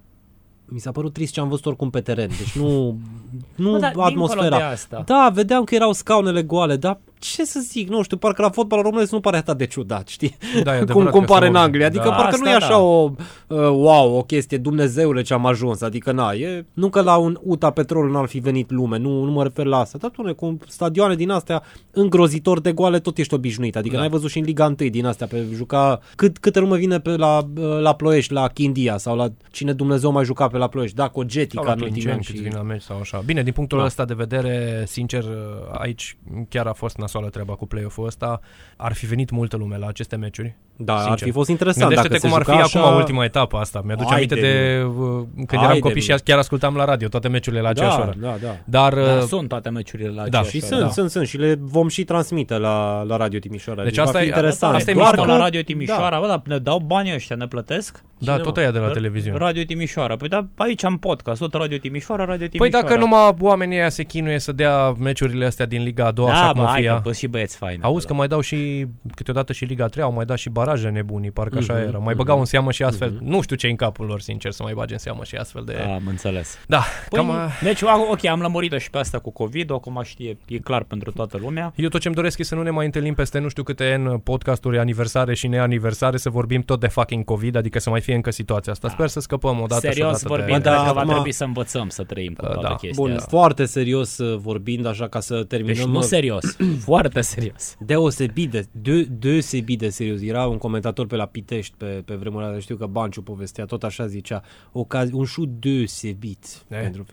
Mi 0.68 0.78
s-a 0.78 0.90
părut 0.90 1.12
trist 1.12 1.32
ce 1.32 1.40
am 1.40 1.48
văzut 1.48 1.66
oricum 1.66 1.90
pe 1.90 2.00
teren. 2.00 2.28
Deci 2.28 2.56
nu, 2.56 2.98
nu 3.64 3.70
Bă, 3.70 3.78
dar 3.78 3.90
dincolo 3.90 4.04
atmosfera. 4.06 4.56
de 4.56 4.62
asta. 4.62 5.02
Da, 5.06 5.30
vedeam 5.34 5.64
că 5.64 5.74
erau 5.74 5.92
scaunele 5.92 6.42
goale, 6.42 6.76
dar 6.76 7.00
ce 7.18 7.44
să 7.44 7.60
zic, 7.62 7.88
nu 7.88 8.02
știu, 8.02 8.16
parcă 8.16 8.42
la 8.42 8.50
fotbal 8.50 8.82
românesc 8.82 9.12
nu 9.12 9.20
pare 9.20 9.36
atât 9.36 9.56
de 9.58 9.66
ciudat, 9.66 10.08
știi? 10.08 10.36
Da, 10.62 10.74
e 10.74 10.78
Cum, 10.80 10.82
adevărat 10.82 11.10
cum 11.10 11.20
că 11.20 11.26
pare 11.26 11.44
se 11.44 11.50
în 11.50 11.54
aude. 11.56 11.66
Anglia. 11.66 11.86
Adică 11.86 12.08
Da. 12.08 12.14
parcă 12.14 12.36
nu 12.40 12.48
e 12.48 12.52
Asta 12.52 12.64
așa 12.64 12.74
da. 12.74 12.80
o, 12.82 13.10
uh, 13.46 13.58
wow, 13.58 14.16
o 14.16 14.22
chestie, 14.22 14.58
Dumnezeule 14.58 15.22
ce 15.22 15.34
am 15.34 15.46
ajuns. 15.46 15.80
Adică 15.80 16.12
na, 16.12 16.32
e, 16.32 16.66
nu 16.72 16.88
că 16.88 17.00
la 17.02 17.16
un 17.16 17.38
UTA 17.42 17.70
Petrol 17.70 18.10
n-ar 18.10 18.26
fi 18.26 18.38
venit 18.38 18.70
lume, 18.70 18.98
nu, 18.98 19.22
nu 19.24 19.30
mă 19.30 19.42
refer 19.42 19.64
la 19.66 19.78
asta. 19.78 19.98
Dar, 19.98 20.10
doamne, 20.16 20.32
cu 20.32 20.56
stadioane 20.68 21.14
din 21.14 21.30
astea 21.30 21.62
îngrozitor 21.90 22.60
de 22.60 22.72
goale, 22.72 22.98
tot 22.98 23.18
ești 23.18 23.34
obișnuit. 23.34 23.76
Adică 23.76 23.94
Da. 23.94 24.00
n-ai 24.00 24.10
văzut 24.10 24.30
și 24.30 24.38
în 24.38 24.44
Liga 24.44 24.64
1 24.66 24.74
din 24.88 25.06
astea, 25.06 25.26
pe 25.26 25.46
juca, 25.54 26.00
cât, 26.16 26.38
câte 26.38 26.58
lume 26.60 26.76
vine 26.76 27.00
pe 27.00 27.16
la, 27.16 27.48
la 27.80 27.94
Ploiești, 27.94 28.32
la 28.32 28.48
Chindia 28.48 28.96
sau 28.96 29.16
la 29.16 29.28
cine 29.50 29.72
Dumnezeu 29.72 30.12
mai 30.12 30.24
juca 30.24 30.46
pe 30.48 30.56
la 30.56 30.68
Ploiești. 30.68 30.96
Da, 30.96 31.08
cu 31.08 31.20
Sau 31.20 31.28
Getica 31.28 31.62
la 31.62 31.72
în 31.72 31.80
ultimii 31.80 31.92
Clinceni, 32.02 32.14
ani. 32.14 32.24
câți 32.24 32.36
Și... 32.36 32.42
vin 32.42 32.52
la 32.54 32.62
meci 32.62 32.82
sau 32.82 32.98
așa. 33.00 33.22
Bine, 33.24 33.42
din 33.42 33.52
punctul 33.52 33.78
Da. 33.78 33.84
ăsta 33.84 34.04
de 34.04 34.14
vedere, 34.14 34.84
sincer, 34.86 35.24
aici 35.72 36.16
chiar 36.48 36.66
a 36.66 36.72
fost 36.72 36.96
nasoală 37.08 37.30
treaba 37.30 37.54
cu 37.54 37.66
play-off-ul 37.66 38.06
ăsta. 38.06 38.40
Ar 38.76 38.92
fi 38.92 39.06
venit 39.06 39.30
multă 39.30 39.56
lume 39.56 39.76
la 39.76 39.86
aceste 39.86 40.16
meciuri. 40.16 40.56
Da, 40.80 40.94
ar 40.94 41.02
sincer. 41.04 41.26
fi 41.26 41.32
fost 41.32 41.48
interesant 41.48 41.94
Gândește-te 41.94 42.14
dacă 42.14 42.26
se 42.26 42.28
cum 42.28 42.36
ar 42.36 42.44
fi 42.44 42.68
juca 42.68 42.78
acum 42.80 42.90
așa- 42.90 42.98
ultima 43.00 43.24
etapă 43.24 43.56
asta. 43.56 43.82
Mi-aduce 43.84 44.12
Haide, 44.12 44.34
aminte 44.34 44.50
de 44.50 44.82
uh, 44.84 45.22
când 45.34 45.46
eram 45.50 45.64
Haide, 45.64 45.80
copii 45.80 46.00
și 46.02 46.10
nu. 46.10 46.16
chiar 46.24 46.38
ascultam 46.38 46.74
la 46.76 46.84
radio 46.84 47.08
toate 47.08 47.28
meciurile 47.28 47.60
la 47.62 47.68
aceeași 47.68 47.96
Da, 47.96 48.02
oră. 48.02 48.14
da, 48.20 48.36
da. 48.42 48.56
Dar, 48.64 48.94
Da, 48.94 49.00
uh, 49.14 49.20
sunt 49.22 49.48
toate 49.48 49.68
meciurile 49.68 50.08
la 50.08 50.14
da. 50.14 50.22
aceeași 50.22 50.50
Și 50.50 50.56
oră, 50.64 50.66
sunt, 50.66 50.80
da. 50.80 50.88
sunt, 50.88 51.10
sunt 51.10 51.26
și 51.26 51.36
le 51.36 51.56
vom 51.60 51.88
și 51.88 52.04
transmite 52.04 52.58
la, 52.58 53.02
la 53.02 53.16
Radio 53.16 53.38
Timișoara. 53.38 53.82
Deci 53.82 53.96
va 53.96 54.02
asta 54.02 54.18
fi 54.18 54.24
e- 54.24 54.26
interesant. 54.26 54.74
asta 54.74 54.90
e 54.90 54.94
Doar 54.94 55.06
mișto. 55.06 55.22
că 55.22 55.28
la 55.30 55.36
că- 55.36 55.42
Radio 55.42 55.60
Timișoara, 55.62 56.10
da. 56.10 56.18
bă, 56.20 56.26
dar 56.26 56.42
ne 56.44 56.58
dau 56.58 56.78
banii 56.78 57.14
ăștia, 57.14 57.36
ne 57.36 57.46
plătesc? 57.46 58.02
da, 58.20 58.32
Cine, 58.32 58.44
tot 58.44 58.54
mă? 58.56 58.62
aia 58.62 58.70
de 58.70 58.78
la 58.78 58.88
televiziune. 58.88 59.38
Radio 59.38 59.62
Timișoara. 59.62 60.16
Păi 60.16 60.28
da, 60.28 60.46
aici 60.56 60.84
am 60.84 60.96
podcast, 60.98 61.40
tot 61.40 61.54
Radio 61.54 61.76
Timișoara, 61.76 62.24
Radio 62.24 62.46
Păi 62.46 62.58
Timișoara. 62.58 62.86
dacă 62.88 63.00
numai 63.00 63.34
oamenii 63.40 63.76
ăia 63.76 63.88
se 63.88 64.02
chinuie 64.02 64.38
să 64.38 64.52
dea 64.52 64.90
meciurile 64.98 65.44
astea 65.46 65.66
din 65.66 65.82
Liga 65.82 66.06
a 66.06 66.10
doua, 66.10 66.28
da, 66.30 66.34
așa 66.34 66.50
cum 66.52 66.60
bă, 66.60 66.62
o 66.62 66.66
hai 66.66 66.76
fi 66.80 66.86
că 66.86 66.92
ea. 66.92 67.00
bă, 67.02 67.12
și 67.12 67.26
băieți 67.26 67.56
faini. 67.56 67.82
Auzi 67.82 68.06
că 68.06 68.14
mai 68.14 68.28
dau 68.28 68.40
și 68.40 68.86
câteodată 69.14 69.52
și 69.52 69.64
Liga 69.64 69.86
3, 69.86 70.04
au 70.04 70.12
mai 70.12 70.24
dat 70.24 70.38
și 70.38 70.50
baraje 70.68 70.88
nebunii, 70.88 71.30
parcă 71.30 71.58
așa 71.58 71.72
Mhm, 71.72 71.82
era. 71.82 71.98
Mai 71.98 72.06
mhm. 72.06 72.16
băgau 72.16 72.38
în 72.38 72.44
seamă 72.44 72.70
și 72.72 72.82
astfel. 72.82 73.18
Nu 73.22 73.40
știu 73.42 73.56
ce 73.56 73.66
în 73.66 73.76
capul 73.76 74.06
lor, 74.06 74.20
sincer, 74.20 74.50
să 74.52 74.62
mai 74.62 74.72
bage 74.74 74.92
în 74.92 74.98
seamă 74.98 75.24
și 75.24 75.36
astfel 75.36 75.62
de... 75.66 75.72
Da, 75.86 75.94
am 75.94 76.02
înțeles. 76.06 76.58
Da, 76.66 76.82
Păi, 77.08 77.18
cam... 77.18 77.30
a- 77.30 77.48
deci, 77.62 77.82
a- 77.82 78.06
ok, 78.10 78.24
am 78.24 78.40
lămurit 78.40 78.72
și 78.78 78.90
pe 78.90 78.98
asta 78.98 79.18
cu 79.18 79.30
COVID, 79.30 79.70
acum 79.72 80.00
știe, 80.04 80.36
e 80.46 80.58
clar 80.58 80.82
pentru 80.82 81.10
toată 81.10 81.38
lumea. 81.40 81.72
Eu 81.76 81.88
tot 81.88 82.00
ce-mi 82.00 82.14
doresc 82.14 82.38
e 82.38 82.42
să 82.42 82.54
nu 82.54 82.62
ne 82.62 82.70
mai 82.70 82.84
întâlnim 82.84 83.14
peste 83.14 83.38
nu 83.38 83.48
știu 83.48 83.62
câte 83.62 83.92
în 83.92 84.18
podcasturi 84.18 84.78
aniversare 84.78 85.34
și 85.34 85.46
neaniversare 85.46 86.16
să 86.16 86.30
vorbim 86.30 86.62
tot 86.62 86.80
de 86.80 86.86
fucking 86.86 87.24
COVID, 87.24 87.56
adică 87.56 87.78
să 87.78 87.90
mai 87.90 88.00
fie 88.00 88.14
încă 88.14 88.30
situația 88.30 88.72
asta. 88.72 88.88
Sper 88.88 89.08
să 89.08 89.20
scăpăm 89.20 89.60
odată 89.60 89.86
și 89.86 89.92
Serios 89.92 90.08
odată 90.08 90.28
vorbim, 90.28 90.46
Bă, 90.54 90.58
de... 90.58 90.62
da, 90.68 90.74
cred 90.74 90.86
că 90.86 90.92
va 90.92 91.00
acum- 91.00 91.12
trebui 91.12 91.32
să 91.32 91.44
învățăm 91.44 91.88
să 91.88 92.02
trăim 92.02 92.32
cu 92.32 92.44
Uh, 92.44 92.52
toată 92.52 92.68
da. 92.68 92.74
chestia 92.74 93.04
Bun, 93.04 93.12
asta. 93.12 93.26
foarte 93.30 93.64
serios 93.64 94.18
uh, 94.18 94.38
vorbind, 94.38 94.86
așa 94.86 95.08
ca 95.08 95.20
să 95.20 95.44
terminăm. 95.44 95.74
Deci 95.76 95.84
nu 95.84 95.98
uh, 95.98 96.02
serios, 96.04 96.56
foarte 96.90 97.20
serios. 97.20 97.76
Deosebit 97.78 98.50
de, 98.50 98.66
de, 98.72 99.02
deosebit 99.10 99.78
de 99.78 99.88
serios. 99.88 100.20
Era 100.22 100.46
un 100.46 100.57
comentator 100.58 101.06
pe 101.06 101.16
la 101.16 101.26
Pitești 101.26 101.74
pe, 101.76 102.02
pe 102.04 102.14
vremea 102.14 102.48
aia, 102.48 102.58
știu 102.58 102.76
că 102.76 102.86
Banciu 102.86 103.22
povestea, 103.22 103.64
tot 103.64 103.82
așa 103.82 104.06
zicea, 104.06 104.42
ocazi, 104.72 105.14
un 105.14 105.24
șut 105.24 105.48
deosebit. 105.48 106.46
Eh. 106.68 106.80
Pentru, 106.80 107.04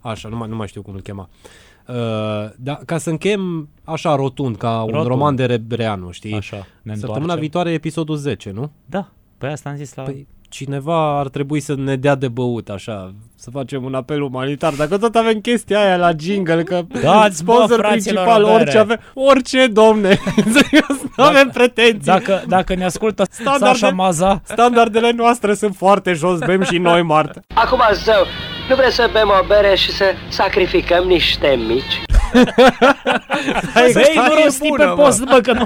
așa, 0.00 0.28
nu 0.28 0.36
mai, 0.36 0.48
nu 0.48 0.56
mai 0.56 0.66
știu 0.66 0.82
cum 0.82 0.94
îl 0.94 1.00
chema. 1.00 1.28
Uh, 1.88 1.94
da, 2.56 2.78
ca 2.86 2.98
să 2.98 3.10
închem 3.10 3.68
așa 3.84 4.14
rotund, 4.14 4.56
ca 4.56 4.82
un 4.82 4.86
Rotund. 4.90 5.06
roman 5.06 5.34
de 5.34 5.44
Rebreanu, 5.44 6.10
știi? 6.10 6.34
Așa, 6.34 6.56
ne 6.56 6.62
Săptămâna 6.92 7.16
întoarcem. 7.16 7.38
viitoare 7.40 7.70
e 7.70 7.74
episodul 7.74 8.16
10, 8.16 8.50
nu? 8.50 8.70
Da, 8.86 9.08
pe 9.38 9.46
asta 9.46 9.68
am 9.68 9.76
zis 9.76 9.94
la... 9.94 10.02
Păi 10.02 10.26
cineva 10.48 11.18
ar 11.18 11.28
trebui 11.28 11.60
să 11.60 11.74
ne 11.74 11.96
dea 11.96 12.14
de 12.14 12.28
băut, 12.28 12.68
așa, 12.68 13.14
să 13.34 13.50
facem 13.50 13.84
un 13.84 13.94
apel 13.94 14.22
umanitar. 14.22 14.74
Dacă 14.74 14.98
tot 14.98 15.14
avem 15.14 15.40
chestia 15.40 15.80
aia 15.80 15.96
la 15.96 16.10
jingle, 16.18 16.62
că 16.62 16.82
Dați, 17.02 17.44
bă, 17.44 17.52
sponsor 17.52 17.78
fraților, 17.78 18.24
principal, 18.24 18.42
o 18.42 18.46
bere. 18.46 18.60
orice 18.60 18.78
avem, 18.78 18.98
orice, 19.14 19.66
domne, 19.66 20.18
Serios, 20.54 20.99
nu 21.20 21.28
avem 21.28 21.48
pretenții. 21.48 22.12
Dacă, 22.12 22.42
dacă 22.48 22.74
ne 22.74 22.84
ascultă 22.84 23.24
Standarde- 23.30 23.78
Sasha 23.78 23.94
Maza, 23.94 24.40
Standardele 24.44 25.10
noastre 25.10 25.54
sunt 25.54 25.74
foarte 25.76 26.12
jos, 26.12 26.38
bem 26.38 26.62
și 26.62 26.78
noi, 26.78 27.02
Mart. 27.02 27.38
Acum, 27.54 27.80
zău, 27.92 28.26
nu 28.68 28.74
vreți 28.74 28.94
să 28.94 29.08
bem 29.12 29.28
o 29.42 29.46
bere 29.46 29.74
și 29.74 29.90
să 29.92 30.04
sacrificăm 30.28 31.04
niște 31.04 31.58
mici? 31.68 32.00
Băi, 33.74 33.90
stai, 33.90 34.12
nu 34.14 34.38
e 34.40 34.44
rosti 34.44 34.68
bună, 34.68 34.82
pe 34.84 34.88
mă. 34.88 34.94
post, 35.02 35.24
bă, 35.24 35.38
că, 35.42 35.52
nu, 35.52 35.64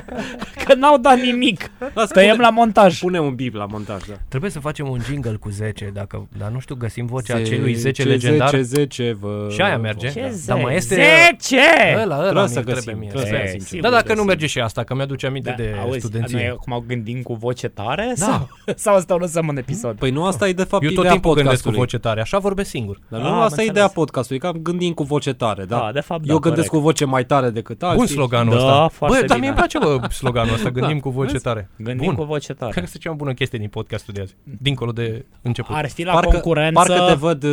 că 0.64 0.74
n-au 0.74 0.98
dat 0.98 1.18
nimic. 1.20 1.70
Tăiem 2.12 2.38
la 2.38 2.50
montaj. 2.50 2.98
Pune 2.98 3.20
un 3.20 3.34
bip 3.34 3.54
la 3.54 3.66
montaj, 3.66 4.02
da. 4.08 4.14
Trebuie 4.28 4.50
să 4.50 4.58
facem 4.60 4.88
un 4.88 5.00
jingle 5.08 5.32
cu 5.40 5.48
10, 5.50 5.90
dacă, 5.94 6.28
dar 6.38 6.50
nu 6.50 6.58
știu, 6.60 6.74
găsim 6.74 7.06
vocea 7.06 7.36
Zece, 7.36 7.52
acelui 7.54 7.74
10 7.74 8.02
legendar. 8.02 8.48
10, 8.48 8.62
10, 8.62 9.16
vă... 9.20 9.46
Și 9.50 9.60
aia 9.60 9.78
merge. 9.78 10.08
Ce 10.10 10.34
Dar 10.46 10.60
mai 10.62 10.74
este... 10.76 10.94
10? 10.94 11.60
Ăla, 12.02 12.16
ăla 12.16 12.22
Trebuie 12.22 12.42
mi 12.42 12.48
să 12.48 12.54
trebuie 12.60 12.74
găsim, 12.74 12.98
mie. 12.98 13.08
trebuie 13.08 13.30
să 13.30 13.36
E, 13.36 13.42
găsim, 13.42 13.58
Da, 13.58 13.64
sigur 13.66 13.90
dacă 13.90 14.06
nu 14.08 14.12
găsim. 14.14 14.26
merge 14.26 14.46
și 14.46 14.60
asta, 14.60 14.82
că 14.84 14.94
mi-aduce 14.94 15.26
aminte 15.26 15.54
de 15.56 15.74
auzi, 15.82 15.98
studenție. 15.98 16.36
noi 16.36 16.46
acum 16.48 16.84
gândim 16.86 17.22
cu 17.22 17.34
voce 17.34 17.68
tare? 17.68 18.12
Da. 18.18 18.24
Sau, 18.24 18.48
sau 18.76 18.94
asta 18.94 19.14
o 19.14 19.16
lăsăm 19.18 19.48
în 19.48 19.56
episod? 19.56 19.96
Păi 19.96 20.10
nu 20.10 20.24
asta 20.24 20.48
e 20.48 20.52
de 20.52 20.64
fapt 20.64 20.82
Eu 20.82 20.88
tot 20.88 20.98
ideea 20.98 21.12
timpul 21.12 21.34
gândesc 21.34 21.62
cu 21.62 21.68
podcastului. 21.68 21.78
voce 21.78 21.98
tare, 21.98 22.20
așa 22.20 22.38
vorbesc 22.38 22.70
singur. 22.70 22.98
Dar 23.08 23.20
Ah, 23.20 23.26
nu 23.26 23.32
am 23.32 23.34
asta 23.40 23.44
e 23.44 23.48
înțeles. 23.50 23.70
ideea 23.70 23.88
podcastului, 23.88 24.40
că 24.40 24.50
gândim 24.62 24.92
cu 24.92 25.02
voce 25.02 25.32
tare, 25.32 25.64
da? 25.64 25.76
Da, 25.78 25.90
de 25.92 26.00
fapt, 26.00 26.22
da, 26.26 26.32
Eu 26.32 26.38
gândesc 26.54 26.68
corect. 26.68 26.84
cu 26.86 26.90
voce 26.90 27.04
mai 27.04 27.24
tare 27.24 27.50
decât 27.50 27.82
alții. 27.82 27.96
Bun 27.98 28.06
sloganul 28.06 28.52
Da, 28.54 28.58
ăsta. 28.58 28.88
foarte 28.88 29.18
Bă, 29.20 29.26
dar 29.26 29.36
bine. 29.36 29.38
mie 29.38 29.48
îmi 29.48 29.56
place, 29.56 29.78
bă, 29.78 30.08
sloganul 30.12 30.54
ăsta, 30.54 30.70
gândim 30.70 30.94
Da, 30.96 31.00
cu 31.02 31.10
voce 31.10 31.30
vezi? 31.32 31.42
tare. 31.44 31.70
Gândim 31.76 32.06
Bun. 32.06 32.14
cu 32.14 32.24
voce 32.24 32.52
tare. 32.52 32.70
Cred 32.70 32.82
că 32.84 32.88
este 32.92 32.98
cea 33.02 33.08
mai 33.08 33.18
bună 33.18 33.32
chestie 33.32 33.58
din 33.58 33.68
podcastul 33.68 34.14
de 34.14 34.20
azi, 34.20 34.34
dincolo 34.42 34.92
de 34.92 35.24
început. 35.42 35.74
Ar 35.76 35.88
fi 35.88 36.02
la 36.02 36.12
Parcă, 36.12 36.30
concurență... 36.30 36.72
parcă 36.86 37.04
te 37.08 37.14
văd 37.14 37.42
uh, 37.44 37.50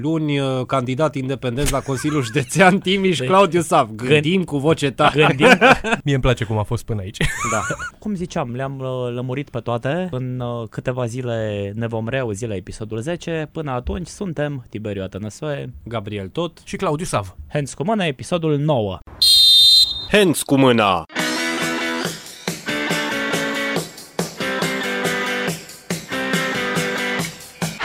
luni 0.00 0.38
uh, 0.38 0.64
candidat 0.66 1.14
independent 1.14 1.70
la 1.70 1.80
Consiliul 1.80 2.22
Județean 2.22 2.78
Timiș, 2.78 3.18
Claudiu 3.20 3.60
Sav. 3.60 3.90
Gândim 3.94 4.44
cu 4.44 4.58
voce 4.58 4.90
tare. 4.90 5.24
Gândim, 5.26 5.46
Mie 6.04 6.14
îmi 6.14 6.22
place 6.22 6.44
cum 6.44 6.58
a 6.58 6.62
fost 6.62 6.84
până 6.84 7.00
aici. 7.00 7.16
Da. 7.50 7.60
cum 7.98 8.14
ziceam, 8.14 8.54
le-am 8.54 8.78
uh, 8.78 9.12
lămurit 9.14 9.48
pe 9.50 9.58
toate. 9.58 10.08
În 10.10 10.40
uh, 10.40 10.68
câteva 10.70 11.06
zile 11.06 11.72
ne 11.74 11.86
vom 11.86 12.08
reauzi 12.08 12.46
la 12.46 12.54
episodul 12.54 13.00
10. 13.00 13.48
Până 13.52 13.70
atunci 13.70 14.06
suntem 14.06 14.64
Tiberiu 14.68 15.02
Atănăsoe, 15.02 15.72
Gabriel 15.84 16.28
tot. 16.28 16.58
și 16.64 16.76
Claudiu 16.76 17.04
Sav. 17.04 17.36
Hands 17.48 17.74
cu 17.74 17.84
mână, 17.84 18.04
episodul 18.36 18.56
9. 18.56 18.98
Hands 20.10 20.42
cu 20.42 20.56
mâna. 20.56 21.04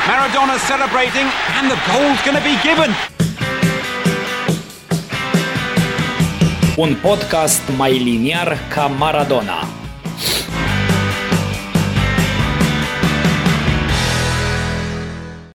Maradona 0.08 0.58
celebrating, 0.68 1.28
and 1.58 1.72
the 1.72 1.78
goal's 1.88 2.22
going 2.26 2.38
to 2.38 2.44
be 2.44 2.56
given. 2.68 2.92
Un 6.76 6.96
podcast 7.02 7.78
mai 7.78 7.98
liniar 7.98 8.58
ca 8.70 8.88
Maradona 8.88 9.81